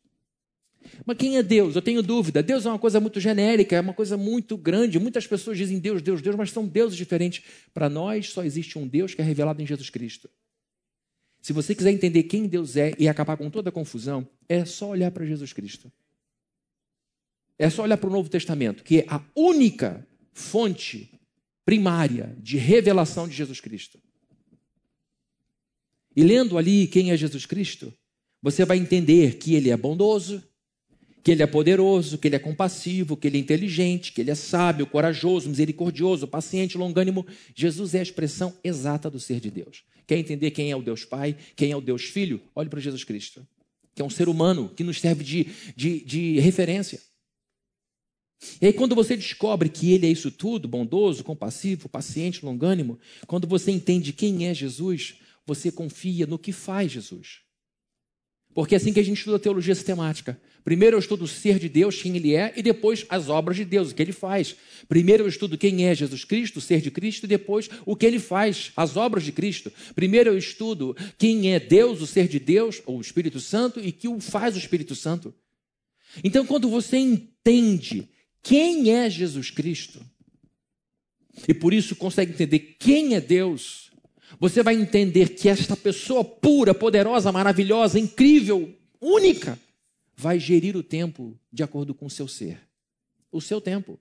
Mas 1.06 1.16
quem 1.16 1.36
é 1.36 1.42
Deus? 1.42 1.76
Eu 1.76 1.82
tenho 1.82 2.02
dúvida. 2.02 2.42
Deus 2.42 2.66
é 2.66 2.68
uma 2.68 2.78
coisa 2.78 2.98
muito 2.98 3.20
genérica, 3.20 3.76
é 3.76 3.80
uma 3.80 3.94
coisa 3.94 4.16
muito 4.16 4.56
grande. 4.56 4.98
Muitas 4.98 5.26
pessoas 5.26 5.56
dizem 5.56 5.78
Deus, 5.78 6.02
Deus, 6.02 6.20
Deus, 6.20 6.34
mas 6.34 6.50
são 6.50 6.66
deuses 6.66 6.96
diferentes. 6.96 7.44
Para 7.72 7.88
nós 7.88 8.30
só 8.30 8.42
existe 8.42 8.78
um 8.78 8.86
Deus 8.86 9.14
que 9.14 9.20
é 9.20 9.24
revelado 9.24 9.62
em 9.62 9.66
Jesus 9.66 9.90
Cristo. 9.90 10.28
Se 11.40 11.52
você 11.52 11.74
quiser 11.74 11.90
entender 11.90 12.24
quem 12.24 12.46
Deus 12.46 12.76
é 12.76 12.94
e 12.98 13.08
acabar 13.08 13.36
com 13.36 13.50
toda 13.50 13.68
a 13.68 13.72
confusão, 13.72 14.28
é 14.48 14.64
só 14.64 14.90
olhar 14.90 15.10
para 15.10 15.26
Jesus 15.26 15.52
Cristo. 15.52 15.90
É 17.58 17.68
só 17.70 17.82
olhar 17.82 17.96
para 17.96 18.08
o 18.08 18.12
Novo 18.12 18.28
Testamento, 18.28 18.82
que 18.82 19.00
é 19.00 19.06
a 19.08 19.22
única 19.36 20.06
fonte 20.32 21.10
primária 21.64 22.36
de 22.38 22.56
revelação 22.56 23.28
de 23.28 23.34
Jesus 23.34 23.60
Cristo. 23.60 23.98
E 26.14 26.22
lendo 26.22 26.58
ali 26.58 26.86
quem 26.86 27.10
é 27.10 27.16
Jesus 27.16 27.46
Cristo, 27.46 27.92
você 28.42 28.64
vai 28.64 28.76
entender 28.76 29.36
que 29.36 29.54
ele 29.54 29.70
é 29.70 29.76
bondoso, 29.76 30.42
que 31.22 31.30
ele 31.30 31.42
é 31.42 31.46
poderoso, 31.46 32.18
que 32.18 32.26
ele 32.26 32.36
é 32.36 32.38
compassivo, 32.38 33.16
que 33.16 33.28
ele 33.28 33.38
é 33.38 33.40
inteligente, 33.40 34.12
que 34.12 34.20
ele 34.20 34.30
é 34.30 34.34
sábio, 34.34 34.86
corajoso, 34.86 35.48
misericordioso, 35.48 36.26
paciente, 36.26 36.76
longânimo. 36.76 37.24
Jesus 37.54 37.94
é 37.94 38.00
a 38.00 38.02
expressão 38.02 38.52
exata 38.64 39.08
do 39.08 39.20
ser 39.20 39.38
de 39.38 39.50
Deus. 39.50 39.84
Quer 40.06 40.18
entender 40.18 40.50
quem 40.50 40.70
é 40.70 40.76
o 40.76 40.82
Deus 40.82 41.04
Pai, 41.04 41.36
quem 41.54 41.70
é 41.70 41.76
o 41.76 41.80
Deus 41.80 42.02
Filho? 42.02 42.40
Olhe 42.54 42.68
para 42.68 42.80
Jesus 42.80 43.04
Cristo, 43.04 43.46
que 43.94 44.02
é 44.02 44.04
um 44.04 44.10
ser 44.10 44.28
humano 44.28 44.68
que 44.76 44.82
nos 44.82 45.00
serve 45.00 45.22
de, 45.22 45.46
de, 45.76 46.04
de 46.04 46.40
referência. 46.40 47.00
E 48.60 48.66
aí, 48.66 48.72
quando 48.72 48.94
você 48.94 49.16
descobre 49.16 49.68
que 49.68 49.92
ele 49.92 50.06
é 50.06 50.10
isso 50.10 50.30
tudo, 50.30 50.66
bondoso, 50.66 51.22
compassivo, 51.22 51.88
paciente, 51.88 52.44
longânimo, 52.44 52.98
quando 53.26 53.46
você 53.46 53.70
entende 53.70 54.12
quem 54.12 54.46
é 54.46 54.54
Jesus, 54.54 55.16
você 55.46 55.70
confia 55.70 56.26
no 56.26 56.38
que 56.38 56.52
faz 56.52 56.92
Jesus. 56.92 57.40
Porque 58.54 58.74
é 58.74 58.76
assim 58.76 58.92
que 58.92 59.00
a 59.00 59.04
gente 59.04 59.18
estuda 59.18 59.38
teologia 59.38 59.74
sistemática. 59.74 60.38
Primeiro 60.62 60.96
eu 60.96 61.00
estudo 61.00 61.24
o 61.24 61.28
ser 61.28 61.58
de 61.58 61.68
Deus, 61.68 62.00
quem 62.00 62.14
ele 62.16 62.34
é, 62.34 62.52
e 62.54 62.62
depois 62.62 63.04
as 63.08 63.28
obras 63.28 63.56
de 63.56 63.64
Deus, 63.64 63.90
o 63.90 63.94
que 63.94 64.02
ele 64.02 64.12
faz. 64.12 64.54
Primeiro 64.88 65.24
eu 65.24 65.28
estudo 65.28 65.56
quem 65.56 65.86
é 65.86 65.94
Jesus 65.94 66.24
Cristo, 66.24 66.58
o 66.58 66.60
ser 66.60 66.80
de 66.80 66.90
Cristo, 66.90 67.24
e 67.24 67.28
depois 67.28 67.68
o 67.86 67.96
que 67.96 68.06
ele 68.06 68.18
faz, 68.18 68.70
as 68.76 68.96
obras 68.96 69.24
de 69.24 69.32
Cristo. 69.32 69.72
Primeiro 69.94 70.30
eu 70.30 70.38
estudo 70.38 70.94
quem 71.16 71.52
é 71.52 71.58
Deus, 71.58 72.00
o 72.00 72.06
ser 72.06 72.28
de 72.28 72.38
Deus, 72.38 72.82
ou 72.86 72.98
o 72.98 73.00
Espírito 73.00 73.40
Santo, 73.40 73.80
e 73.80 73.90
que 73.90 74.06
o 74.06 74.20
faz 74.20 74.54
o 74.54 74.58
Espírito 74.58 74.94
Santo. 74.94 75.34
Então, 76.22 76.44
quando 76.44 76.68
você 76.68 76.98
entende 76.98 78.08
quem 78.42 78.90
é 78.90 79.08
Jesus 79.08 79.50
Cristo, 79.50 80.04
e 81.48 81.54
por 81.54 81.72
isso 81.72 81.96
consegue 81.96 82.32
entender 82.32 82.58
quem 82.78 83.14
é 83.14 83.20
Deus, 83.20 83.90
você 84.38 84.62
vai 84.62 84.74
entender 84.74 85.30
que 85.30 85.48
esta 85.48 85.76
pessoa 85.76 86.24
pura, 86.24 86.74
poderosa, 86.74 87.30
maravilhosa, 87.30 87.98
incrível, 87.98 88.74
única, 89.00 89.58
vai 90.16 90.38
gerir 90.38 90.76
o 90.76 90.82
tempo 90.82 91.38
de 91.52 91.62
acordo 91.62 91.94
com 91.94 92.06
o 92.06 92.10
seu 92.10 92.26
ser, 92.28 92.60
o 93.30 93.40
seu 93.40 93.60
tempo. 93.60 93.98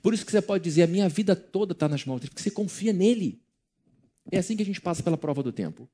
Por 0.00 0.14
isso 0.14 0.24
que 0.24 0.32
você 0.32 0.42
pode 0.42 0.64
dizer: 0.64 0.82
a 0.82 0.86
minha 0.86 1.08
vida 1.08 1.34
toda 1.34 1.72
está 1.72 1.88
nas 1.88 2.04
mãos 2.04 2.20
porque 2.20 2.40
você 2.40 2.50
confia 2.50 2.92
nele. 2.92 3.40
É 4.30 4.38
assim 4.38 4.56
que 4.56 4.62
a 4.62 4.66
gente 4.66 4.80
passa 4.80 5.02
pela 5.02 5.18
prova 5.18 5.42
do 5.42 5.52
tempo. 5.52 5.88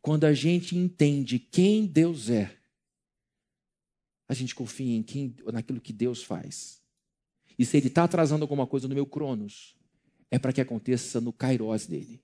Quando 0.00 0.24
a 0.24 0.32
gente 0.32 0.76
entende 0.76 1.38
quem 1.38 1.84
Deus 1.84 2.30
é, 2.30 2.56
a 4.28 4.34
gente 4.34 4.54
confia 4.54 4.96
em 4.96 5.02
quem, 5.02 5.34
naquilo 5.52 5.80
que 5.80 5.92
Deus 5.92 6.22
faz. 6.22 6.82
E 7.58 7.64
se 7.64 7.76
ele 7.76 7.88
está 7.88 8.04
atrasando 8.04 8.44
alguma 8.44 8.66
coisa 8.66 8.86
no 8.86 8.94
meu 8.94 9.06
cronos, 9.06 9.76
é 10.30 10.38
para 10.38 10.52
que 10.52 10.60
aconteça 10.60 11.20
no 11.20 11.32
kairos 11.32 11.86
dele, 11.86 12.22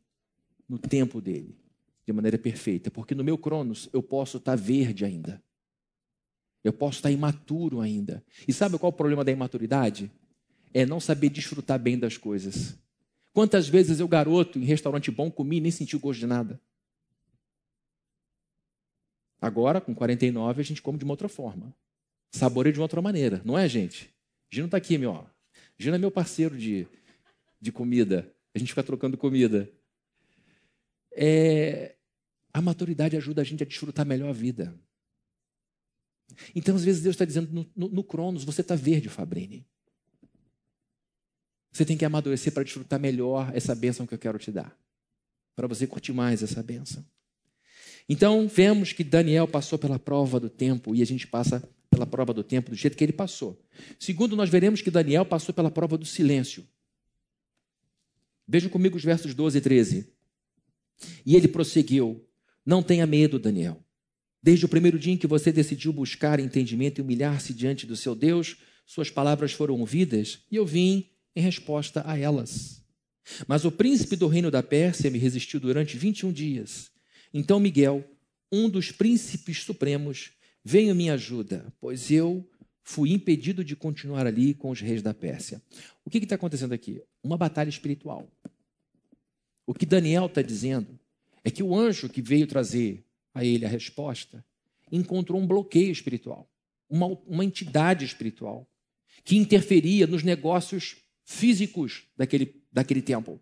no 0.69 0.79
tempo 0.79 1.21
dele 1.21 1.59
de 2.07 2.13
maneira 2.13 2.39
perfeita, 2.39 2.91
porque 2.91 3.15
no 3.15 3.25
meu 3.25 3.39
cronos 3.39 3.89
eu 3.93 4.03
posso 4.03 4.37
estar 4.37 4.57
verde 4.57 5.05
ainda. 5.05 5.43
Eu 6.63 6.73
posso 6.73 6.99
estar 6.99 7.11
imaturo 7.11 7.81
ainda. 7.81 8.25
E 8.47 8.53
sabe 8.53 8.79
qual 8.79 8.91
é 8.91 8.95
o 8.95 8.97
problema 8.97 9.25
da 9.25 9.33
imaturidade? 9.33 10.11
É 10.73 10.85
não 10.85 11.01
saber 11.01 11.31
desfrutar 11.31 11.79
bem 11.79 11.99
das 11.99 12.17
coisas. 12.17 12.79
Quantas 13.33 13.69
vezes 13.69 14.01
eu, 14.01 14.09
garoto, 14.09 14.59
em 14.59 14.65
restaurante 14.65 15.11
bom, 15.11 15.31
comi 15.31 15.57
e 15.57 15.61
nem 15.61 15.71
senti 15.71 15.97
o 15.97 16.01
gosto 16.01 16.21
de 16.21 16.27
nada? 16.27 16.61
Agora, 19.41 19.81
com 19.81 19.95
49, 19.95 20.61
a 20.61 20.65
gente 20.65 20.81
come 20.81 20.99
de 20.99 21.05
uma 21.05 21.13
outra 21.13 21.29
forma. 21.29 21.75
Saboreia 22.35 22.73
de 22.73 22.81
uma 22.81 22.85
outra 22.85 23.01
maneira, 23.01 23.41
não 23.45 23.57
é, 23.57 23.69
gente? 23.69 24.13
Gino 24.51 24.67
está 24.67 24.77
aqui, 24.77 24.99
meu. 24.99 25.25
Gino 25.79 25.95
é 25.95 25.99
meu 25.99 26.11
parceiro 26.11 26.59
de, 26.59 26.85
de 27.61 27.71
comida. 27.71 28.29
A 28.53 28.59
gente 28.59 28.71
fica 28.71 28.83
trocando 28.83 29.17
comida. 29.17 29.71
É, 31.13 31.95
a 32.53 32.61
maturidade 32.61 33.17
ajuda 33.17 33.41
a 33.41 33.45
gente 33.45 33.63
a 33.63 33.67
desfrutar 33.67 34.05
melhor 34.05 34.31
a 34.31 34.33
vida. 34.33 34.75
Então, 36.57 36.75
às 36.75 36.83
vezes, 36.83 37.05
Deus 37.05 37.15
está 37.15 37.25
dizendo: 37.25 37.53
no, 37.53 37.71
no, 37.77 37.89
no 37.89 38.03
Cronos, 38.03 38.43
você 38.43 38.63
está 38.63 38.75
verde, 38.75 39.09
Fabrini. 39.09 39.65
Você 41.71 41.85
tem 41.85 41.97
que 41.97 42.05
amadurecer 42.05 42.53
para 42.53 42.65
desfrutar 42.65 42.99
melhor 42.99 43.53
essa 43.55 43.77
bênção 43.77 44.09
que 44.09 44.15
eu 44.15 44.19
quero 44.19 44.41
te 44.41 44.51
dar. 44.51 44.77
Para 45.55 45.69
você 45.69 45.87
curtir 45.87 46.13
mais 46.13 46.43
essa 46.43 46.65
bênção. 46.65 47.07
Então, 48.09 48.49
vemos 48.49 48.93
que 48.93 49.05
Daniel 49.05 49.47
passou 49.47 49.79
pela 49.79 50.01
prova 50.01 50.41
do 50.41 50.51
tempo 50.51 50.97
e 50.97 51.01
a 51.01 51.07
gente 51.07 51.29
passa 51.29 51.63
pela 51.95 52.07
prova 52.07 52.35
do 52.35 52.43
tempo 52.43 52.71
do 52.71 52.77
jeito 52.77 52.97
que 52.97 53.05
ele 53.05 53.13
passou. 53.13 53.63
Segundo, 54.01 54.35
nós 54.35 54.51
veremos 54.51 54.83
que 54.83 54.91
Daniel 54.91 55.25
passou 55.25 55.55
pela 55.55 55.71
prova 55.71 55.97
do 55.97 56.05
silêncio. 56.05 56.67
Vejam 58.47 58.69
comigo 58.69 58.97
os 58.97 59.05
versos 59.05 59.33
12 59.33 59.59
e 59.59 59.61
13. 59.61 60.09
E 61.25 61.37
ele 61.37 61.47
prosseguiu: 61.47 62.27
Não 62.67 62.83
tenha 62.83 63.07
medo, 63.07 63.39
Daniel. 63.39 63.81
Desde 64.43 64.67
o 64.67 64.69
primeiro 64.69 64.99
dia 64.99 65.13
em 65.13 65.17
que 65.17 65.27
você 65.27 65.53
decidiu 65.53 65.93
buscar 65.93 66.41
entendimento 66.41 66.99
e 66.99 67.03
humilhar-se 67.03 67.55
diante 67.55 67.87
do 67.87 67.97
seu 67.97 68.15
Deus, 68.15 68.57
suas 68.85 69.09
palavras 69.09 69.53
foram 69.53 69.79
ouvidas 69.81 70.41
e 70.51 70.57
eu 70.57 70.67
vim 70.67 71.09
em 71.35 71.41
resposta 71.41 72.03
a 72.05 72.19
elas. 72.19 72.83
Mas 73.47 73.65
o 73.65 73.73
príncipe 73.73 74.17
do 74.17 74.27
reino 74.27 74.51
da 74.51 74.63
Pérsia 74.63 75.11
me 75.11 75.19
resistiu 75.19 75.59
durante 75.59 75.97
21 75.97 76.31
dias. 76.31 76.91
Então 77.33 77.59
Miguel, 77.59 78.05
um 78.53 78.69
dos 78.69 78.93
príncipes 78.93 79.63
supremos, 79.63 80.33
em 80.73 80.95
minha 80.95 81.15
ajuda, 81.15 81.73
pois 81.81 82.11
eu 82.11 82.49
fui 82.83 83.13
impedido 83.13 83.65
de 83.65 83.75
continuar 83.75 84.27
ali 84.27 84.55
com 84.55 84.71
os 84.71 84.81
reis 84.81 85.03
da 85.03 85.15
Pérsia. 85.15 85.63
O 86.05 86.11
que 86.11 86.19
está 86.19 86.35
acontecendo 86.35 86.73
aqui? 86.73 87.03
Uma 87.23 87.37
batalha 87.37 87.69
espiritual. 87.69 88.29
O 89.67 89.73
que 89.73 89.87
Daniel 89.87 90.27
está 90.27 90.43
dizendo 90.43 90.99
é 91.43 91.51
que 91.51 91.63
o 91.63 91.75
anjo 91.75 92.09
que 92.09 92.23
veio 92.23 92.47
trazer 92.47 93.05
a 93.35 93.45
ele 93.45 93.65
a 93.65 93.69
resposta 93.69 94.45
encontrou 94.93 95.41
um 95.41 95.47
bloqueio 95.47 95.91
espiritual, 95.91 96.49
uma, 96.89 97.07
uma 97.27 97.45
entidade 97.45 98.05
espiritual 98.05 98.69
que 99.25 99.37
interferia 99.37 100.07
nos 100.07 100.23
negócios 100.23 100.97
físicos 101.25 102.05
daquele, 102.17 102.63
daquele 102.71 103.01
tempo, 103.01 103.41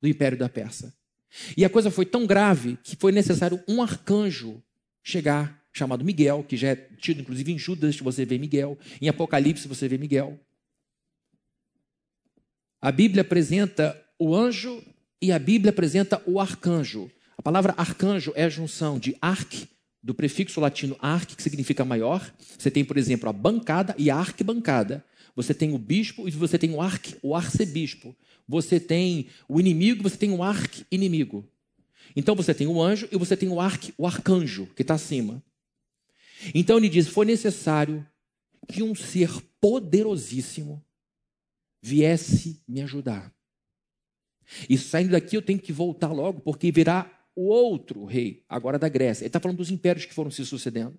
do 0.00 0.08
Império 0.08 0.36
da 0.36 0.48
Pérsia. 0.48 0.92
E 1.56 1.64
a 1.64 1.70
coisa 1.70 1.90
foi 1.90 2.06
tão 2.06 2.26
grave 2.26 2.78
que 2.82 2.96
foi 2.96 3.12
necessário 3.12 3.62
um 3.66 3.82
arcanjo 3.82 4.62
chegar, 5.02 5.55
chamado 5.76 6.04
Miguel, 6.04 6.42
que 6.42 6.56
já 6.56 6.68
é 6.68 6.76
tido 6.76 7.20
inclusive 7.20 7.52
em 7.52 7.58
Judas, 7.58 7.98
você 7.98 8.24
vê 8.24 8.38
Miguel, 8.38 8.78
em 9.00 9.08
Apocalipse 9.08 9.68
você 9.68 9.86
vê 9.86 9.98
Miguel. 9.98 10.38
A 12.80 12.90
Bíblia 12.90 13.22
apresenta 13.22 14.00
o 14.18 14.34
anjo 14.34 14.82
e 15.20 15.32
a 15.32 15.38
Bíblia 15.38 15.70
apresenta 15.70 16.22
o 16.26 16.40
arcanjo. 16.40 17.10
A 17.36 17.42
palavra 17.42 17.74
arcanjo 17.76 18.32
é 18.34 18.44
a 18.44 18.48
junção 18.48 18.98
de 18.98 19.16
arque, 19.20 19.68
do 20.02 20.14
prefixo 20.14 20.60
latino 20.60 20.96
arque, 21.00 21.36
que 21.36 21.42
significa 21.42 21.84
maior. 21.84 22.32
Você 22.56 22.70
tem, 22.70 22.84
por 22.84 22.96
exemplo, 22.96 23.28
a 23.28 23.32
bancada 23.32 23.94
e 23.98 24.10
a 24.10 24.16
arquibancada. 24.16 25.04
Você 25.34 25.52
tem 25.52 25.74
o 25.74 25.78
bispo 25.78 26.26
e 26.28 26.30
você 26.30 26.58
tem 26.58 26.70
o 26.70 26.80
arque, 26.80 27.16
o 27.22 27.34
arcebispo. 27.34 28.16
Você 28.48 28.78
tem 28.78 29.26
o 29.48 29.60
inimigo 29.60 30.00
e 30.00 30.02
você 30.04 30.16
tem 30.16 30.30
o 30.30 30.42
arqui-inimigo. 30.42 31.44
Então 32.14 32.34
você 32.34 32.54
tem 32.54 32.66
o 32.66 32.80
anjo 32.80 33.08
e 33.10 33.18
você 33.18 33.36
tem 33.36 33.48
o 33.48 33.60
arque, 33.60 33.92
o 33.98 34.06
arcanjo, 34.06 34.66
que 34.74 34.82
está 34.82 34.94
acima. 34.94 35.42
Então 36.54 36.78
ele 36.78 36.88
diz: 36.88 37.08
foi 37.08 37.26
necessário 37.26 38.06
que 38.68 38.82
um 38.82 38.94
ser 38.94 39.30
poderosíssimo 39.60 40.84
viesse 41.82 42.62
me 42.66 42.82
ajudar. 42.82 43.34
E 44.68 44.78
saindo 44.78 45.10
daqui 45.12 45.36
eu 45.36 45.42
tenho 45.42 45.58
que 45.58 45.72
voltar 45.72 46.12
logo, 46.12 46.40
porque 46.40 46.70
virá 46.70 47.10
o 47.34 47.48
outro 47.48 48.04
rei, 48.04 48.44
agora 48.48 48.78
da 48.78 48.88
Grécia. 48.88 49.22
Ele 49.24 49.28
está 49.28 49.40
falando 49.40 49.58
dos 49.58 49.70
impérios 49.70 50.04
que 50.04 50.14
foram 50.14 50.30
se 50.30 50.44
sucedendo. 50.44 50.98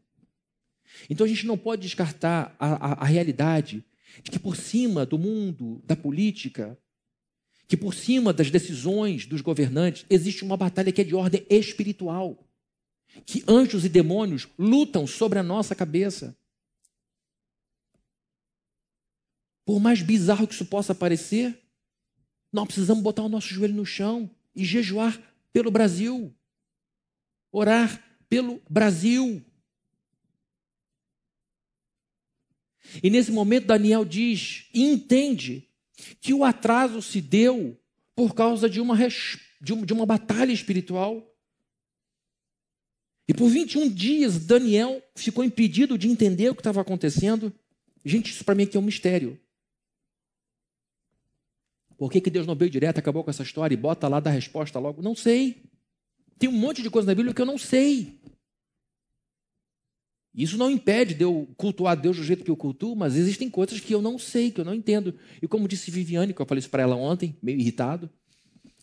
Então 1.10 1.26
a 1.26 1.28
gente 1.28 1.46
não 1.46 1.58
pode 1.58 1.82
descartar 1.82 2.56
a, 2.60 2.92
a, 2.92 3.04
a 3.04 3.06
realidade 3.06 3.84
de 4.24 4.32
que 4.32 4.40
por 4.40 4.56
cima 4.56 5.06
do 5.06 5.18
mundo, 5.18 5.82
da 5.86 5.96
política, 5.96 6.78
que 7.68 7.76
por 7.76 7.94
cima 7.94 8.32
das 8.32 8.50
decisões 8.50 9.26
dos 9.26 9.42
governantes, 9.42 10.06
existe 10.10 10.44
uma 10.44 10.56
batalha 10.56 10.92
que 10.92 11.02
é 11.02 11.04
de 11.04 11.16
ordem 11.16 11.46
espiritual. 11.50 12.47
Que 13.26 13.44
anjos 13.48 13.86
e 13.86 13.90
demônios 13.90 14.48
lutam 14.58 15.08
sobre 15.08 15.40
a 15.40 15.44
nossa 15.44 15.76
cabeça. 15.76 16.38
Por 19.66 19.80
mais 19.80 20.02
bizarro 20.02 20.48
que 20.48 20.54
isso 20.54 20.66
possa 20.66 20.96
parecer, 20.96 21.62
nós 22.52 22.66
precisamos 22.66 23.04
botar 23.04 23.24
o 23.24 23.30
nosso 23.30 23.48
joelho 23.48 23.74
no 23.74 23.86
chão 23.86 24.30
e 24.56 24.64
jejuar 24.64 25.22
pelo 25.52 25.70
Brasil. 25.70 26.34
Orar 27.52 28.02
pelo 28.30 28.62
Brasil. 28.70 29.44
E 33.04 33.10
nesse 33.10 33.32
momento, 33.32 33.68
Daniel 33.68 34.06
diz 34.06 34.68
e 34.74 34.84
entende 34.84 35.70
que 36.22 36.34
o 36.34 36.44
atraso 36.44 37.02
se 37.02 37.22
deu 37.22 37.80
por 38.16 38.34
causa 38.34 38.70
de 38.70 38.80
uma, 38.80 38.98
de 39.62 39.94
uma 39.94 40.06
batalha 40.06 40.52
espiritual. 40.52 41.24
E 43.28 43.34
por 43.34 43.50
21 43.50 43.90
dias, 43.90 44.46
Daniel 44.46 45.04
ficou 45.16 45.44
impedido 45.44 45.98
de 45.98 46.08
entender 46.08 46.50
o 46.50 46.56
que 46.56 46.62
estava 46.62 46.80
acontecendo. 46.80 47.54
Gente, 48.06 48.32
isso 48.32 48.46
para 48.46 48.56
mim 48.56 48.64
aqui 48.64 48.78
é 48.78 48.80
um 48.80 48.84
mistério. 48.84 49.38
Por 51.98 52.12
que, 52.12 52.22
que 52.22 52.30
Deus 52.30 52.48
não 52.48 52.56
veio 52.56 52.72
direto, 52.72 53.00
acabou 53.00 53.24
com 53.24 53.30
essa 53.30 53.44
história 53.44 53.74
e 53.74 53.78
bota 53.78 54.08
lá 54.08 54.20
da 54.20 54.30
resposta 54.30 54.80
logo? 54.80 55.02
Não 55.02 55.16
sei. 55.16 55.64
Tem 56.40 56.48
um 56.48 56.54
monte 56.54 56.82
de 56.82 56.90
coisa 56.90 57.08
na 57.08 57.16
Bíblia 57.16 57.34
que 57.34 57.42
eu 57.42 57.46
não 57.46 57.58
sei. 57.58 58.18
Isso 60.34 60.56
não 60.56 60.70
impede 60.70 61.16
de 61.16 61.24
eu 61.24 61.50
cultuar 61.58 62.00
Deus 62.00 62.16
do 62.16 62.24
jeito 62.24 62.46
que 62.46 62.52
eu 62.52 62.56
cultuo, 62.56 62.96
mas 62.96 63.16
existem 63.16 63.50
coisas 63.50 63.80
que 63.80 63.94
eu 63.94 64.04
não 64.04 64.20
sei, 64.20 64.52
que 64.52 64.62
eu 64.62 64.66
não 64.66 64.76
entendo. 64.76 65.16
E 65.42 65.48
como 65.48 65.68
disse 65.68 65.90
Viviane, 65.90 66.32
que 66.32 66.40
eu 66.40 66.46
falei 66.46 66.60
isso 66.60 66.70
para 66.70 66.84
ela 66.84 66.96
ontem, 66.96 67.36
meio 67.42 67.60
irritado, 67.60 68.08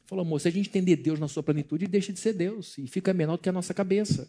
falou, 0.06 0.24
amor, 0.24 0.40
se 0.40 0.48
a 0.48 0.50
gente 0.50 0.68
entender 0.68 0.96
Deus 0.96 1.18
na 1.18 1.28
sua 1.28 1.42
plenitude, 1.42 1.86
deixa 1.86 2.12
de 2.12 2.18
ser 2.18 2.32
Deus 2.32 2.76
e 2.78 2.86
fica 2.86 3.12
menor 3.12 3.36
do 3.36 3.42
que 3.42 3.48
a 3.48 3.52
nossa 3.52 3.72
cabeça. 3.72 4.28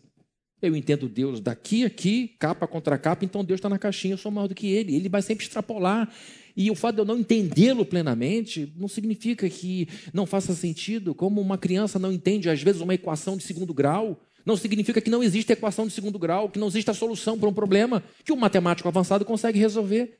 Eu 0.62 0.76
entendo 0.76 1.10
Deus 1.10 1.40
daqui, 1.40 1.84
aqui, 1.84 2.36
capa 2.40 2.66
contra 2.66 2.98
capa, 2.98 3.26
então 3.26 3.44
Deus 3.44 3.58
está 3.58 3.68
na 3.68 3.78
caixinha, 3.78 4.14
eu 4.14 4.18
sou 4.18 4.32
maior 4.32 4.48
do 4.48 4.56
que 4.56 4.68
Ele. 4.68 4.96
Ele 4.96 5.10
vai 5.10 5.22
sempre 5.22 5.46
extrapolar. 5.46 6.10
E 6.56 6.72
o 6.72 6.76
fato 6.76 6.96
de 6.96 7.02
eu 7.02 7.06
não 7.06 7.20
entendê-lo 7.20 7.86
plenamente 7.86 8.74
não 8.78 8.88
significa 8.88 9.50
que 9.50 9.88
não 10.14 10.26
faça 10.26 10.56
sentido, 10.56 11.14
como 11.14 11.42
uma 11.42 11.58
criança 11.58 12.00
não 12.00 12.12
entende, 12.12 12.50
às 12.50 12.62
vezes, 12.62 12.82
uma 12.82 12.94
equação 12.94 13.36
de 13.36 13.44
segundo 13.44 13.74
grau. 13.74 14.20
Não 14.46 14.56
significa 14.56 15.02
que 15.02 15.10
não 15.10 15.22
existe 15.22 15.52
equação 15.52 15.88
de 15.88 15.94
segundo 15.94 16.18
grau, 16.18 16.50
que 16.50 16.60
não 16.60 16.68
existe 16.68 16.90
a 16.90 16.94
solução 16.94 17.38
para 17.38 17.50
um 17.50 17.54
problema 17.54 18.02
que 18.24 18.32
um 18.32 18.38
matemático 18.38 18.88
avançado 18.88 19.26
consegue 19.26 19.60
resolver. 19.60 20.20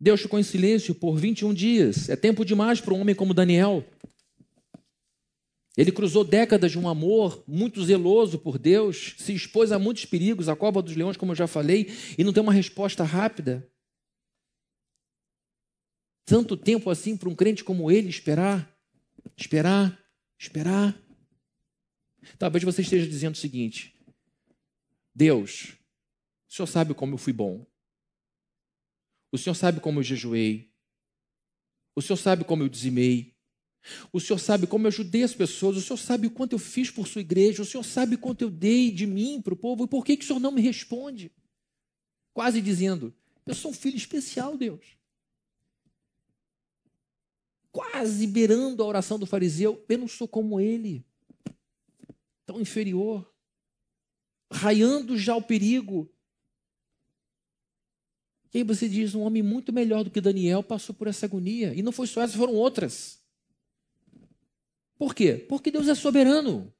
Deus 0.00 0.22
ficou 0.22 0.38
em 0.38 0.42
silêncio 0.42 0.94
por 0.94 1.16
21 1.16 1.52
dias. 1.52 2.08
É 2.08 2.16
tempo 2.16 2.44
demais 2.44 2.80
para 2.80 2.94
um 2.94 3.00
homem 3.00 3.14
como 3.14 3.34
Daniel. 3.34 3.84
Ele 5.76 5.92
cruzou 5.92 6.24
décadas 6.24 6.72
de 6.72 6.78
um 6.78 6.88
amor 6.88 7.44
muito 7.46 7.84
zeloso 7.84 8.38
por 8.38 8.58
Deus, 8.58 9.14
se 9.18 9.32
expôs 9.32 9.70
a 9.72 9.78
muitos 9.78 10.04
perigos, 10.04 10.48
a 10.48 10.56
cova 10.56 10.82
dos 10.82 10.96
leões, 10.96 11.16
como 11.16 11.32
eu 11.32 11.36
já 11.36 11.46
falei, 11.46 11.90
e 12.18 12.24
não 12.24 12.32
tem 12.32 12.42
uma 12.42 12.52
resposta 12.52 13.04
rápida. 13.04 13.68
Tanto 16.24 16.56
tempo 16.56 16.90
assim 16.90 17.16
para 17.16 17.28
um 17.28 17.34
crente 17.34 17.62
como 17.62 17.90
ele 17.90 18.08
esperar, 18.08 18.74
esperar, 19.36 20.00
Esperar. 20.40 20.98
Talvez 22.38 22.64
você 22.64 22.80
esteja 22.80 23.06
dizendo 23.06 23.34
o 23.34 23.38
seguinte: 23.38 23.94
Deus, 25.14 25.76
o 26.48 26.54
Senhor 26.54 26.66
sabe 26.66 26.94
como 26.94 27.12
eu 27.12 27.18
fui 27.18 27.34
bom. 27.34 27.66
O 29.32 29.38
Senhor 29.38 29.54
sabe 29.54 29.80
como 29.80 30.00
eu 30.00 30.02
jejuei. 30.02 30.70
O 31.94 32.02
Senhor 32.02 32.16
sabe 32.16 32.44
como 32.44 32.62
eu 32.62 32.68
dizimei. 32.68 33.34
O 34.12 34.20
Senhor 34.20 34.38
sabe 34.38 34.66
como 34.66 34.86
eu 34.86 34.88
ajudei 34.88 35.22
as 35.22 35.34
pessoas. 35.34 35.76
O 35.76 35.80
Senhor 35.80 35.96
sabe 35.96 36.26
o 36.26 36.30
quanto 36.30 36.52
eu 36.52 36.58
fiz 36.58 36.90
por 36.90 37.06
sua 37.06 37.20
igreja. 37.20 37.62
O 37.62 37.66
Senhor 37.66 37.84
sabe 37.84 38.16
quanto 38.16 38.42
eu 38.42 38.50
dei 38.50 38.90
de 38.90 39.06
mim 39.06 39.40
para 39.40 39.54
o 39.54 39.56
povo. 39.56 39.84
E 39.84 39.88
por 39.88 40.04
que, 40.04 40.16
que 40.16 40.24
o 40.24 40.26
Senhor 40.26 40.40
não 40.40 40.52
me 40.52 40.60
responde? 40.60 41.32
Quase 42.32 42.60
dizendo: 42.60 43.14
Eu 43.46 43.54
sou 43.54 43.70
um 43.70 43.74
filho 43.74 43.96
especial, 43.96 44.56
Deus 44.56 45.00
quase 47.72 48.26
beirando 48.26 48.82
a 48.82 48.86
oração 48.86 49.18
do 49.18 49.26
fariseu, 49.26 49.84
eu 49.88 49.98
não 49.98 50.08
sou 50.08 50.26
como 50.26 50.60
ele, 50.60 51.04
tão 52.44 52.60
inferior, 52.60 53.32
raiando 54.52 55.16
já 55.16 55.36
o 55.36 55.42
perigo. 55.42 56.10
E 58.52 58.58
aí 58.58 58.64
você 58.64 58.88
diz: 58.88 59.14
um 59.14 59.22
homem 59.22 59.42
muito 59.42 59.72
melhor 59.72 60.04
do 60.04 60.10
que 60.10 60.20
Daniel 60.20 60.62
passou 60.62 60.94
por 60.94 61.06
essa 61.06 61.26
agonia. 61.26 61.72
E 61.74 61.82
não 61.82 61.92
foi 61.92 62.06
só 62.06 62.22
essa, 62.22 62.36
foram 62.36 62.54
outras. 62.54 63.18
Por 64.98 65.14
quê? 65.14 65.34
Porque 65.48 65.70
Deus 65.70 65.88
é 65.88 65.94
soberano. 65.94 66.72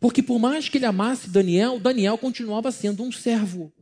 Porque 0.00 0.22
por 0.22 0.38
mais 0.38 0.68
que 0.68 0.78
ele 0.78 0.86
amasse 0.86 1.28
Daniel, 1.28 1.78
Daniel 1.78 2.16
continuava 2.16 2.70
sendo 2.70 3.02
um 3.02 3.12
servo. 3.12 3.72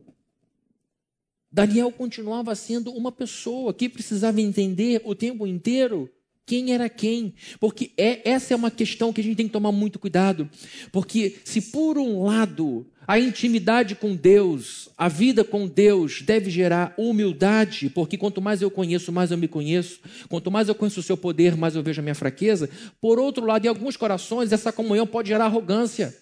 Daniel 1.51 1.91
continuava 1.91 2.53
sendo 2.55 2.91
uma 2.91 3.11
pessoa 3.11 3.73
que 3.73 3.87
precisava 3.87 4.41
entender 4.41 5.01
o 5.05 5.15
tempo 5.15 5.47
inteiro 5.47 6.11
quem 6.45 6.73
era 6.73 6.89
quem. 6.89 7.35
Porque 7.59 7.91
é, 7.97 8.27
essa 8.29 8.53
é 8.53 8.57
uma 8.57 8.71
questão 8.71 9.11
que 9.13 9.21
a 9.21 9.23
gente 9.23 9.37
tem 9.37 9.47
que 9.47 9.53
tomar 9.53 9.71
muito 9.71 9.99
cuidado. 9.99 10.49
Porque 10.91 11.39
se 11.43 11.61
por 11.61 11.97
um 11.97 12.23
lado 12.23 12.89
A 13.07 13.17
intimidade 13.17 13.95
com 13.95 14.13
Deus, 14.13 14.89
a 14.97 15.07
vida 15.07 15.41
com 15.41 15.65
Deus 15.65 16.21
deve 16.21 16.49
gerar 16.49 16.93
humildade, 16.97 17.89
porque 17.89 18.17
quanto 18.17 18.41
mais 18.41 18.61
eu 18.61 18.69
conheço, 18.69 19.13
mais 19.13 19.31
eu 19.31 19.37
me 19.37 19.47
conheço. 19.47 20.01
Quanto 20.27 20.51
mais 20.51 20.67
eu 20.67 20.75
conheço 20.75 20.99
o 20.99 21.03
seu 21.03 21.15
poder, 21.15 21.55
mais 21.55 21.73
eu 21.73 21.81
vejo 21.81 22.01
a 22.01 22.03
minha 22.03 22.13
fraqueza. 22.13 22.69
Por 22.99 23.17
outro 23.17 23.45
lado, 23.45 23.63
em 23.63 23.69
alguns 23.69 23.95
corações, 23.95 24.51
essa 24.51 24.73
comunhão 24.73 25.07
pode 25.07 25.29
gerar 25.29 25.45
arrogância, 25.45 26.13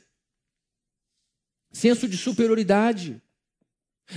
senso 1.72 2.08
de 2.08 2.18
superioridade. 2.18 3.20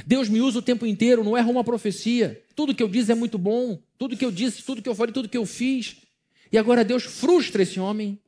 Deus 0.07 0.29
me 0.29 0.43
usa 0.43 0.59
o 0.59 0.63
tempo 0.63 0.85
inteiro, 0.85 1.25
não 1.25 1.39
erra 1.39 1.51
uma 1.51 1.65
profecia. 1.65 2.45
Tudo 2.55 2.75
que 2.75 2.83
eu 2.83 2.89
disse 2.89 3.11
é 3.11 3.15
muito 3.15 3.39
bom. 3.39 3.81
Tudo 3.97 4.15
que 4.15 4.25
eu 4.27 4.31
disse, 4.31 4.63
tudo 4.63 4.83
que 4.83 4.89
eu 4.91 4.95
falei, 4.95 5.15
tudo 5.15 5.31
que 5.31 5.39
eu 5.39 5.47
fiz. 5.47 5.97
E 6.53 6.59
agora 6.59 6.85
Deus 6.85 7.05
frustra 7.05 7.63
esse 7.63 7.81
homem 7.81 8.21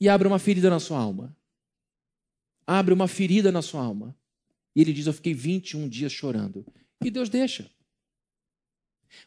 e 0.00 0.08
abre 0.08 0.28
uma 0.28 0.38
ferida 0.38 0.70
na 0.70 0.78
sua 0.78 1.00
alma. 1.00 1.36
Abre 2.70 2.92
uma 2.92 3.08
ferida 3.08 3.50
na 3.50 3.62
sua 3.62 3.82
alma. 3.82 4.14
E 4.76 4.82
ele 4.82 4.92
diz: 4.92 5.06
Eu 5.06 5.14
fiquei 5.14 5.32
21 5.32 5.88
dias 5.88 6.12
chorando. 6.12 6.66
E 7.02 7.10
Deus 7.10 7.30
deixa. 7.30 7.70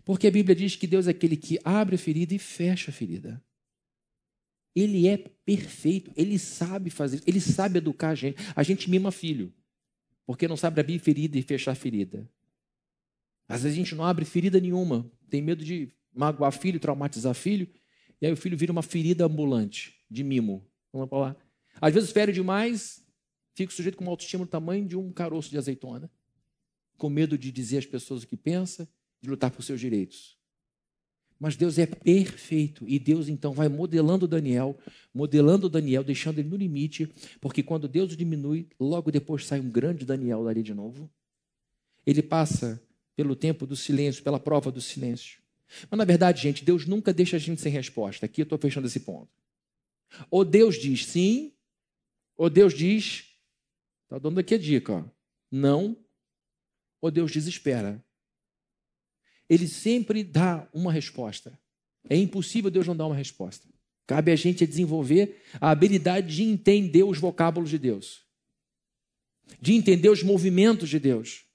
Porque 0.05 0.27
a 0.27 0.31
Bíblia 0.31 0.55
diz 0.55 0.75
que 0.75 0.85
Deus 0.85 1.07
é 1.07 1.09
aquele 1.09 1.35
que 1.35 1.59
abre 1.63 1.95
a 1.95 1.97
ferida 1.97 2.35
e 2.35 2.37
fecha 2.37 2.91
a 2.91 2.93
ferida. 2.93 3.43
Ele 4.75 5.07
é 5.07 5.17
perfeito, 5.17 6.11
ele 6.15 6.37
sabe 6.37 6.91
fazer, 6.91 7.19
ele 7.25 7.41
sabe 7.41 7.79
educar 7.79 8.09
a 8.09 8.15
gente. 8.15 8.37
A 8.55 8.61
gente 8.61 8.91
mima 8.91 9.11
filho, 9.11 9.51
porque 10.23 10.47
não 10.47 10.55
sabe 10.55 10.79
abrir 10.79 10.99
ferida 10.99 11.35
e 11.35 11.41
fechar 11.41 11.73
ferida. 11.73 12.29
Às 13.49 13.63
vezes 13.63 13.75
a 13.75 13.81
gente 13.81 13.95
não 13.95 14.05
abre 14.05 14.23
ferida 14.23 14.59
nenhuma, 14.59 15.11
tem 15.31 15.41
medo 15.41 15.65
de 15.65 15.91
magoar 16.13 16.51
filho, 16.51 16.79
traumatizar 16.79 17.33
filho, 17.33 17.67
e 18.21 18.27
aí 18.27 18.31
o 18.31 18.37
filho 18.37 18.55
vira 18.55 18.71
uma 18.71 18.83
ferida 18.83 19.25
ambulante 19.25 19.95
de 20.09 20.23
mimo. 20.23 20.63
Vamos 20.93 21.09
lá. 21.11 21.35
Às 21.81 21.93
vezes 21.95 22.11
fere 22.11 22.31
demais, 22.31 23.00
fica 23.61 23.71
o 23.71 23.75
sujeito 23.75 23.95
com 23.95 24.03
uma 24.03 24.11
autoestima 24.11 24.45
do 24.45 24.49
tamanho 24.49 24.87
de 24.87 24.97
um 24.97 25.11
caroço 25.11 25.49
de 25.49 25.57
azeitona, 25.57 26.09
com 26.97 27.09
medo 27.09 27.37
de 27.37 27.51
dizer 27.51 27.77
às 27.77 27.85
pessoas 27.85 28.23
o 28.23 28.27
que 28.27 28.35
pensa, 28.35 28.89
de 29.21 29.29
lutar 29.29 29.51
por 29.51 29.63
seus 29.63 29.79
direitos. 29.79 30.37
Mas 31.39 31.55
Deus 31.55 31.77
é 31.77 31.85
perfeito 31.85 32.87
e 32.87 32.99
Deus 32.99 33.27
então 33.27 33.53
vai 33.53 33.67
modelando 33.67 34.27
Daniel, 34.27 34.77
modelando 35.13 35.69
Daniel, 35.69 36.03
deixando 36.03 36.39
ele 36.39 36.49
no 36.49 36.55
limite, 36.55 37.07
porque 37.39 37.63
quando 37.63 37.87
Deus 37.87 38.15
diminui, 38.15 38.67
logo 38.79 39.11
depois 39.11 39.45
sai 39.45 39.59
um 39.59 39.69
grande 39.69 40.05
Daniel 40.05 40.43
dali 40.43 40.61
de 40.61 40.73
novo. 40.73 41.09
Ele 42.05 42.21
passa 42.21 42.81
pelo 43.15 43.35
tempo 43.35 43.65
do 43.65 43.75
silêncio, 43.75 44.23
pela 44.23 44.39
prova 44.39 44.71
do 44.71 44.81
silêncio. 44.81 45.39
Mas 45.89 45.97
na 45.97 46.05
verdade, 46.05 46.41
gente, 46.41 46.65
Deus 46.65 46.85
nunca 46.85 47.13
deixa 47.13 47.37
a 47.37 47.39
gente 47.39 47.61
sem 47.61 47.71
resposta. 47.71 48.25
Aqui 48.25 48.41
eu 48.41 48.43
estou 48.43 48.57
fechando 48.57 48.87
esse 48.87 48.99
ponto. 48.99 49.29
Ou 50.29 50.43
Deus 50.43 50.75
diz 50.75 51.05
sim, 51.05 51.53
ou 52.37 52.49
Deus 52.49 52.73
diz, 52.73 53.30
está 54.11 54.19
dando 54.19 54.41
aqui 54.41 54.55
a 54.55 54.57
dica, 54.57 54.91
ó, 54.91 55.03
não, 55.49 55.95
ou 56.99 57.09
Deus 57.09 57.31
diz 57.31 57.47
espera. 57.47 58.03
Ele 59.49 59.69
sempre 59.69 60.21
dá 60.21 60.67
uma 60.73 60.91
resposta. 60.91 61.57
É 62.09 62.17
impossível 62.17 62.69
Deus 62.69 62.85
não 62.85 62.95
dar 62.95 63.07
uma 63.07 63.15
resposta. 63.15 63.69
Cabe 64.05 64.33
a 64.33 64.35
gente 64.35 64.67
desenvolver 64.67 65.41
a 65.61 65.71
habilidade 65.71 66.35
de 66.35 66.43
entender 66.43 67.03
os 67.03 67.19
vocábulos 67.19 67.69
de 67.69 67.77
Deus, 67.77 68.25
de 69.61 69.73
entender 69.73 70.09
os 70.09 70.23
movimentos 70.23 70.89
de 70.89 70.99
Deus, 70.99 71.45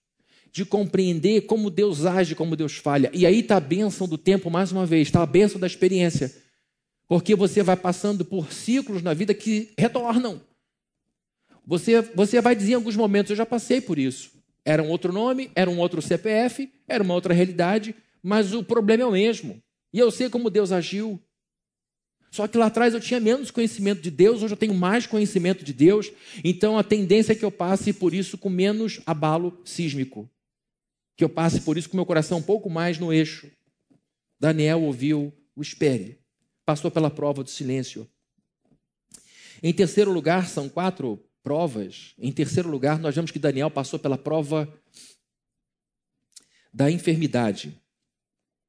de 0.50 0.64
compreender 0.64 1.42
como 1.42 1.68
Deus 1.68 2.07
age, 2.07 2.34
como 2.34 2.57
Deus 2.57 2.76
falha. 2.76 3.11
E 3.12 3.26
aí 3.26 3.40
está 3.40 3.59
a 3.59 3.61
bênção 3.61 4.09
do 4.09 4.16
tempo 4.16 4.50
mais 4.50 4.72
uma 4.72 4.86
vez, 4.86 5.09
está 5.09 5.22
a 5.22 5.26
bênção 5.26 5.61
da 5.61 5.66
experiência. 5.66 6.34
Porque 7.07 7.34
você 7.34 7.62
vai 7.62 7.76
passando 7.76 8.24
por 8.24 8.50
ciclos 8.50 9.02
na 9.02 9.12
vida 9.12 9.34
que 9.34 9.74
retornam. 9.78 10.40
Você, 11.66 12.00
você 12.00 12.40
vai 12.40 12.54
dizer 12.54 12.72
em 12.72 12.74
alguns 12.76 12.96
momentos, 12.96 13.30
eu 13.30 13.36
já 13.36 13.44
passei 13.44 13.80
por 13.80 13.98
isso. 13.98 14.30
Era 14.64 14.82
um 14.82 14.88
outro 14.88 15.12
nome, 15.12 15.50
era 15.54 15.68
um 15.70 15.78
outro 15.78 16.00
CPF, 16.00 16.72
era 16.86 17.02
uma 17.02 17.14
outra 17.14 17.34
realidade, 17.34 17.94
mas 18.22 18.52
o 18.52 18.62
problema 18.62 19.02
é 19.02 19.06
o 19.06 19.12
mesmo. 19.12 19.60
E 19.92 19.98
eu 19.98 20.10
sei 20.10 20.30
como 20.30 20.50
Deus 20.50 20.72
agiu. 20.72 21.20
Só 22.30 22.46
que 22.46 22.58
lá 22.58 22.66
atrás 22.66 22.94
eu 22.94 23.00
tinha 23.00 23.18
menos 23.18 23.50
conhecimento 23.50 24.00
de 24.00 24.10
Deus, 24.10 24.42
hoje 24.42 24.54
eu 24.54 24.58
tenho 24.58 24.74
mais 24.74 25.06
conhecimento 25.06 25.64
de 25.64 25.72
Deus, 25.72 26.12
então 26.44 26.78
a 26.78 26.84
tendência 26.84 27.32
é 27.32 27.36
que 27.36 27.44
eu 27.44 27.50
passe 27.50 27.92
por 27.92 28.12
isso 28.12 28.36
com 28.36 28.50
menos 28.50 29.00
abalo 29.06 29.60
sísmico. 29.64 30.28
Que 31.16 31.24
eu 31.24 31.28
passe 31.28 31.60
por 31.60 31.78
isso 31.78 31.88
com 31.88 31.96
meu 31.96 32.06
coração 32.06 32.38
um 32.38 32.42
pouco 32.42 32.68
mais 32.68 32.98
no 32.98 33.12
eixo. 33.12 33.50
Daniel 34.38 34.82
ouviu 34.82 35.32
o 35.54 35.62
espere 35.62 36.18
passou 36.66 36.90
pela 36.90 37.08
prova 37.08 37.44
do 37.44 37.48
silêncio. 37.48 38.10
Em 39.62 39.72
terceiro 39.72 40.10
lugar, 40.10 40.48
são 40.48 40.68
quatro 40.68 41.24
provas. 41.47 42.12
Em 42.18 42.32
terceiro 42.32 42.68
lugar, 42.68 42.99
nós 42.99 43.14
vemos 43.14 43.30
que 43.30 43.38
Daniel 43.38 43.70
passou 43.70 44.01
pela 44.01 44.18
prova 44.18 44.68
da 46.74 46.90
enfermidade. 46.90 47.80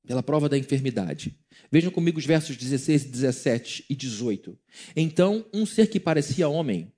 Pela 0.05 0.21
prova 0.21 0.47
da 0.47 0.55
enfermidade. 0.55 1.35
Vejam 1.71 1.89
comigo 1.89 2.19
os 2.19 2.25
versos 2.27 2.55
16, 2.55 3.05
17 3.05 3.85
e 3.89 3.95
18. 3.95 4.55
Então, 4.95 5.43
um 5.51 5.65
ser 5.65 5.87
que 5.87 5.99
parecia 5.99 6.47
homem 6.47 6.93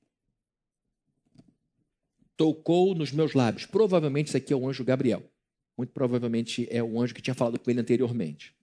tocou 2.35 2.93
nos 2.93 3.13
meus 3.13 3.33
lábios. 3.33 3.65
Provavelmente 3.65 4.27
isso 4.27 4.37
aqui 4.37 4.51
é 4.51 4.55
o 4.57 4.67
anjo 4.67 4.83
Gabriel. 4.83 5.23
Muito 5.77 5.93
provavelmente 5.93 6.67
é 6.69 6.83
o 6.83 6.99
anjo 6.99 7.15
que 7.15 7.21
tinha 7.21 7.33
falado 7.33 7.57
com 7.57 7.71
ele 7.71 7.79
anteriormente. 7.79 8.53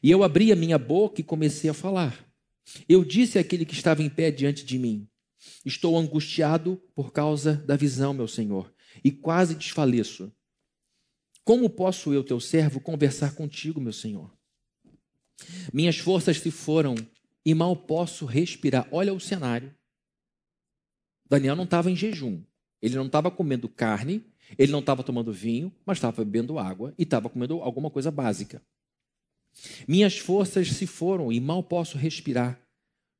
E 0.00 0.08
eu 0.08 0.22
abri 0.22 0.52
a 0.52 0.56
minha 0.56 0.78
boca 0.78 1.20
e 1.20 1.24
comecei 1.24 1.68
a 1.68 1.74
falar. 1.74 2.24
Eu 2.88 3.04
disse 3.04 3.40
àquele 3.40 3.64
que 3.64 3.74
estava 3.74 4.04
em 4.04 4.08
pé 4.08 4.30
diante 4.30 4.64
de 4.64 4.78
mim: 4.78 5.08
Estou 5.64 5.98
angustiado 5.98 6.80
por 6.94 7.12
causa 7.12 7.54
da 7.54 7.76
visão, 7.76 8.12
meu 8.12 8.28
senhor, 8.28 8.72
e 9.02 9.10
quase 9.10 9.54
desfaleço. 9.54 10.32
Como 11.44 11.68
posso 11.68 12.12
eu, 12.12 12.24
teu 12.24 12.40
servo, 12.40 12.80
conversar 12.80 13.34
contigo, 13.34 13.80
meu 13.80 13.92
senhor? 13.92 14.34
Minhas 15.72 15.98
forças 15.98 16.38
se 16.38 16.50
foram 16.50 16.94
e 17.44 17.54
mal 17.54 17.76
posso 17.76 18.24
respirar. 18.24 18.88
Olha 18.90 19.12
o 19.12 19.20
cenário. 19.20 19.74
Daniel 21.28 21.56
não 21.56 21.64
estava 21.64 21.90
em 21.90 21.96
jejum. 21.96 22.42
Ele 22.80 22.96
não 22.96 23.06
estava 23.06 23.30
comendo 23.30 23.68
carne, 23.68 24.24
ele 24.58 24.70
não 24.70 24.80
estava 24.80 25.02
tomando 25.02 25.32
vinho, 25.32 25.72
mas 25.84 25.98
estava 25.98 26.24
bebendo 26.24 26.58
água 26.58 26.94
e 26.98 27.02
estava 27.02 27.28
comendo 27.28 27.60
alguma 27.60 27.90
coisa 27.90 28.10
básica. 28.10 28.62
Minhas 29.86 30.18
forças 30.18 30.68
se 30.68 30.86
foram 30.86 31.32
e 31.32 31.40
mal 31.40 31.62
posso 31.62 31.96
respirar. 31.96 32.60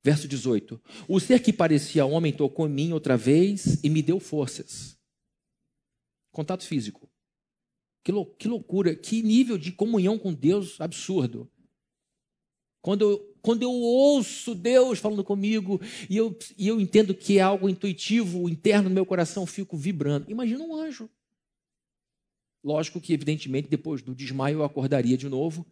Verso 0.04 0.28
18: 0.28 0.78
O 1.08 1.18
ser 1.18 1.40
que 1.40 1.50
parecia 1.50 2.04
homem 2.04 2.30
tocou 2.30 2.68
em 2.68 2.72
mim 2.72 2.92
outra 2.92 3.16
vez 3.16 3.82
e 3.82 3.88
me 3.88 4.02
deu 4.02 4.20
forças. 4.20 4.98
Contato 6.30 6.66
físico. 6.66 7.08
Que, 8.04 8.12
lou 8.12 8.26
que 8.26 8.46
loucura, 8.46 8.94
que 8.94 9.22
nível 9.22 9.56
de 9.56 9.72
comunhão 9.72 10.18
com 10.18 10.34
Deus 10.34 10.78
absurdo. 10.78 11.50
Quando 12.82 13.00
eu, 13.00 13.34
quando 13.40 13.62
eu 13.62 13.70
ouço 13.70 14.54
Deus 14.54 14.98
falando 14.98 15.24
comigo 15.24 15.80
e 16.10 16.18
eu, 16.18 16.38
e 16.58 16.68
eu 16.68 16.78
entendo 16.78 17.14
que 17.14 17.38
é 17.38 17.40
algo 17.40 17.66
intuitivo, 17.66 18.46
interno 18.46 18.90
no 18.90 18.94
meu 18.94 19.06
coração, 19.06 19.46
fico 19.46 19.74
vibrando. 19.74 20.30
Imagina 20.30 20.62
um 20.62 20.76
anjo. 20.76 21.08
Lógico 22.62 23.00
que, 23.00 23.14
evidentemente, 23.14 23.68
depois 23.68 24.02
do 24.02 24.14
desmaio 24.14 24.58
eu 24.58 24.64
acordaria 24.64 25.16
de 25.16 25.30
novo 25.30 25.66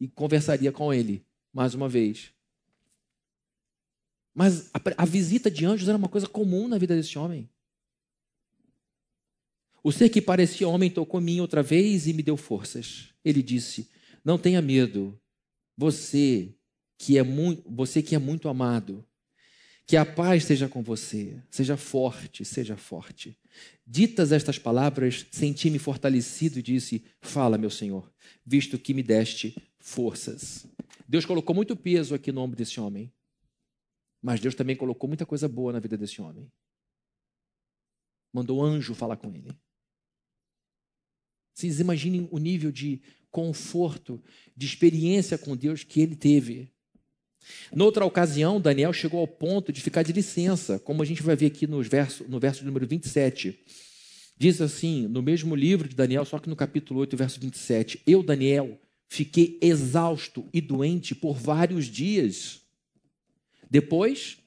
e 0.00 0.08
conversaria 0.08 0.72
com 0.72 0.92
ele 0.92 1.22
mais 1.52 1.74
uma 1.74 1.88
vez. 1.88 2.33
Mas 4.34 4.68
a, 4.74 4.80
a, 4.98 5.04
visita 5.04 5.50
de 5.50 5.64
anjos 5.64 5.88
era 5.88 5.96
uma 5.96 6.08
coisa 6.08 6.26
comum 6.26 6.66
na 6.66 6.76
vida 6.76 6.96
desse 6.96 7.16
homem. 7.16 7.48
O 9.82 9.92
ser 9.92 10.08
que 10.08 10.20
parecia 10.20 10.68
homem 10.68 10.90
tocou 10.90 11.20
em 11.20 11.24
mim 11.24 11.40
outra 11.40 11.62
vez 11.62 12.06
e 12.06 12.12
me 12.12 12.22
deu 12.22 12.36
forças. 12.36 13.10
Ele 13.24 13.42
disse: 13.42 13.88
Não 14.24 14.36
tenha 14.36 14.60
medo, 14.60 15.18
você 15.76 16.52
que 16.98 17.16
é 17.16 17.22
muito, 17.22 17.62
você 17.70 18.02
que 18.02 18.14
é 18.14 18.18
muito 18.18 18.48
amado. 18.48 19.04
Que 19.86 19.98
a 19.98 20.06
paz 20.06 20.42
esteja 20.42 20.66
com 20.66 20.82
você. 20.82 21.36
Seja 21.50 21.76
forte, 21.76 22.44
seja 22.44 22.76
forte. 22.76 23.38
Ditas 23.86 24.32
estas 24.32 24.58
palavras, 24.58 25.26
senti-me 25.30 25.78
fortalecido 25.78 26.58
e 26.58 26.62
disse: 26.62 27.04
Fala, 27.20 27.58
meu 27.58 27.70
Senhor, 27.70 28.10
visto 28.44 28.78
que 28.78 28.94
me 28.94 29.02
deste 29.02 29.54
forças. 29.78 30.66
Deus 31.06 31.26
colocou 31.26 31.54
muito 31.54 31.76
peso 31.76 32.14
aqui 32.14 32.32
no 32.32 32.40
ombro 32.40 32.56
desse 32.56 32.80
homem. 32.80 33.12
Mas 34.24 34.40
Deus 34.40 34.54
também 34.54 34.74
colocou 34.74 35.06
muita 35.06 35.26
coisa 35.26 35.46
boa 35.46 35.70
na 35.70 35.78
vida 35.78 35.98
desse 35.98 36.22
homem. 36.22 36.50
Mandou 38.32 38.64
anjo 38.64 38.94
falar 38.94 39.18
com 39.18 39.28
ele. 39.28 39.54
Vocês 41.52 41.78
imaginem 41.78 42.26
o 42.30 42.38
nível 42.38 42.72
de 42.72 43.02
conforto, 43.30 44.24
de 44.56 44.64
experiência 44.64 45.36
com 45.36 45.54
Deus 45.54 45.84
que 45.84 46.00
ele 46.00 46.16
teve. 46.16 46.72
Noutra 47.70 48.06
ocasião, 48.06 48.58
Daniel 48.58 48.94
chegou 48.94 49.20
ao 49.20 49.28
ponto 49.28 49.70
de 49.70 49.82
ficar 49.82 50.02
de 50.02 50.14
licença, 50.14 50.78
como 50.78 51.02
a 51.02 51.04
gente 51.04 51.22
vai 51.22 51.36
ver 51.36 51.46
aqui 51.46 51.66
no 51.66 51.82
verso, 51.82 52.24
no 52.26 52.40
verso 52.40 52.64
número 52.64 52.86
27. 52.86 53.62
Diz 54.38 54.58
assim, 54.62 55.06
no 55.06 55.20
mesmo 55.20 55.54
livro 55.54 55.86
de 55.86 55.94
Daniel, 55.94 56.24
só 56.24 56.38
que 56.38 56.48
no 56.48 56.56
capítulo 56.56 57.00
8, 57.00 57.14
verso 57.14 57.38
27. 57.38 58.00
Eu, 58.06 58.22
Daniel, 58.22 58.80
fiquei 59.06 59.58
exausto 59.60 60.48
e 60.50 60.62
doente 60.62 61.14
por 61.14 61.36
vários 61.36 61.84
dias. 61.84 62.63
Depois, 63.74 64.38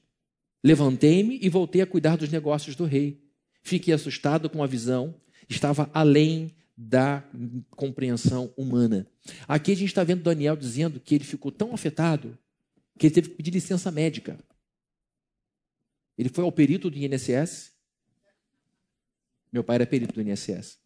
Levantei-me 0.62 1.38
e 1.40 1.48
voltei 1.48 1.80
a 1.80 1.86
cuidar 1.86 2.16
dos 2.16 2.30
negócios 2.30 2.74
do 2.74 2.84
rei. 2.84 3.22
Fiquei 3.62 3.94
assustado 3.94 4.50
com 4.50 4.62
a 4.62 4.66
visão, 4.66 5.14
estava 5.48 5.90
além 5.94 6.54
da 6.76 7.24
compreensão 7.70 8.52
humana. 8.56 9.06
Aqui 9.46 9.72
a 9.72 9.76
gente 9.76 9.88
está 9.88 10.02
vendo 10.02 10.22
Daniel 10.22 10.56
dizendo 10.56 11.00
que 11.00 11.14
ele 11.14 11.24
ficou 11.24 11.52
tão 11.52 11.72
afetado 11.72 12.36
que 12.98 13.06
ele 13.06 13.14
teve 13.14 13.28
que 13.30 13.36
pedir 13.36 13.50
licença 13.52 13.90
médica. 13.90 14.38
Ele 16.16 16.28
foi 16.28 16.42
ao 16.42 16.50
perito 16.50 16.90
do 16.90 16.98
INSS. 16.98 17.72
Meu 19.52 19.62
pai 19.62 19.76
era 19.76 19.86
perito 19.86 20.14
do 20.14 20.20
INSS. 20.20 20.78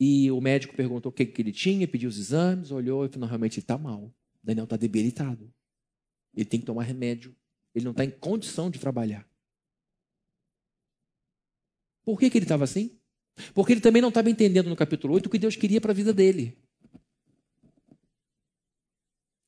E 0.00 0.30
o 0.30 0.40
médico 0.40 0.74
perguntou 0.74 1.10
o 1.10 1.12
que, 1.12 1.26
que 1.26 1.42
ele 1.42 1.52
tinha, 1.52 1.86
pediu 1.86 2.08
os 2.08 2.18
exames, 2.18 2.70
olhou 2.70 3.04
e 3.04 3.08
falou: 3.08 3.28
realmente 3.28 3.54
ele 3.54 3.64
está 3.64 3.78
mal. 3.78 4.12
Daniel 4.42 4.64
está 4.64 4.76
debilitado. 4.76 5.52
Ele 6.34 6.44
tem 6.44 6.60
que 6.60 6.66
tomar 6.66 6.82
remédio. 6.82 7.36
Ele 7.74 7.84
não 7.84 7.92
está 7.92 8.04
em 8.04 8.10
condição 8.10 8.70
de 8.70 8.78
trabalhar. 8.78 9.28
Por 12.04 12.18
que, 12.18 12.30
que 12.30 12.38
ele 12.38 12.44
estava 12.44 12.64
assim? 12.64 12.98
Porque 13.54 13.72
ele 13.72 13.80
também 13.80 14.02
não 14.02 14.08
estava 14.08 14.30
entendendo 14.30 14.68
no 14.68 14.76
capítulo 14.76 15.14
8 15.14 15.26
o 15.26 15.30
que 15.30 15.38
Deus 15.38 15.56
queria 15.56 15.80
para 15.80 15.92
a 15.92 15.94
vida 15.94 16.12
dele. 16.12 16.56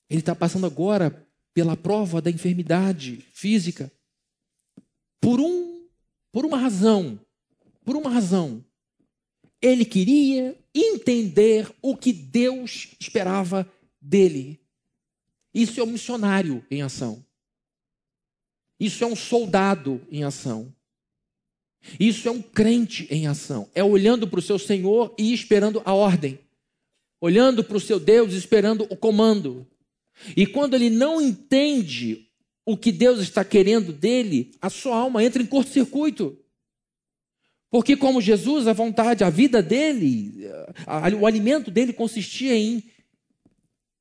Ele 0.09 0.20
está 0.20 0.35
passando 0.35 0.66
agora 0.66 1.26
pela 1.55 1.76
prova 1.76 2.20
da 2.20 2.31
enfermidade 2.31 3.24
física. 3.33 3.91
Por 5.20 5.41
um, 5.41 5.89
por 6.33 6.45
uma 6.45 6.59
razão, 6.59 7.18
por 7.85 7.97
uma 7.97 8.11
razão. 8.11 8.64
Ele 9.62 9.85
queria 9.85 10.59
entender 10.74 11.70
o 11.81 11.97
que 11.97 12.12
Deus 12.12 12.95
esperava 12.99 13.70
dele. 14.01 14.60
Isso 15.53 15.80
é 15.80 15.82
um 15.82 15.86
missionário 15.86 16.64
em 16.70 16.82
ação. 16.82 17.24
Isso 18.78 19.05
é 19.05 19.07
um 19.07 19.16
soldado 19.16 20.01
em 20.11 20.24
ação. 20.24 20.74
Isso 21.98 22.28
é 22.28 22.30
um 22.30 22.42
crente 22.42 23.07
em 23.11 23.26
ação. 23.26 23.68
É 23.74 23.82
olhando 23.82 24.28
para 24.28 24.38
o 24.38 24.42
seu 24.42 24.59
Senhor 24.59 25.14
e 25.18 25.32
esperando 25.32 25.82
a 25.84 25.92
ordem. 25.92 26.38
Olhando 27.20 27.64
para 27.64 27.76
o 27.76 27.80
seu 27.80 28.01
Deus 28.01 28.32
e 28.32 28.36
esperando 28.36 28.86
o 28.90 28.96
comando. 28.96 29.66
E 30.36 30.46
quando 30.46 30.74
ele 30.74 30.90
não 30.90 31.20
entende 31.20 32.30
o 32.64 32.76
que 32.76 32.92
Deus 32.92 33.20
está 33.20 33.44
querendo 33.44 33.92
dele, 33.92 34.53
a 34.61 34.70
sua 34.70 34.96
alma 34.96 35.24
entra 35.24 35.42
em 35.42 35.46
curto-circuito. 35.46 36.38
Porque, 37.70 37.96
como 37.96 38.20
Jesus, 38.20 38.66
a 38.66 38.72
vontade, 38.72 39.22
a 39.22 39.30
vida 39.30 39.62
dele, 39.62 40.44
o 41.20 41.26
alimento 41.26 41.70
dele 41.70 41.92
consistia 41.92 42.57
em 42.57 42.82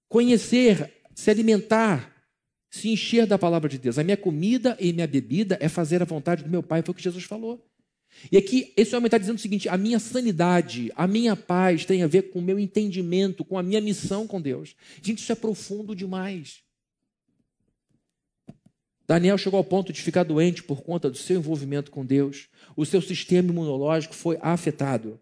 conhecer, 0.07 0.98
se 1.20 1.30
alimentar, 1.30 2.15
se 2.72 2.88
encher 2.88 3.28
da 3.28 3.38
palavra 3.38 3.67
de 3.67 3.78
Deus. 3.78 3.99
A 3.99 4.03
minha 4.05 4.15
comida 4.15 4.78
e 4.80 4.93
minha 4.93 5.05
bebida 5.05 5.57
é 5.59 5.67
fazer 5.67 6.01
a 6.01 6.05
vontade 6.05 6.45
do 6.45 6.49
meu 6.49 6.63
Pai, 6.63 6.82
foi 6.82 6.93
o 6.93 6.95
que 6.95 7.03
Jesus 7.03 7.26
falou. 7.26 7.61
E 8.32 8.38
aqui, 8.38 8.74
esse 8.78 8.95
homem 8.95 9.07
está 9.07 9.17
dizendo 9.17 9.36
o 9.36 9.41
seguinte: 9.41 9.67
a 9.67 9.76
minha 9.76 9.99
sanidade, 9.99 10.89
a 10.95 11.05
minha 11.05 11.36
paz 11.36 11.84
tem 11.84 12.03
a 12.03 12.07
ver 12.07 12.32
com 12.32 12.39
o 12.39 12.41
meu 12.41 12.57
entendimento, 12.57 13.43
com 13.43 13.57
a 13.57 13.63
minha 13.63 13.82
missão 13.82 14.26
com 14.26 14.39
Deus. 14.39 14.76
Gente, 15.01 15.20
isso 15.20 15.32
é 15.32 15.36
profundo 15.36 15.93
demais. 15.93 16.61
Daniel 19.05 19.38
chegou 19.38 19.57
ao 19.57 19.63
ponto 19.63 19.91
de 19.91 20.01
ficar 20.01 20.24
doente 20.24 20.63
por 20.63 20.82
conta 20.82 21.09
do 21.09 21.17
seu 21.17 21.38
envolvimento 21.38 21.91
com 21.91 22.05
Deus. 22.05 22.47
O 22.78 22.86
seu 22.86 23.01
sistema 23.01 23.49
imunológico 23.49 24.15
foi 24.15 24.38
afetado. 24.41 25.20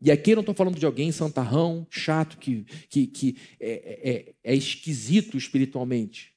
E 0.00 0.10
aqui 0.10 0.30
eu 0.30 0.36
não 0.36 0.40
estou 0.42 0.54
falando 0.54 0.78
de 0.78 0.86
alguém 0.86 1.12
santarrão, 1.12 1.86
chato, 1.90 2.38
que, 2.38 2.64
que, 2.88 3.06
que 3.06 3.36
é, 3.60 4.10
é, 4.10 4.34
é 4.52 4.54
esquisito 4.54 5.36
espiritualmente. 5.36 6.34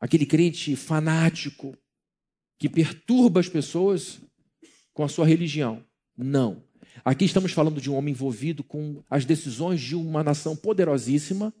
Aquele 0.00 0.24
crente 0.24 0.74
fanático, 0.74 1.76
que 2.58 2.68
perturba 2.68 3.40
as 3.40 3.48
pessoas 3.48 4.20
com 4.94 5.04
a 5.04 5.08
sua 5.08 5.26
religião. 5.26 5.84
Não. 6.16 6.64
Aqui 7.04 7.26
estamos 7.26 7.52
falando 7.52 7.80
de 7.80 7.90
um 7.90 7.94
homem 7.94 8.12
envolvido 8.12 8.64
com 8.64 9.04
as 9.10 9.26
decisões 9.26 9.80
de 9.80 9.94
uma 9.94 10.24
nação 10.24 10.56
poderosíssima 10.56 11.54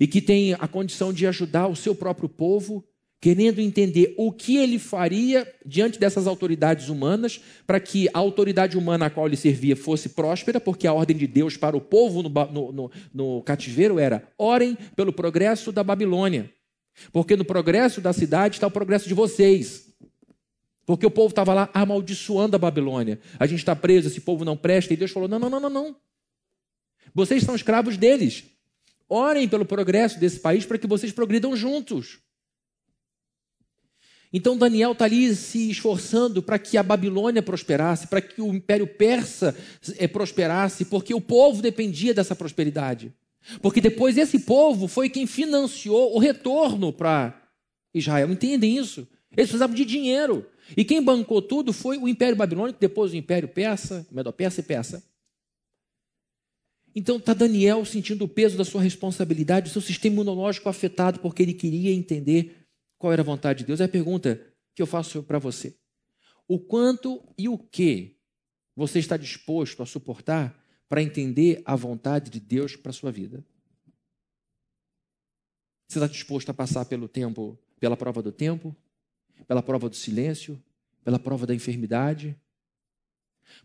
e 0.00 0.06
que 0.06 0.22
tem 0.22 0.54
a 0.54 0.66
condição 0.66 1.12
de 1.12 1.26
ajudar 1.26 1.66
o 1.68 1.76
seu 1.76 1.94
próprio 1.94 2.28
povo, 2.28 2.86
querendo 3.20 3.60
entender 3.60 4.14
o 4.16 4.32
que 4.32 4.56
ele 4.56 4.78
faria 4.78 5.46
diante 5.66 5.98
dessas 5.98 6.26
autoridades 6.26 6.88
humanas 6.88 7.40
para 7.66 7.80
que 7.80 8.08
a 8.14 8.18
autoridade 8.18 8.78
humana 8.78 9.06
a 9.06 9.10
qual 9.10 9.26
ele 9.26 9.36
servia 9.36 9.74
fosse 9.74 10.10
próspera, 10.10 10.60
porque 10.60 10.86
a 10.86 10.92
ordem 10.92 11.16
de 11.16 11.26
Deus 11.26 11.56
para 11.56 11.76
o 11.76 11.80
povo 11.80 12.22
no, 12.22 12.28
no, 12.28 12.72
no, 12.72 12.90
no 13.12 13.42
cativeiro 13.42 13.98
era: 13.98 14.28
orem 14.38 14.76
pelo 14.94 15.12
progresso 15.12 15.72
da 15.72 15.82
Babilônia. 15.82 16.50
Porque 17.12 17.36
no 17.36 17.44
progresso 17.44 18.00
da 18.00 18.12
cidade 18.12 18.56
está 18.56 18.66
o 18.66 18.70
progresso 18.70 19.06
de 19.06 19.14
vocês. 19.14 19.88
Porque 20.84 21.06
o 21.06 21.10
povo 21.10 21.28
estava 21.28 21.54
lá 21.54 21.70
amaldiçoando 21.74 22.56
a 22.56 22.58
Babilônia. 22.58 23.20
A 23.38 23.46
gente 23.46 23.58
está 23.58 23.76
preso, 23.76 24.08
esse 24.08 24.20
povo 24.20 24.44
não 24.44 24.56
presta. 24.56 24.92
E 24.94 24.96
Deus 24.96 25.10
falou: 25.10 25.28
não, 25.28 25.38
não, 25.38 25.50
não, 25.50 25.60
não, 25.60 25.70
não. 25.70 25.96
Vocês 27.14 27.42
são 27.42 27.54
escravos 27.54 27.96
deles. 27.96 28.44
Orem 29.08 29.48
pelo 29.48 29.64
progresso 29.64 30.20
desse 30.20 30.38
país 30.40 30.66
para 30.66 30.78
que 30.78 30.86
vocês 30.86 31.12
progridam 31.12 31.56
juntos. 31.56 32.20
Então 34.32 34.56
Daniel 34.56 34.92
está 34.92 35.06
ali 35.06 35.34
se 35.34 35.70
esforçando 35.70 36.42
para 36.42 36.58
que 36.58 36.76
a 36.76 36.82
Babilônia 36.82 37.42
prosperasse, 37.42 38.06
para 38.06 38.20
que 38.20 38.42
o 38.42 38.52
Império 38.54 38.86
Persa 38.86 39.56
eh, 39.96 40.06
prosperasse, 40.06 40.84
porque 40.84 41.14
o 41.14 41.20
povo 41.20 41.62
dependia 41.62 42.12
dessa 42.12 42.36
prosperidade. 42.36 43.12
Porque 43.62 43.80
depois 43.80 44.18
esse 44.18 44.40
povo 44.40 44.86
foi 44.86 45.08
quem 45.08 45.26
financiou 45.26 46.14
o 46.14 46.18
retorno 46.18 46.92
para 46.92 47.40
Israel. 47.94 48.30
Entendem 48.30 48.76
isso? 48.76 49.08
Eles 49.34 49.48
precisavam 49.48 49.74
de 49.74 49.84
dinheiro. 49.84 50.46
E 50.76 50.84
quem 50.84 51.02
bancou 51.02 51.40
tudo 51.40 51.72
foi 51.72 51.96
o 51.96 52.06
Império 52.06 52.36
Babilônico, 52.36 52.78
depois 52.78 53.12
o 53.12 53.16
Império 53.16 53.48
Persa, 53.48 54.06
Medo-Persa 54.10 54.60
e 54.60 54.64
Persa. 54.64 55.02
Então 56.94 57.16
está 57.16 57.32
Daniel 57.32 57.84
sentindo 57.84 58.24
o 58.24 58.28
peso 58.28 58.58
da 58.58 58.64
sua 58.64 58.82
responsabilidade, 58.82 59.70
o 59.70 59.72
seu 59.72 59.80
sistema 59.80 60.14
imunológico 60.14 60.68
afetado, 60.68 61.20
porque 61.20 61.42
ele 61.42 61.54
queria 61.54 61.92
entender 61.92 62.57
qual 62.98 63.12
era 63.12 63.22
a 63.22 63.24
vontade 63.24 63.60
de 63.60 63.66
Deus. 63.66 63.80
É 63.80 63.84
a 63.84 63.88
pergunta 63.88 64.44
que 64.74 64.82
eu 64.82 64.86
faço 64.86 65.22
para 65.22 65.38
você. 65.38 65.78
O 66.46 66.58
quanto 66.58 67.22
e 67.38 67.48
o 67.48 67.56
que 67.56 68.16
você 68.74 68.98
está 68.98 69.16
disposto 69.16 69.82
a 69.82 69.86
suportar 69.86 70.62
para 70.88 71.02
entender 71.02 71.62
a 71.64 71.76
vontade 71.76 72.30
de 72.30 72.40
Deus 72.40 72.76
para 72.76 72.90
a 72.90 72.94
sua 72.94 73.12
vida? 73.12 73.44
Você 75.86 75.98
está 75.98 76.06
disposto 76.06 76.50
a 76.50 76.54
passar 76.54 76.84
pelo 76.84 77.08
tempo, 77.08 77.58
pela 77.80 77.96
prova 77.96 78.22
do 78.22 78.32
tempo, 78.32 78.76
pela 79.46 79.62
prova 79.62 79.88
do 79.88 79.96
silêncio, 79.96 80.62
pela 81.02 81.18
prova 81.18 81.46
da 81.46 81.54
enfermidade? 81.54 82.38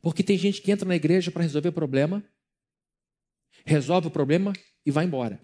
Porque 0.01 0.23
tem 0.23 0.37
gente 0.37 0.61
que 0.61 0.71
entra 0.71 0.87
na 0.87 0.95
igreja 0.95 1.31
para 1.31 1.43
resolver 1.43 1.71
problema, 1.71 2.23
resolve 3.65 4.07
o 4.07 4.11
problema 4.11 4.53
e 4.85 4.91
vai 4.91 5.05
embora. 5.05 5.43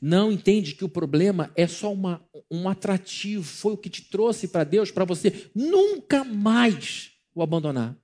Não 0.00 0.32
entende 0.32 0.74
que 0.74 0.84
o 0.84 0.88
problema 0.88 1.52
é 1.56 1.66
só 1.66 1.92
uma, 1.92 2.24
um 2.50 2.68
atrativo, 2.68 3.44
foi 3.44 3.72
o 3.72 3.78
que 3.78 3.90
te 3.90 4.02
trouxe 4.02 4.48
para 4.48 4.64
Deus, 4.64 4.90
para 4.90 5.04
você 5.04 5.50
nunca 5.54 6.24
mais 6.24 7.12
o 7.34 7.42
abandonar. 7.42 7.96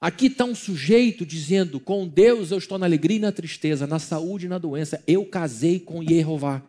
Aqui 0.00 0.26
está 0.26 0.44
um 0.44 0.54
sujeito 0.54 1.24
dizendo: 1.24 1.78
com 1.78 2.08
Deus 2.08 2.50
eu 2.50 2.58
estou 2.58 2.76
na 2.76 2.86
alegria 2.86 3.18
e 3.18 3.20
na 3.20 3.30
tristeza, 3.30 3.86
na 3.86 4.00
saúde 4.00 4.46
e 4.46 4.48
na 4.48 4.58
doença. 4.58 5.00
Eu 5.06 5.24
casei 5.24 5.78
com 5.78 6.02
Jeová. 6.02 6.68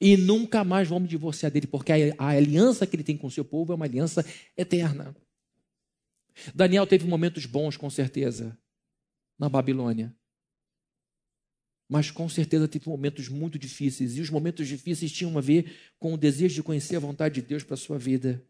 E 0.00 0.16
nunca 0.16 0.62
mais 0.62 0.86
vou 0.86 1.00
me 1.00 1.08
divorciar 1.08 1.50
dele, 1.50 1.66
porque 1.66 1.90
a, 1.90 1.96
a 2.18 2.28
aliança 2.28 2.86
que 2.86 2.94
ele 2.94 3.02
tem 3.02 3.16
com 3.16 3.26
o 3.26 3.30
seu 3.30 3.44
povo 3.44 3.72
é 3.72 3.76
uma 3.76 3.86
aliança 3.86 4.24
eterna. 4.56 5.16
Daniel 6.54 6.86
teve 6.86 7.08
momentos 7.08 7.46
bons, 7.46 7.76
com 7.76 7.88
certeza, 7.88 8.56
na 9.38 9.48
Babilônia. 9.48 10.14
Mas 11.88 12.10
com 12.10 12.28
certeza 12.28 12.66
teve 12.66 12.88
momentos 12.88 13.28
muito 13.28 13.58
difíceis. 13.58 14.16
E 14.16 14.20
os 14.20 14.30
momentos 14.30 14.66
difíceis 14.66 15.12
tinham 15.12 15.36
a 15.38 15.40
ver 15.40 15.72
com 15.98 16.14
o 16.14 16.18
desejo 16.18 16.56
de 16.56 16.62
conhecer 16.62 16.96
a 16.96 17.00
vontade 17.00 17.36
de 17.40 17.46
Deus 17.46 17.62
para 17.62 17.74
a 17.74 17.78
sua 17.78 17.98
vida 17.98 18.42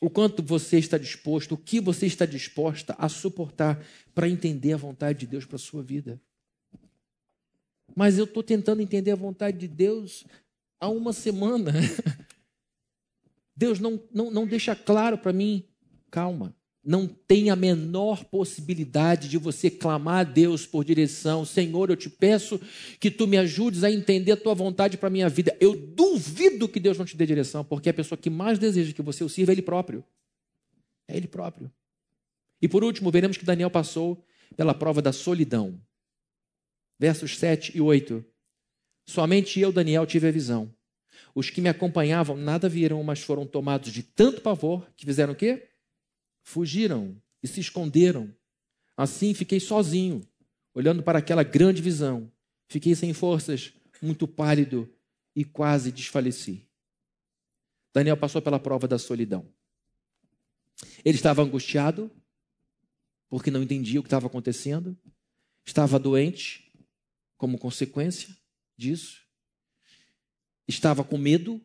o 0.00 0.08
quanto 0.08 0.42
você 0.42 0.78
está 0.78 0.96
disposto, 0.96 1.52
o 1.52 1.58
que 1.58 1.80
você 1.80 2.06
está 2.06 2.24
disposta 2.24 2.94
a 2.98 3.08
suportar 3.08 3.84
para 4.14 4.28
entender 4.28 4.72
a 4.72 4.76
vontade 4.76 5.20
de 5.20 5.26
Deus 5.26 5.44
para 5.44 5.56
a 5.56 5.58
sua 5.58 5.82
vida. 5.82 6.20
Mas 7.96 8.16
eu 8.16 8.24
estou 8.24 8.42
tentando 8.42 8.80
entender 8.80 9.10
a 9.10 9.16
vontade 9.16 9.58
de 9.58 9.66
Deus 9.66 10.24
há 10.78 10.88
uma 10.88 11.12
semana. 11.12 11.72
Deus 13.56 13.80
não, 13.80 14.00
não, 14.12 14.30
não 14.30 14.46
deixa 14.46 14.76
claro 14.76 15.18
para 15.18 15.32
mim. 15.32 15.64
Calma 16.10 16.54
não 16.88 17.06
tem 17.06 17.50
a 17.50 17.56
menor 17.56 18.24
possibilidade 18.24 19.28
de 19.28 19.36
você 19.36 19.70
clamar 19.70 20.20
a 20.20 20.24
Deus 20.24 20.64
por 20.64 20.82
direção. 20.82 21.44
Senhor, 21.44 21.90
eu 21.90 21.96
te 21.96 22.08
peço 22.08 22.58
que 22.98 23.10
tu 23.10 23.26
me 23.26 23.36
ajudes 23.36 23.84
a 23.84 23.90
entender 23.90 24.32
a 24.32 24.36
tua 24.38 24.54
vontade 24.54 24.96
para 24.96 25.08
a 25.08 25.10
minha 25.10 25.28
vida. 25.28 25.54
Eu 25.60 25.76
duvido 25.76 26.66
que 26.66 26.80
Deus 26.80 26.96
não 26.96 27.04
te 27.04 27.14
dê 27.14 27.26
direção, 27.26 27.62
porque 27.62 27.90
a 27.90 27.94
pessoa 27.94 28.18
que 28.18 28.30
mais 28.30 28.58
deseja 28.58 28.94
que 28.94 29.02
você 29.02 29.22
o 29.22 29.28
sirva 29.28 29.52
é 29.52 29.54
Ele 29.54 29.60
próprio. 29.60 30.02
É 31.06 31.14
Ele 31.14 31.28
próprio. 31.28 31.70
E 32.62 32.66
por 32.66 32.82
último, 32.82 33.10
veremos 33.10 33.36
que 33.36 33.44
Daniel 33.44 33.70
passou 33.70 34.24
pela 34.56 34.72
prova 34.72 35.02
da 35.02 35.12
solidão. 35.12 35.78
versos 36.98 37.36
7 37.36 37.76
e 37.76 37.82
8. 37.82 38.24
Somente 39.06 39.60
eu, 39.60 39.70
Daniel, 39.70 40.06
tive 40.06 40.26
a 40.26 40.32
visão. 40.32 40.74
Os 41.34 41.50
que 41.50 41.60
me 41.60 41.68
acompanhavam 41.68 42.34
nada 42.34 42.66
viram, 42.66 43.02
mas 43.02 43.20
foram 43.20 43.46
tomados 43.46 43.92
de 43.92 44.02
tanto 44.02 44.40
pavor 44.40 44.90
que 44.96 45.04
fizeram 45.04 45.34
o 45.34 45.36
quê? 45.36 45.68
Fugiram 46.48 47.14
e 47.42 47.46
se 47.46 47.60
esconderam. 47.60 48.34
Assim 48.96 49.34
fiquei 49.34 49.60
sozinho, 49.60 50.26
olhando 50.72 51.02
para 51.02 51.18
aquela 51.18 51.42
grande 51.42 51.82
visão. 51.82 52.32
Fiquei 52.66 52.94
sem 52.94 53.12
forças, 53.12 53.74
muito 54.00 54.26
pálido 54.26 54.90
e 55.36 55.44
quase 55.44 55.92
desfaleci. 55.92 56.66
Daniel 57.92 58.16
passou 58.16 58.40
pela 58.40 58.58
prova 58.58 58.88
da 58.88 58.98
solidão. 58.98 59.46
Ele 61.04 61.18
estava 61.18 61.42
angustiado, 61.42 62.10
porque 63.28 63.50
não 63.50 63.62
entendia 63.62 64.00
o 64.00 64.02
que 64.02 64.06
estava 64.06 64.26
acontecendo, 64.26 64.96
estava 65.66 65.98
doente, 65.98 66.72
como 67.36 67.58
consequência 67.58 68.34
disso, 68.74 69.20
estava 70.66 71.04
com 71.04 71.18
medo, 71.18 71.60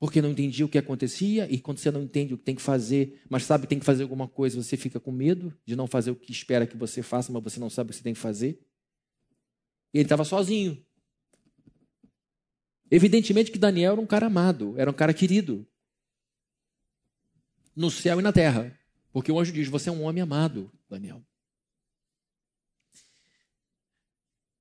porque 0.00 0.22
não 0.22 0.30
entendia 0.30 0.64
o 0.64 0.68
que 0.68 0.78
acontecia, 0.78 1.46
e 1.52 1.60
quando 1.60 1.76
você 1.76 1.90
não 1.90 2.02
entende 2.02 2.32
o 2.32 2.38
que 2.38 2.42
tem 2.42 2.54
que 2.54 2.62
fazer, 2.62 3.20
mas 3.28 3.44
sabe 3.44 3.64
que 3.64 3.68
tem 3.68 3.78
que 3.78 3.84
fazer 3.84 4.02
alguma 4.02 4.26
coisa, 4.26 4.60
você 4.60 4.74
fica 4.74 4.98
com 4.98 5.12
medo 5.12 5.54
de 5.66 5.76
não 5.76 5.86
fazer 5.86 6.10
o 6.10 6.16
que 6.16 6.32
espera 6.32 6.66
que 6.66 6.74
você 6.74 7.02
faça, 7.02 7.30
mas 7.30 7.44
você 7.44 7.60
não 7.60 7.68
sabe 7.68 7.88
o 7.88 7.90
que 7.90 7.98
você 7.98 8.02
tem 8.02 8.14
que 8.14 8.18
fazer. 8.18 8.58
E 9.92 9.98
ele 9.98 10.06
estava 10.06 10.24
sozinho. 10.24 10.82
Evidentemente 12.90 13.52
que 13.52 13.58
Daniel 13.58 13.92
era 13.92 14.00
um 14.00 14.06
cara 14.06 14.26
amado, 14.26 14.74
era 14.78 14.90
um 14.90 14.94
cara 14.94 15.12
querido. 15.12 15.68
No 17.76 17.90
céu 17.90 18.18
e 18.18 18.22
na 18.22 18.32
terra. 18.32 18.76
Porque 19.12 19.30
o 19.30 19.38
anjo 19.38 19.52
diz: 19.52 19.68
Você 19.68 19.90
é 19.90 19.92
um 19.92 20.02
homem 20.02 20.22
amado, 20.22 20.72
Daniel. 20.88 21.22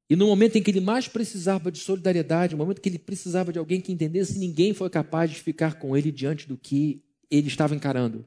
E 0.10 0.16
no 0.16 0.26
momento 0.26 0.56
em 0.56 0.64
que 0.64 0.72
ele 0.72 0.80
mais 0.80 1.08
precisava 1.08 1.72
de 1.72 1.78
solidariedade, 1.78 2.56
no 2.56 2.58
momento 2.58 2.82
que 2.82 2.90
ele 2.90 2.98
precisava 2.98 3.54
de 3.54 3.60
alguém 3.60 3.80
que 3.80 3.92
entendesse, 3.92 4.40
ninguém 4.40 4.74
foi 4.74 4.90
capaz 4.90 5.30
de 5.30 5.40
ficar 5.40 5.78
com 5.78 5.96
ele 5.96 6.12
diante 6.12 6.48
do 6.48 6.58
que 6.58 7.04
ele 7.30 7.48
estava 7.48 7.76
encarando. 7.76 8.26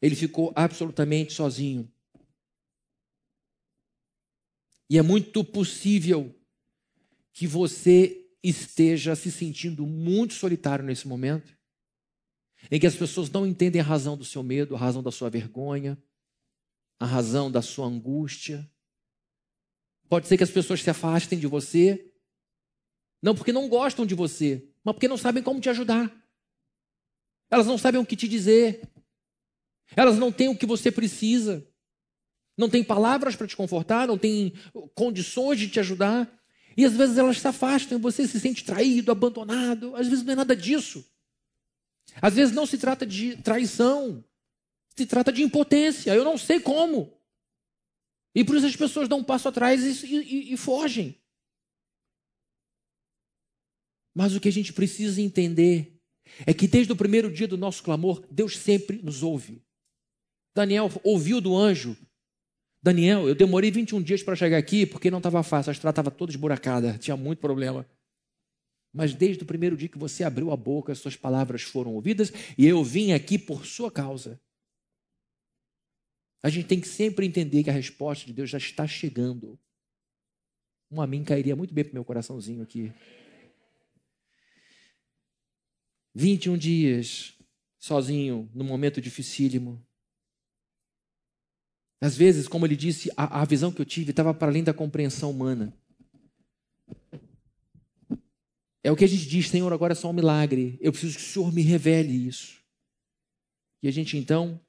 Ele 0.00 0.14
ficou 0.14 0.52
absolutamente 0.54 1.32
sozinho. 1.32 1.90
E 4.90 4.98
é 4.98 5.02
muito 5.02 5.42
possível 5.42 6.34
que 7.32 7.46
você 7.46 8.26
esteja 8.42 9.16
se 9.16 9.30
sentindo 9.30 9.86
muito 9.86 10.34
solitário 10.34 10.84
nesse 10.84 11.08
momento, 11.08 11.56
em 12.70 12.78
que 12.78 12.86
as 12.86 12.94
pessoas 12.94 13.30
não 13.30 13.46
entendem 13.46 13.80
a 13.80 13.84
razão 13.84 14.16
do 14.16 14.24
seu 14.24 14.42
medo, 14.42 14.74
a 14.74 14.78
razão 14.78 15.02
da 15.02 15.10
sua 15.10 15.30
vergonha, 15.30 15.96
a 16.98 17.06
razão 17.06 17.50
da 17.50 17.62
sua 17.62 17.86
angústia. 17.86 18.68
Pode 20.08 20.26
ser 20.26 20.36
que 20.36 20.44
as 20.44 20.50
pessoas 20.50 20.82
se 20.82 20.90
afastem 20.90 21.38
de 21.38 21.46
você, 21.46 22.10
não 23.22 23.34
porque 23.34 23.52
não 23.52 23.68
gostam 23.68 24.06
de 24.06 24.14
você, 24.14 24.66
mas 24.82 24.94
porque 24.94 25.08
não 25.08 25.18
sabem 25.18 25.42
como 25.42 25.60
te 25.60 25.68
ajudar. 25.68 26.10
Elas 27.50 27.66
não 27.66 27.76
sabem 27.76 28.00
o 28.00 28.06
que 28.06 28.16
te 28.16 28.28
dizer. 28.28 28.88
Elas 29.96 30.18
não 30.18 30.30
têm 30.30 30.48
o 30.48 30.56
que 30.56 30.66
você 30.66 30.90
precisa. 30.90 31.66
Não 32.56 32.68
têm 32.68 32.82
palavras 32.82 33.36
para 33.36 33.46
te 33.46 33.56
confortar, 33.56 34.08
não 34.08 34.18
têm 34.18 34.52
condições 34.94 35.58
de 35.58 35.68
te 35.68 35.80
ajudar. 35.80 36.30
E 36.76 36.84
às 36.84 36.92
vezes 36.92 37.18
elas 37.18 37.38
se 37.38 37.48
afastam, 37.48 37.98
você 37.98 38.26
se 38.26 38.38
sente 38.38 38.64
traído, 38.64 39.10
abandonado. 39.10 39.94
Às 39.96 40.08
vezes 40.08 40.24
não 40.24 40.32
é 40.32 40.36
nada 40.36 40.54
disso. 40.54 41.04
Às 42.20 42.34
vezes 42.34 42.54
não 42.54 42.66
se 42.66 42.78
trata 42.78 43.06
de 43.06 43.36
traição, 43.36 44.24
se 44.96 45.06
trata 45.06 45.32
de 45.32 45.42
impotência. 45.42 46.14
Eu 46.14 46.24
não 46.24 46.38
sei 46.38 46.60
como. 46.60 47.17
E 48.34 48.44
por 48.44 48.56
isso 48.56 48.66
as 48.66 48.76
pessoas 48.76 49.08
dão 49.08 49.18
um 49.18 49.24
passo 49.24 49.48
atrás 49.48 50.02
e, 50.02 50.06
e, 50.16 50.52
e 50.52 50.56
fogem. 50.56 51.16
Mas 54.14 54.34
o 54.34 54.40
que 54.40 54.48
a 54.48 54.52
gente 54.52 54.72
precisa 54.72 55.20
entender 55.20 56.00
é 56.46 56.52
que 56.52 56.68
desde 56.68 56.92
o 56.92 56.96
primeiro 56.96 57.32
dia 57.32 57.48
do 57.48 57.56
nosso 57.56 57.82
clamor, 57.82 58.24
Deus 58.30 58.56
sempre 58.56 59.00
nos 59.02 59.22
ouve. 59.22 59.62
Daniel 60.54 60.90
ouviu 61.04 61.40
do 61.40 61.56
anjo 61.56 61.96
Daniel, 62.82 63.28
eu 63.28 63.34
demorei 63.34 63.70
21 63.70 64.00
dias 64.02 64.22
para 64.22 64.36
chegar 64.36 64.56
aqui 64.56 64.86
porque 64.86 65.10
não 65.10 65.18
estava 65.18 65.42
fácil, 65.42 65.70
a 65.70 65.72
estrada 65.72 65.92
estava 65.92 66.10
toda 66.10 66.30
esburacada, 66.30 66.96
tinha 66.96 67.16
muito 67.16 67.40
problema. 67.40 67.86
Mas 68.94 69.14
desde 69.14 69.42
o 69.42 69.46
primeiro 69.46 69.76
dia 69.76 69.88
que 69.88 69.98
você 69.98 70.24
abriu 70.24 70.50
a 70.50 70.56
boca, 70.56 70.92
as 70.92 70.98
suas 70.98 71.16
palavras 71.16 71.62
foram 71.62 71.94
ouvidas 71.94 72.32
e 72.56 72.66
eu 72.66 72.82
vim 72.82 73.12
aqui 73.12 73.38
por 73.38 73.66
sua 73.66 73.90
causa. 73.90 74.40
A 76.42 76.48
gente 76.48 76.66
tem 76.66 76.80
que 76.80 76.88
sempre 76.88 77.26
entender 77.26 77.64
que 77.64 77.70
a 77.70 77.72
resposta 77.72 78.26
de 78.26 78.32
Deus 78.32 78.50
já 78.50 78.58
está 78.58 78.86
chegando. 78.86 79.58
Um 80.90 81.00
amém 81.00 81.24
cairia 81.24 81.56
muito 81.56 81.74
bem 81.74 81.84
para 81.84 81.92
o 81.92 81.94
meu 81.94 82.04
coraçãozinho 82.04 82.62
aqui. 82.62 82.92
21 86.14 86.56
dias 86.56 87.34
sozinho, 87.78 88.50
num 88.54 88.64
momento 88.64 89.00
dificílimo. 89.00 89.84
Às 92.00 92.16
vezes, 92.16 92.46
como 92.46 92.64
ele 92.64 92.76
disse, 92.76 93.10
a, 93.16 93.42
a 93.42 93.44
visão 93.44 93.72
que 93.72 93.80
eu 93.80 93.86
tive 93.86 94.10
estava 94.10 94.32
para 94.32 94.48
além 94.48 94.62
da 94.62 94.72
compreensão 94.72 95.30
humana. 95.30 95.76
É 98.82 98.92
o 98.92 98.96
que 98.96 99.04
a 99.04 99.08
gente 99.08 99.28
diz, 99.28 99.48
Senhor, 99.48 99.72
agora 99.72 99.92
é 99.92 99.96
só 99.96 100.08
um 100.08 100.12
milagre. 100.12 100.78
Eu 100.80 100.92
preciso 100.92 101.16
que 101.16 101.22
o 101.22 101.26
Senhor 101.26 101.52
me 101.52 101.62
revele 101.62 102.12
isso. 102.12 102.62
E 103.82 103.88
a 103.88 103.90
gente 103.90 104.16
então 104.16 104.60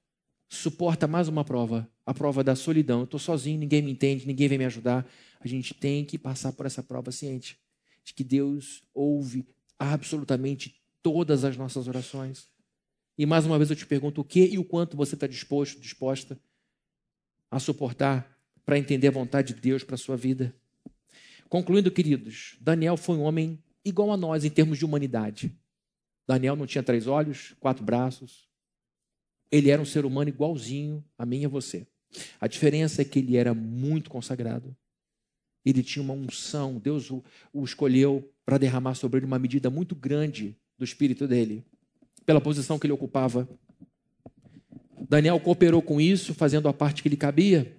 suporta 0.50 1.08
mais 1.08 1.28
uma 1.28 1.46
prova, 1.46 1.88
a 2.04 2.14
prova 2.14 2.44
da 2.44 2.56
solidão. 2.56 3.00
Eu 3.00 3.06
estou 3.06 3.20
sozinho, 3.20 3.60
ninguém 3.60 3.84
me 3.84 3.92
entende, 3.92 4.26
ninguém 4.26 4.48
vem 4.48 4.58
me 4.58 4.66
ajudar. 4.66 5.08
A 5.40 5.48
gente 5.48 5.74
tem 5.76 6.04
que 6.04 6.18
passar 6.18 6.52
por 6.52 6.66
essa 6.66 6.82
prova 6.82 7.12
ciente 7.12 7.58
de 8.04 8.14
que 8.14 8.24
Deus 8.24 8.84
ouve 8.94 9.48
absolutamente 9.78 10.76
todas 11.04 11.46
as 11.46 11.56
nossas 11.56 11.88
orações. 11.88 12.48
E 13.18 13.26
mais 13.26 13.46
uma 13.46 13.58
vez 13.58 13.70
eu 13.70 13.76
te 13.76 13.86
pergunto 13.86 14.22
o 14.22 14.24
que 14.24 14.46
e 14.46 14.58
o 14.58 14.64
quanto 14.64 14.98
você 14.98 15.14
está 15.14 15.28
disposto, 15.28 15.80
disposta 15.80 16.40
a 17.52 17.60
suportar 17.60 18.38
para 18.66 18.78
entender 18.78 19.08
a 19.08 19.12
vontade 19.12 19.54
de 19.54 19.62
Deus 19.62 19.84
para 19.84 19.96
a 19.96 19.98
sua 19.98 20.18
vida. 20.18 20.54
Concluindo, 21.48 21.92
queridos, 21.92 22.58
Daniel 22.60 22.98
foi 22.98 23.16
um 23.16 23.22
homem 23.22 23.64
igual 23.86 24.12
a 24.12 24.18
nós 24.18 24.44
em 24.44 24.50
termos 24.50 24.78
de 24.78 24.86
humanidade. 24.86 25.56
Daniel 26.28 26.56
não 26.56 26.68
tinha 26.68 26.84
três 26.84 27.08
olhos, 27.08 27.56
quatro 27.60 27.84
braços. 27.84 28.49
Ele 29.52 29.70
era 29.70 29.82
um 29.82 29.86
ser 29.86 30.06
humano 30.06 30.30
igualzinho 30.30 31.04
a 31.18 31.26
mim 31.26 31.42
e 31.42 31.46
a 31.46 31.50
você. 31.50 31.88
A 32.40 32.48
diferença 32.48 33.02
é 33.02 33.06
que 33.06 33.20
ele 33.20 33.38
era 33.38 33.54
muito 33.54 34.10
consagrado. 34.10 34.76
Ele 35.66 35.84
tinha 35.84 36.04
uma 36.04 36.14
unção. 36.14 36.80
Deus 36.80 37.12
o, 37.12 37.24
o 37.54 37.64
escolheu 37.64 38.32
para 38.46 38.58
derramar 38.58 38.96
sobre 38.96 39.20
ele 39.20 39.26
uma 39.26 39.40
medida 39.40 39.70
muito 39.70 39.96
grande 39.96 40.56
do 40.78 40.84
espírito 40.84 41.28
dele, 41.28 41.64
pela 42.26 42.40
posição 42.40 42.80
que 42.80 42.88
ele 42.88 42.94
ocupava. 42.94 43.48
Daniel 45.08 45.40
cooperou 45.40 45.82
com 45.82 46.00
isso, 46.00 46.34
fazendo 46.34 46.68
a 46.68 46.74
parte 46.74 47.04
que 47.04 47.10
lhe 47.10 47.18
cabia. 47.18 47.76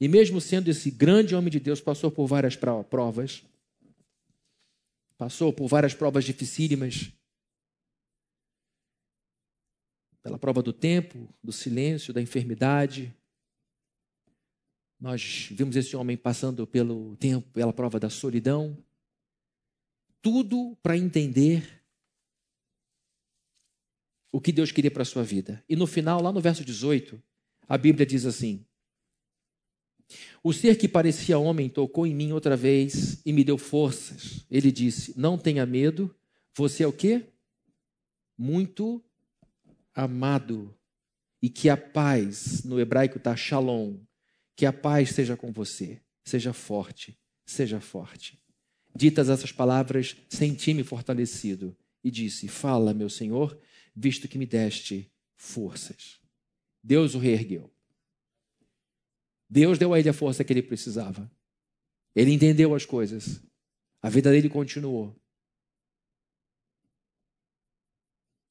E 0.00 0.08
mesmo 0.08 0.40
sendo 0.40 0.68
esse 0.68 0.90
grande 0.90 1.34
homem 1.34 1.50
de 1.50 1.58
Deus, 1.58 1.80
passou 1.80 2.10
por 2.10 2.26
várias 2.26 2.56
provas. 2.56 3.42
Passou 5.16 5.52
por 5.52 5.66
várias 5.66 5.94
provas 5.94 6.24
dificílimas. 6.24 7.10
Pela 10.26 10.40
prova 10.40 10.60
do 10.60 10.72
tempo, 10.72 11.32
do 11.40 11.52
silêncio, 11.52 12.12
da 12.12 12.20
enfermidade. 12.20 13.14
Nós 14.98 15.46
vimos 15.52 15.76
esse 15.76 15.94
homem 15.94 16.16
passando 16.16 16.66
pelo 16.66 17.16
tempo, 17.16 17.48
pela 17.52 17.72
prova 17.72 18.00
da 18.00 18.10
solidão. 18.10 18.76
Tudo 20.20 20.76
para 20.82 20.98
entender 20.98 21.80
o 24.32 24.40
que 24.40 24.50
Deus 24.50 24.72
queria 24.72 24.90
para 24.90 25.02
a 25.02 25.06
sua 25.06 25.22
vida. 25.22 25.62
E 25.68 25.76
no 25.76 25.86
final, 25.86 26.20
lá 26.20 26.32
no 26.32 26.40
verso 26.40 26.64
18, 26.64 27.22
a 27.68 27.78
Bíblia 27.78 28.04
diz 28.04 28.26
assim: 28.26 28.66
O 30.42 30.52
ser 30.52 30.76
que 30.76 30.88
parecia 30.88 31.38
homem 31.38 31.68
tocou 31.68 32.04
em 32.04 32.16
mim 32.16 32.32
outra 32.32 32.56
vez 32.56 33.22
e 33.24 33.32
me 33.32 33.44
deu 33.44 33.56
forças. 33.56 34.44
Ele 34.50 34.72
disse: 34.72 35.16
Não 35.16 35.38
tenha 35.38 35.64
medo, 35.64 36.12
você 36.52 36.82
é 36.82 36.86
o 36.88 36.92
quê? 36.92 37.26
Muito 38.36 39.05
amado. 39.96 40.72
E 41.42 41.48
que 41.48 41.68
a 41.68 41.76
paz, 41.76 42.62
no 42.64 42.78
hebraico 42.78 43.18
está 43.18 43.34
shalom, 43.34 43.98
que 44.54 44.66
a 44.66 44.72
paz 44.72 45.10
seja 45.10 45.36
com 45.36 45.50
você. 45.50 46.00
Seja 46.24 46.52
forte, 46.52 47.16
seja 47.44 47.80
forte. 47.80 48.40
Ditas 48.94 49.28
essas 49.28 49.52
palavras, 49.52 50.16
senti-me 50.28 50.82
fortalecido 50.82 51.76
e 52.02 52.10
disse: 52.10 52.48
Fala, 52.48 52.92
meu 52.92 53.08
Senhor, 53.08 53.58
visto 53.94 54.26
que 54.26 54.38
me 54.38 54.46
deste 54.46 55.10
forças. 55.36 56.18
Deus 56.82 57.14
o 57.14 57.18
reergueu. 57.18 57.70
Deus 59.48 59.78
deu 59.78 59.94
a 59.94 60.00
ele 60.00 60.08
a 60.08 60.12
força 60.12 60.42
que 60.42 60.52
ele 60.52 60.62
precisava. 60.62 61.30
Ele 62.14 62.32
entendeu 62.32 62.74
as 62.74 62.84
coisas. 62.84 63.40
A 64.02 64.08
vida 64.08 64.30
dele 64.30 64.48
continuou. 64.48 65.14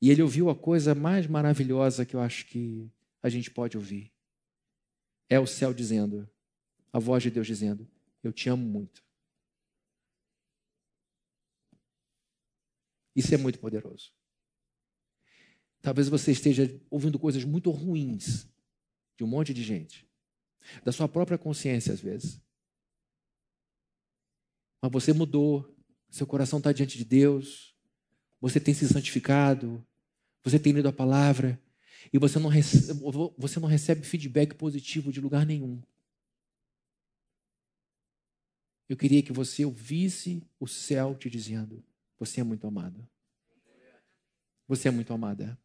E 0.06 0.12
ele 0.12 0.22
ouviu 0.22 0.52
a 0.52 0.56
coisa 0.56 0.94
mais 0.94 1.26
maravilhosa 1.26 2.06
que 2.06 2.16
eu 2.16 2.22
acho 2.22 2.46
que 2.46 2.92
a 3.24 3.28
gente 3.28 3.50
pode 3.50 3.76
ouvir. 3.76 4.14
É 5.28 5.40
o 5.40 5.48
céu 5.48 5.74
dizendo, 5.74 6.30
a 6.94 7.00
voz 7.00 7.24
de 7.24 7.32
Deus 7.32 7.48
dizendo: 7.48 7.90
Eu 8.22 8.32
te 8.32 8.48
amo 8.48 8.64
muito. 8.64 9.04
Isso 13.16 13.34
é 13.34 13.38
muito 13.40 13.58
poderoso. 13.58 14.14
Talvez 15.82 16.08
você 16.08 16.32
esteja 16.32 16.70
ouvindo 16.92 17.18
coisas 17.18 17.44
muito 17.44 17.72
ruins 17.72 18.48
de 19.18 19.24
um 19.24 19.28
monte 19.28 19.56
de 19.56 19.64
gente, 19.64 20.08
da 20.84 20.92
sua 20.92 21.10
própria 21.10 21.40
consciência 21.40 21.92
às 21.92 22.00
vezes. 22.00 22.40
Mas 24.84 24.92
você 24.92 25.12
mudou, 25.14 25.76
seu 26.12 26.28
coração 26.28 26.60
está 26.60 26.72
diante 26.72 26.96
de 26.96 27.06
Deus, 27.06 27.76
você 28.40 28.60
tem 28.60 28.72
se 28.72 28.88
santificado, 28.88 29.84
você 30.46 30.60
tem 30.60 30.72
lido 30.72 30.88
a 30.88 30.94
palavra, 30.94 31.60
e 32.14 32.20
você 32.20 32.38
não, 32.38 32.50
recebe, 32.50 33.02
você 33.36 33.60
não 33.60 33.68
recebe 33.68 34.06
feedback 34.06 34.54
positivo 34.54 35.12
de 35.12 35.20
lugar 35.20 35.44
nenhum. 35.44 35.82
Eu 38.88 38.96
queria 38.96 39.24
que 39.24 39.34
você 39.34 39.66
ouvisse 39.66 40.48
o 40.60 40.68
céu 40.68 41.16
te 41.16 41.32
dizendo: 41.32 41.84
Você 42.20 42.42
é 42.42 42.44
muito 42.44 42.68
amado. 42.68 43.10
Você 44.68 44.88
é 44.88 44.92
muito 44.92 45.12
amada. 45.12 45.60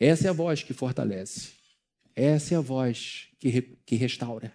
Essa 0.00 0.26
é 0.26 0.30
a 0.30 0.32
voz 0.32 0.64
que 0.64 0.74
fortalece. 0.74 1.52
Essa 2.16 2.54
é 2.54 2.58
a 2.58 2.60
voz 2.60 3.28
que, 3.38 3.48
re, 3.48 3.62
que 3.86 3.94
restaura. 3.94 4.52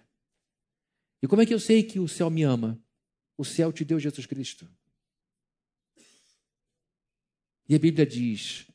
E 1.22 1.26
como 1.26 1.40
é 1.40 1.46
que 1.46 1.54
eu 1.54 1.60
sei 1.60 1.82
que 1.82 1.98
o 1.98 2.06
céu 2.06 2.28
me 2.28 2.42
ama? 2.42 2.78
O 3.38 3.44
céu 3.44 3.72
te 3.72 3.86
deu 3.86 3.98
Jesus 3.98 4.26
Cristo. 4.26 4.70
E 7.68 7.74
a 7.74 7.78
Bíblia 7.78 8.06
diz 8.06 8.66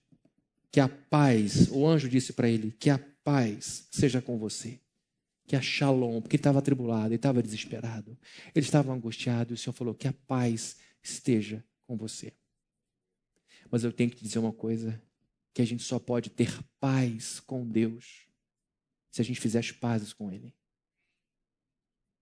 que 0.71 0.79
a 0.79 0.87
paz, 0.87 1.69
o 1.71 1.85
anjo 1.87 2.09
disse 2.09 2.33
para 2.33 2.49
ele, 2.49 2.71
que 2.71 2.89
a 2.89 2.99
paz 3.23 3.87
seja 3.91 4.21
com 4.21 4.37
você. 4.37 4.79
Que 5.47 5.55
a 5.55 5.61
shalom, 5.61 6.21
porque 6.21 6.35
ele 6.35 6.41
estava 6.41 6.59
atribulado, 6.59 7.07
ele 7.07 7.15
estava 7.15 7.41
desesperado, 7.41 8.17
ele 8.53 8.65
estava 8.65 8.93
angustiado, 8.93 9.51
e 9.51 9.55
o 9.55 9.57
Senhor 9.57 9.73
falou 9.73 9.95
que 9.95 10.07
a 10.07 10.13
paz 10.13 10.77
esteja 11.01 11.63
com 11.87 11.97
você. 11.97 12.33
Mas 13.71 13.83
eu 13.83 13.91
tenho 13.91 14.11
que 14.11 14.17
te 14.17 14.23
dizer 14.23 14.37
uma 14.37 14.53
coisa: 14.53 15.01
que 15.53 15.61
a 15.61 15.65
gente 15.65 15.83
só 15.83 15.99
pode 15.99 16.29
ter 16.29 16.57
paz 16.79 17.39
com 17.39 17.67
Deus 17.67 18.27
se 19.11 19.21
a 19.21 19.25
gente 19.25 19.41
fizer 19.41 19.59
as 19.59 19.71
pazes 19.71 20.13
com 20.13 20.31
Ele. 20.31 20.53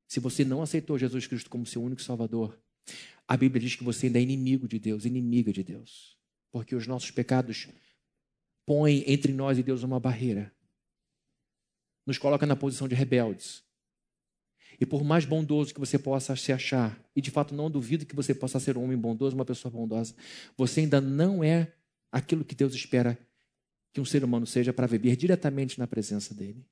Se 0.07 0.19
você 0.19 0.45
não 0.45 0.61
aceitou 0.61 0.97
Jesus 0.97 1.27
Cristo 1.27 1.49
como 1.49 1.65
seu 1.65 1.83
único 1.83 2.01
Salvador, 2.01 2.59
a 3.27 3.35
Bíblia 3.35 3.61
diz 3.61 3.75
que 3.75 3.83
você 3.83 4.07
ainda 4.07 4.19
é 4.19 4.21
inimigo 4.21 4.67
de 4.67 4.79
Deus, 4.79 5.05
inimiga 5.05 5.51
de 5.51 5.63
Deus. 5.63 6.16
Porque 6.57 6.75
os 6.75 6.87
nossos 6.87 7.11
pecados 7.11 7.67
põem 8.65 9.03
entre 9.05 9.31
nós 9.31 9.59
e 9.59 9.63
Deus 9.63 9.83
uma 9.83 9.99
barreira. 9.99 10.51
Nos 12.03 12.17
coloca 12.17 12.47
na 12.47 12.55
posição 12.55 12.87
de 12.87 12.95
rebeldes. 12.95 13.63
E 14.79 14.83
por 14.83 15.03
mais 15.03 15.23
bondoso 15.23 15.71
que 15.71 15.79
você 15.79 15.99
possa 15.99 16.35
se 16.35 16.51
achar, 16.51 16.99
e 17.15 17.21
de 17.21 17.29
fato 17.29 17.53
não 17.53 17.69
duvido 17.69 18.07
que 18.07 18.15
você 18.15 18.33
possa 18.33 18.59
ser 18.59 18.75
um 18.75 18.83
homem 18.83 18.97
bondoso, 18.97 19.35
uma 19.35 19.45
pessoa 19.45 19.71
bondosa, 19.71 20.15
você 20.57 20.79
ainda 20.79 20.99
não 20.99 21.43
é 21.43 21.75
aquilo 22.11 22.43
que 22.43 22.55
Deus 22.55 22.73
espera 22.73 23.19
que 23.93 24.01
um 24.01 24.05
ser 24.05 24.23
humano 24.23 24.47
seja 24.47 24.73
para 24.73 24.87
viver 24.87 25.15
diretamente 25.15 25.77
na 25.77 25.85
presença 25.85 26.33
dele. 26.33 26.65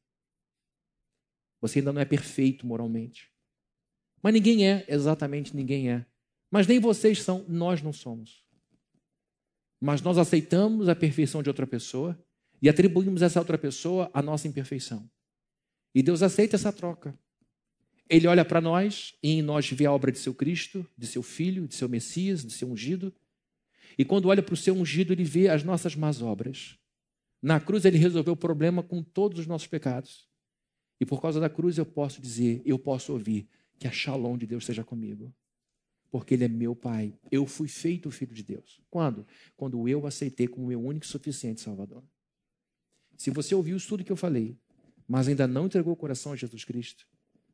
Você 1.61 1.77
ainda 1.77 1.93
não 1.93 2.01
é 2.01 2.05
perfeito 2.05 2.65
moralmente. 2.65 3.31
Mas 4.19 4.33
ninguém 4.33 4.67
é, 4.67 4.83
exatamente 4.87 5.55
ninguém 5.55 5.91
é. 5.91 6.07
Mas 6.49 6.65
nem 6.65 6.79
vocês 6.79 7.21
são, 7.21 7.45
nós 7.47 7.83
não 7.83 7.93
somos. 7.93 8.44
Mas 9.79 10.01
nós 10.01 10.17
aceitamos 10.17 10.89
a 10.89 10.95
perfeição 10.95 11.43
de 11.43 11.49
outra 11.49 11.67
pessoa 11.67 12.17
e 12.61 12.69
atribuímos 12.69 13.21
a 13.21 13.27
essa 13.27 13.39
outra 13.39 13.57
pessoa 13.57 14.09
a 14.13 14.21
nossa 14.21 14.47
imperfeição. 14.47 15.09
E 15.93 16.01
Deus 16.01 16.21
aceita 16.21 16.55
essa 16.55 16.71
troca. 16.71 17.17
Ele 18.09 18.27
olha 18.27 18.45
para 18.45 18.61
nós 18.61 19.15
e 19.21 19.31
em 19.31 19.41
nós 19.41 19.69
vê 19.69 19.85
a 19.85 19.91
obra 19.91 20.11
de 20.11 20.19
seu 20.19 20.33
Cristo, 20.33 20.85
de 20.97 21.07
seu 21.07 21.23
Filho, 21.23 21.67
de 21.67 21.75
seu 21.75 21.89
Messias, 21.89 22.45
de 22.45 22.53
seu 22.53 22.69
ungido. 22.69 23.13
E 23.97 24.05
quando 24.05 24.27
olha 24.27 24.43
para 24.43 24.53
o 24.53 24.57
seu 24.57 24.75
ungido, 24.75 25.13
ele 25.13 25.23
vê 25.23 25.47
as 25.47 25.63
nossas 25.63 25.95
más 25.95 26.21
obras. 26.21 26.77
Na 27.41 27.59
cruz, 27.59 27.85
ele 27.85 27.97
resolveu 27.97 28.33
o 28.33 28.37
problema 28.37 28.83
com 28.83 29.01
todos 29.01 29.39
os 29.39 29.47
nossos 29.47 29.67
pecados. 29.67 30.27
E 30.99 31.05
por 31.05 31.21
causa 31.21 31.39
da 31.39 31.49
cruz, 31.49 31.77
eu 31.77 31.85
posso 31.85 32.21
dizer, 32.21 32.61
eu 32.65 32.77
posso 32.77 33.13
ouvir 33.13 33.47
que 33.79 33.87
a 33.87 33.91
shalom 33.91 34.37
de 34.37 34.45
Deus 34.45 34.63
esteja 34.63 34.83
comigo. 34.83 35.33
Porque 36.15 36.33
Ele 36.33 36.45
é 36.45 36.47
meu 36.47 36.73
Pai. 36.73 37.13
Eu 37.29 37.45
fui 37.45 37.67
feito 37.67 38.09
filho 38.09 38.33
de 38.33 38.41
Deus. 38.41 38.79
Quando? 38.89 39.27
Quando 39.57 39.85
eu 39.85 40.07
aceitei 40.07 40.47
como 40.47 40.65
meu 40.67 40.81
único 40.81 41.05
e 41.05 41.09
suficiente 41.09 41.59
Salvador. 41.59 42.01
Se 43.17 43.29
você 43.29 43.53
ouviu 43.53 43.75
isso 43.75 43.89
tudo 43.89 44.01
que 44.01 44.13
eu 44.13 44.15
falei, 44.15 44.57
mas 45.05 45.27
ainda 45.27 45.45
não 45.45 45.65
entregou 45.65 45.91
o 45.91 45.95
coração 45.97 46.31
a 46.31 46.37
Jesus 46.37 46.63
Cristo, 46.63 47.05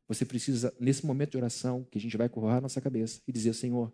você 0.06 0.24
precisa, 0.24 0.72
nesse 0.78 1.04
momento 1.04 1.32
de 1.32 1.38
oração, 1.38 1.84
que 1.90 1.98
a 1.98 2.00
gente 2.00 2.16
vai 2.16 2.28
curvar 2.28 2.58
a 2.58 2.60
nossa 2.60 2.80
cabeça 2.80 3.20
e 3.26 3.32
dizer: 3.32 3.52
Senhor, 3.52 3.92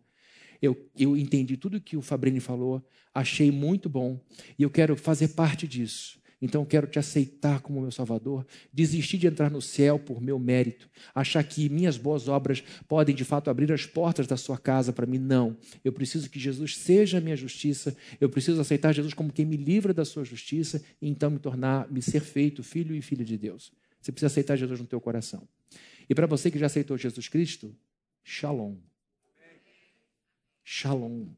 eu, 0.61 0.77
eu 0.99 1.17
entendi 1.17 1.57
tudo 1.57 1.81
que 1.81 1.97
o 1.97 2.03
Fabrini 2.03 2.39
falou, 2.39 2.87
achei 3.15 3.51
muito 3.51 3.89
bom 3.89 4.21
e 4.59 4.65
eu 4.65 4.69
quero 4.69 4.99
fazer 4.99 5.29
parte 5.29 5.67
disso. 5.67 6.18
Então 6.41 6.65
quero 6.65 6.87
te 6.87 6.99
aceitar 6.99 7.61
como 7.61 7.81
meu 7.81 7.91
Salvador, 7.91 8.47
desistir 8.73 9.19
de 9.19 9.27
entrar 9.27 9.51
no 9.51 9.61
céu 9.61 9.99
por 9.99 10.21
meu 10.21 10.39
mérito, 10.39 10.89
achar 11.13 11.43
que 11.43 11.69
minhas 11.69 11.97
boas 11.97 12.29
obras 12.29 12.63
podem 12.87 13.15
de 13.15 13.25
fato 13.25 13.51
abrir 13.51 13.73
as 13.73 13.85
portas 13.85 14.27
da 14.27 14.37
sua 14.37 14.57
casa 14.57 14.93
para 14.93 15.05
mim. 15.05 15.19
Não. 15.19 15.57
Eu 15.85 15.93
preciso 15.93 16.31
que 16.31 16.39
Jesus 16.39 16.77
seja 16.77 17.19
a 17.19 17.21
minha 17.21 17.37
justiça, 17.37 17.97
eu 18.21 18.29
preciso 18.29 18.61
aceitar 18.61 18.93
Jesus 18.93 19.15
como 19.15 19.33
quem 19.33 19.45
me 19.45 19.57
livra 19.57 19.93
da 19.93 20.05
sua 20.05 20.25
justiça 20.25 20.83
e 21.03 21.09
então 21.09 21.31
me 21.31 21.39
tornar, 21.39 21.91
me 21.91 22.01
ser 22.01 22.21
feito 22.21 22.63
filho 22.63 22.95
e 22.95 23.03
filha 23.03 23.25
de 23.25 23.37
Deus. 23.37 23.73
Você 24.01 24.13
precisa 24.13 24.29
aceitar 24.29 24.57
Jesus 24.57 24.79
no 24.79 24.87
teu 24.87 25.01
coração. 25.01 25.43
E 26.09 26.15
para 26.15 26.27
você 26.27 26.51
que 26.51 26.59
já 26.59 26.67
aceitou 26.67 26.97
Jesus 26.97 27.29
Cristo, 27.29 27.75
Shalom. 28.23 28.77
Shalom. 30.63 31.29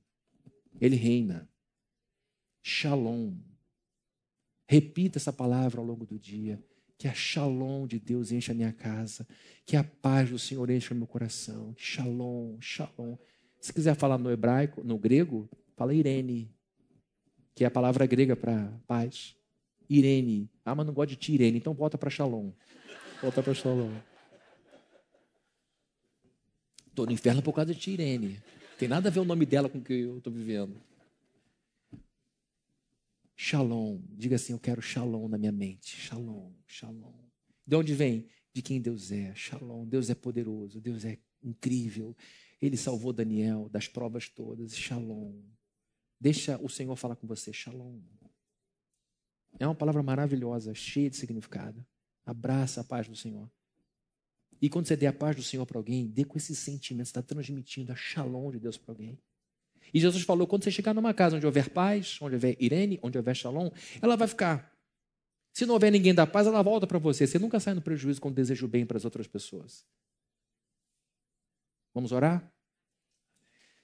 Ele 0.80 0.96
reina. 0.96 1.48
Shalom. 2.62 3.49
Repita 4.70 5.18
essa 5.18 5.32
palavra 5.32 5.80
ao 5.80 5.84
longo 5.84 6.06
do 6.06 6.16
dia. 6.16 6.62
Que 6.96 7.08
a 7.08 7.12
shalom 7.12 7.88
de 7.88 7.98
Deus 7.98 8.30
encha 8.30 8.52
a 8.52 8.54
minha 8.54 8.72
casa. 8.72 9.26
Que 9.66 9.74
a 9.76 9.82
paz 9.82 10.30
do 10.30 10.38
Senhor 10.38 10.70
encha 10.70 10.94
o 10.94 10.96
meu 10.96 11.08
coração. 11.08 11.74
Shalom, 11.76 12.56
shalom. 12.60 13.16
Se 13.60 13.72
quiser 13.72 13.96
falar 13.96 14.16
no 14.16 14.30
hebraico, 14.30 14.84
no 14.84 14.96
grego, 14.96 15.50
fala 15.76 15.92
Irene, 15.92 16.54
que 17.52 17.64
é 17.64 17.66
a 17.66 17.70
palavra 17.70 18.06
grega 18.06 18.36
para 18.36 18.72
paz. 18.86 19.34
Irene. 19.88 20.48
Ah, 20.64 20.72
mas 20.72 20.86
não 20.86 20.94
gosto 20.94 21.10
de 21.10 21.16
ti, 21.16 21.32
Irene, 21.32 21.58
então 21.58 21.74
volta 21.74 21.98
para 21.98 22.08
shalom. 22.08 22.52
Volta 23.20 23.42
para 23.42 23.52
shalom. 23.52 23.90
Estou 26.86 27.06
no 27.06 27.10
inferno 27.12 27.42
por 27.42 27.54
causa 27.54 27.74
de 27.74 27.80
ti, 27.80 27.90
Irene. 27.90 28.40
Tem 28.78 28.86
nada 28.86 29.08
a 29.08 29.10
ver 29.10 29.18
o 29.18 29.24
nome 29.24 29.44
dela 29.44 29.68
com 29.68 29.78
o 29.78 29.82
que 29.82 29.94
eu 29.94 30.18
estou 30.18 30.32
vivendo. 30.32 30.80
Shalom. 33.42 34.02
Diga 34.10 34.36
assim: 34.36 34.52
Eu 34.52 34.58
quero 34.58 34.82
shalom 34.82 35.26
na 35.26 35.38
minha 35.38 35.50
mente. 35.50 35.96
Shalom, 35.96 36.52
shalom. 36.66 37.24
De 37.66 37.74
onde 37.74 37.94
vem? 37.94 38.28
De 38.52 38.60
quem 38.60 38.82
Deus 38.82 39.10
é. 39.10 39.34
Shalom. 39.34 39.86
Deus 39.86 40.10
é 40.10 40.14
poderoso. 40.14 40.78
Deus 40.78 41.06
é 41.06 41.18
incrível. 41.42 42.14
Ele 42.60 42.76
salvou 42.76 43.14
Daniel 43.14 43.66
das 43.70 43.88
provas 43.88 44.28
todas. 44.28 44.76
Shalom. 44.76 45.40
Deixa 46.20 46.58
o 46.62 46.68
Senhor 46.68 46.94
falar 46.96 47.16
com 47.16 47.26
você. 47.26 47.50
Shalom. 47.50 48.02
É 49.58 49.66
uma 49.66 49.74
palavra 49.74 50.02
maravilhosa, 50.02 50.74
cheia 50.74 51.08
de 51.08 51.16
significado. 51.16 51.82
Abraça 52.26 52.82
a 52.82 52.84
paz 52.84 53.08
do 53.08 53.16
Senhor. 53.16 53.50
E 54.60 54.68
quando 54.68 54.86
você 54.86 54.96
der 54.96 55.06
a 55.06 55.14
paz 55.14 55.34
do 55.34 55.42
Senhor 55.42 55.64
para 55.64 55.78
alguém, 55.78 56.06
dê 56.06 56.26
com 56.26 56.36
esse 56.36 56.54
sentimento, 56.54 57.06
você 57.06 57.12
está 57.12 57.22
transmitindo 57.22 57.90
a 57.90 57.96
shalom 57.96 58.50
de 58.50 58.60
Deus 58.60 58.76
para 58.76 58.92
alguém. 58.92 59.18
E 59.92 60.00
Jesus 60.00 60.22
falou: 60.24 60.46
quando 60.46 60.64
você 60.64 60.70
chegar 60.70 60.94
numa 60.94 61.12
casa 61.14 61.36
onde 61.36 61.46
houver 61.46 61.70
paz, 61.70 62.18
onde 62.20 62.34
houver 62.34 62.56
Irene, 62.60 62.98
onde 63.02 63.18
houver 63.18 63.34
shalom, 63.34 63.70
ela 64.00 64.16
vai 64.16 64.28
ficar. 64.28 64.70
Se 65.52 65.66
não 65.66 65.74
houver 65.74 65.90
ninguém 65.90 66.14
da 66.14 66.26
paz, 66.26 66.46
ela 66.46 66.62
volta 66.62 66.86
para 66.86 66.98
você. 66.98 67.26
Você 67.26 67.38
nunca 67.38 67.58
sai 67.58 67.74
no 67.74 67.82
prejuízo 67.82 68.20
quando 68.20 68.34
deseja 68.34 68.64
o 68.64 68.68
bem 68.68 68.86
para 68.86 68.96
as 68.96 69.04
outras 69.04 69.26
pessoas. 69.26 69.84
Vamos 71.92 72.12
orar? 72.12 72.50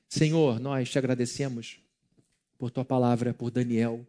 Senhor, 0.08 0.60
nós 0.60 0.88
te 0.88 0.98
agradecemos 0.98 1.80
por 2.56 2.70
tua 2.70 2.84
palavra, 2.84 3.34
por 3.34 3.50
Daniel, 3.50 4.06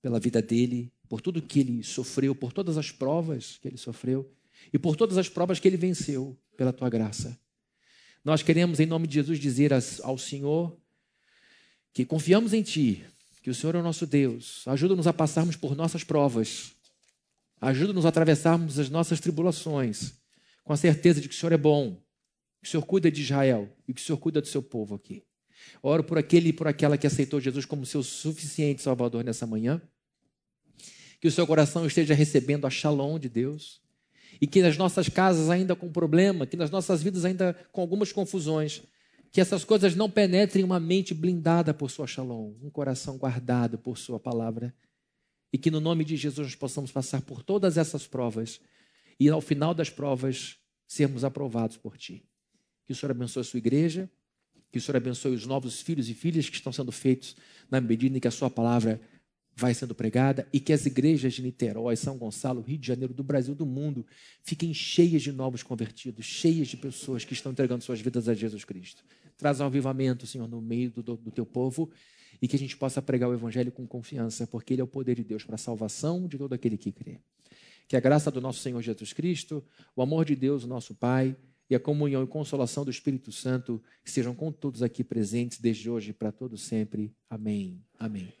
pela 0.00 0.20
vida 0.20 0.40
dele, 0.40 0.92
por 1.08 1.20
tudo 1.20 1.42
que 1.42 1.60
ele 1.60 1.82
sofreu, 1.82 2.34
por 2.34 2.52
todas 2.52 2.78
as 2.78 2.92
provas 2.92 3.58
que 3.58 3.66
ele 3.66 3.76
sofreu 3.76 4.30
e 4.72 4.78
por 4.78 4.96
todas 4.96 5.18
as 5.18 5.28
provas 5.28 5.58
que 5.58 5.66
ele 5.66 5.76
venceu 5.76 6.38
pela 6.56 6.72
tua 6.72 6.88
graça. 6.88 7.38
Nós 8.24 8.42
queremos, 8.42 8.78
em 8.78 8.86
nome 8.86 9.06
de 9.06 9.14
Jesus, 9.14 9.38
dizer 9.38 9.72
ao 10.02 10.18
Senhor 10.18 10.76
que 11.98 12.04
confiamos 12.04 12.52
em 12.52 12.62
Ti, 12.62 13.04
que 13.42 13.50
o 13.50 13.54
Senhor 13.54 13.74
é 13.74 13.80
o 13.80 13.82
nosso 13.82 14.06
Deus. 14.06 14.62
Ajuda-nos 14.68 15.08
a 15.08 15.12
passarmos 15.12 15.56
por 15.56 15.74
nossas 15.74 16.04
provas. 16.04 16.70
Ajuda-nos 17.60 18.06
a 18.06 18.10
atravessarmos 18.10 18.78
as 18.78 18.88
nossas 18.88 19.18
tribulações 19.18 20.12
com 20.62 20.72
a 20.72 20.76
certeza 20.76 21.20
de 21.20 21.28
que 21.28 21.34
o 21.34 21.36
Senhor 21.36 21.50
é 21.50 21.56
bom, 21.56 22.00
que 22.62 22.68
o 22.68 22.70
Senhor 22.70 22.84
cuida 22.84 23.10
de 23.10 23.20
Israel 23.20 23.68
e 23.88 23.92
que 23.92 24.00
o 24.00 24.04
Senhor 24.04 24.16
cuida 24.16 24.40
do 24.40 24.46
seu 24.46 24.62
povo 24.62 24.94
aqui. 24.94 25.24
Oro 25.82 26.04
por 26.04 26.18
aquele 26.18 26.50
e 26.50 26.52
por 26.52 26.68
aquela 26.68 26.96
que 26.96 27.04
aceitou 27.04 27.40
Jesus 27.40 27.64
como 27.64 27.84
seu 27.84 28.04
suficiente 28.04 28.80
Salvador 28.80 29.24
nessa 29.24 29.44
manhã. 29.44 29.82
Que 31.20 31.26
o 31.26 31.32
seu 31.32 31.48
coração 31.48 31.84
esteja 31.84 32.14
recebendo 32.14 32.64
a 32.64 32.70
shalom 32.70 33.18
de 33.18 33.28
Deus 33.28 33.80
e 34.40 34.46
que 34.46 34.62
nas 34.62 34.76
nossas 34.76 35.08
casas 35.08 35.50
ainda 35.50 35.74
com 35.74 35.90
problema, 35.90 36.46
que 36.46 36.56
nas 36.56 36.70
nossas 36.70 37.02
vidas 37.02 37.24
ainda 37.24 37.56
com 37.72 37.80
algumas 37.80 38.12
confusões, 38.12 38.84
que 39.30 39.40
essas 39.40 39.64
coisas 39.64 39.94
não 39.94 40.10
penetrem 40.10 40.64
uma 40.64 40.80
mente 40.80 41.14
blindada 41.14 41.74
por 41.74 41.90
sua 41.90 42.06
shalom, 42.06 42.54
um 42.62 42.70
coração 42.70 43.18
guardado 43.18 43.78
por 43.78 43.98
sua 43.98 44.18
palavra, 44.18 44.74
e 45.52 45.58
que 45.58 45.70
no 45.70 45.80
nome 45.80 46.04
de 46.04 46.16
Jesus 46.16 46.48
nós 46.48 46.54
possamos 46.54 46.92
passar 46.92 47.22
por 47.22 47.42
todas 47.42 47.76
essas 47.76 48.06
provas 48.06 48.60
e 49.18 49.28
ao 49.28 49.40
final 49.40 49.74
das 49.74 49.90
provas 49.90 50.58
sermos 50.86 51.24
aprovados 51.24 51.76
por 51.76 51.96
ti. 51.96 52.24
Que 52.86 52.92
o 52.92 52.96
Senhor 52.96 53.10
abençoe 53.10 53.40
a 53.40 53.44
sua 53.44 53.58
igreja, 53.58 54.10
que 54.70 54.78
o 54.78 54.80
Senhor 54.80 54.96
abençoe 54.96 55.34
os 55.34 55.46
novos 55.46 55.80
filhos 55.80 56.08
e 56.08 56.14
filhas 56.14 56.48
que 56.48 56.56
estão 56.56 56.72
sendo 56.72 56.92
feitos 56.92 57.36
na 57.70 57.80
medida 57.80 58.16
em 58.16 58.20
que 58.20 58.28
a 58.28 58.30
sua 58.30 58.50
palavra 58.50 59.00
vai 59.58 59.74
sendo 59.74 59.92
pregada 59.92 60.46
e 60.52 60.60
que 60.60 60.72
as 60.72 60.86
igrejas 60.86 61.34
de 61.34 61.42
Niterói, 61.42 61.96
São 61.96 62.16
Gonçalo, 62.16 62.60
Rio 62.60 62.78
de 62.78 62.86
Janeiro, 62.86 63.12
do 63.12 63.24
Brasil, 63.24 63.56
do 63.56 63.66
mundo, 63.66 64.06
fiquem 64.44 64.72
cheias 64.72 65.20
de 65.20 65.32
novos 65.32 65.64
convertidos, 65.64 66.24
cheias 66.24 66.68
de 66.68 66.76
pessoas 66.76 67.24
que 67.24 67.32
estão 67.32 67.50
entregando 67.50 67.82
suas 67.82 68.00
vidas 68.00 68.28
a 68.28 68.34
Jesus 68.34 68.64
Cristo. 68.64 69.02
Traz 69.36 69.58
um 69.58 69.64
avivamento, 69.64 70.28
Senhor, 70.28 70.46
no 70.46 70.60
meio 70.60 70.92
do, 70.92 71.16
do 71.16 71.32
teu 71.32 71.44
povo 71.44 71.90
e 72.40 72.46
que 72.46 72.54
a 72.54 72.58
gente 72.58 72.76
possa 72.76 73.02
pregar 73.02 73.28
o 73.28 73.34
Evangelho 73.34 73.72
com 73.72 73.84
confiança, 73.84 74.46
porque 74.46 74.74
ele 74.74 74.80
é 74.80 74.84
o 74.84 74.86
poder 74.86 75.16
de 75.16 75.24
Deus 75.24 75.42
para 75.42 75.56
a 75.56 75.58
salvação 75.58 76.28
de 76.28 76.38
todo 76.38 76.52
aquele 76.52 76.78
que 76.78 76.92
crê. 76.92 77.18
Que 77.88 77.96
a 77.96 78.00
graça 78.00 78.30
do 78.30 78.40
nosso 78.40 78.60
Senhor 78.60 78.80
Jesus 78.80 79.12
Cristo, 79.12 79.64
o 79.96 80.02
amor 80.02 80.24
de 80.24 80.36
Deus, 80.36 80.62
o 80.62 80.68
nosso 80.68 80.94
Pai, 80.94 81.36
e 81.68 81.74
a 81.74 81.80
comunhão 81.80 82.22
e 82.22 82.28
consolação 82.28 82.84
do 82.84 82.92
Espírito 82.92 83.32
Santo 83.32 83.82
sejam 84.04 84.36
com 84.36 84.52
todos 84.52 84.84
aqui 84.84 85.02
presentes 85.02 85.58
desde 85.58 85.90
hoje 85.90 86.12
para 86.12 86.30
todos 86.30 86.62
sempre. 86.62 87.12
Amém. 87.28 87.82
Amém. 87.98 88.32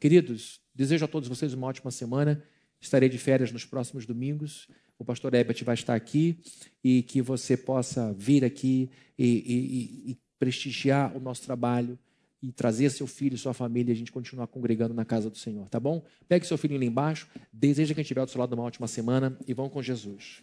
Queridos, 0.00 0.63
desejo 0.74 1.04
a 1.04 1.08
todos 1.08 1.28
vocês 1.28 1.54
uma 1.54 1.66
ótima 1.66 1.90
semana. 1.90 2.42
Estarei 2.80 3.08
de 3.08 3.18
férias 3.18 3.52
nos 3.52 3.64
próximos 3.64 4.04
domingos. 4.04 4.68
O 4.98 5.04
pastor 5.04 5.34
Ebert 5.34 5.62
vai 5.64 5.74
estar 5.74 5.94
aqui 5.94 6.38
e 6.82 7.02
que 7.02 7.22
você 7.22 7.56
possa 7.56 8.12
vir 8.12 8.44
aqui 8.44 8.90
e, 9.18 9.26
e, 9.26 10.10
e 10.10 10.18
prestigiar 10.38 11.16
o 11.16 11.20
nosso 11.20 11.42
trabalho 11.42 11.98
e 12.42 12.52
trazer 12.52 12.90
seu 12.90 13.06
filho 13.06 13.38
sua 13.38 13.54
família 13.54 13.90
e 13.90 13.94
a 13.94 13.96
gente 13.96 14.12
continuar 14.12 14.46
congregando 14.46 14.92
na 14.92 15.04
casa 15.04 15.30
do 15.30 15.38
Senhor, 15.38 15.66
tá 15.68 15.80
bom? 15.80 16.04
Pegue 16.28 16.46
seu 16.46 16.58
filhinho 16.58 16.80
lá 16.80 16.86
embaixo, 16.86 17.26
deseja 17.50 17.94
que 17.94 18.00
a 18.00 18.02
gente 18.02 18.08
tiver 18.08 18.24
do 18.24 18.30
seu 18.30 18.38
lado 18.38 18.52
uma 18.52 18.62
ótima 18.62 18.86
semana 18.86 19.38
e 19.46 19.54
vão 19.54 19.70
com 19.70 19.82
Jesus. 19.82 20.42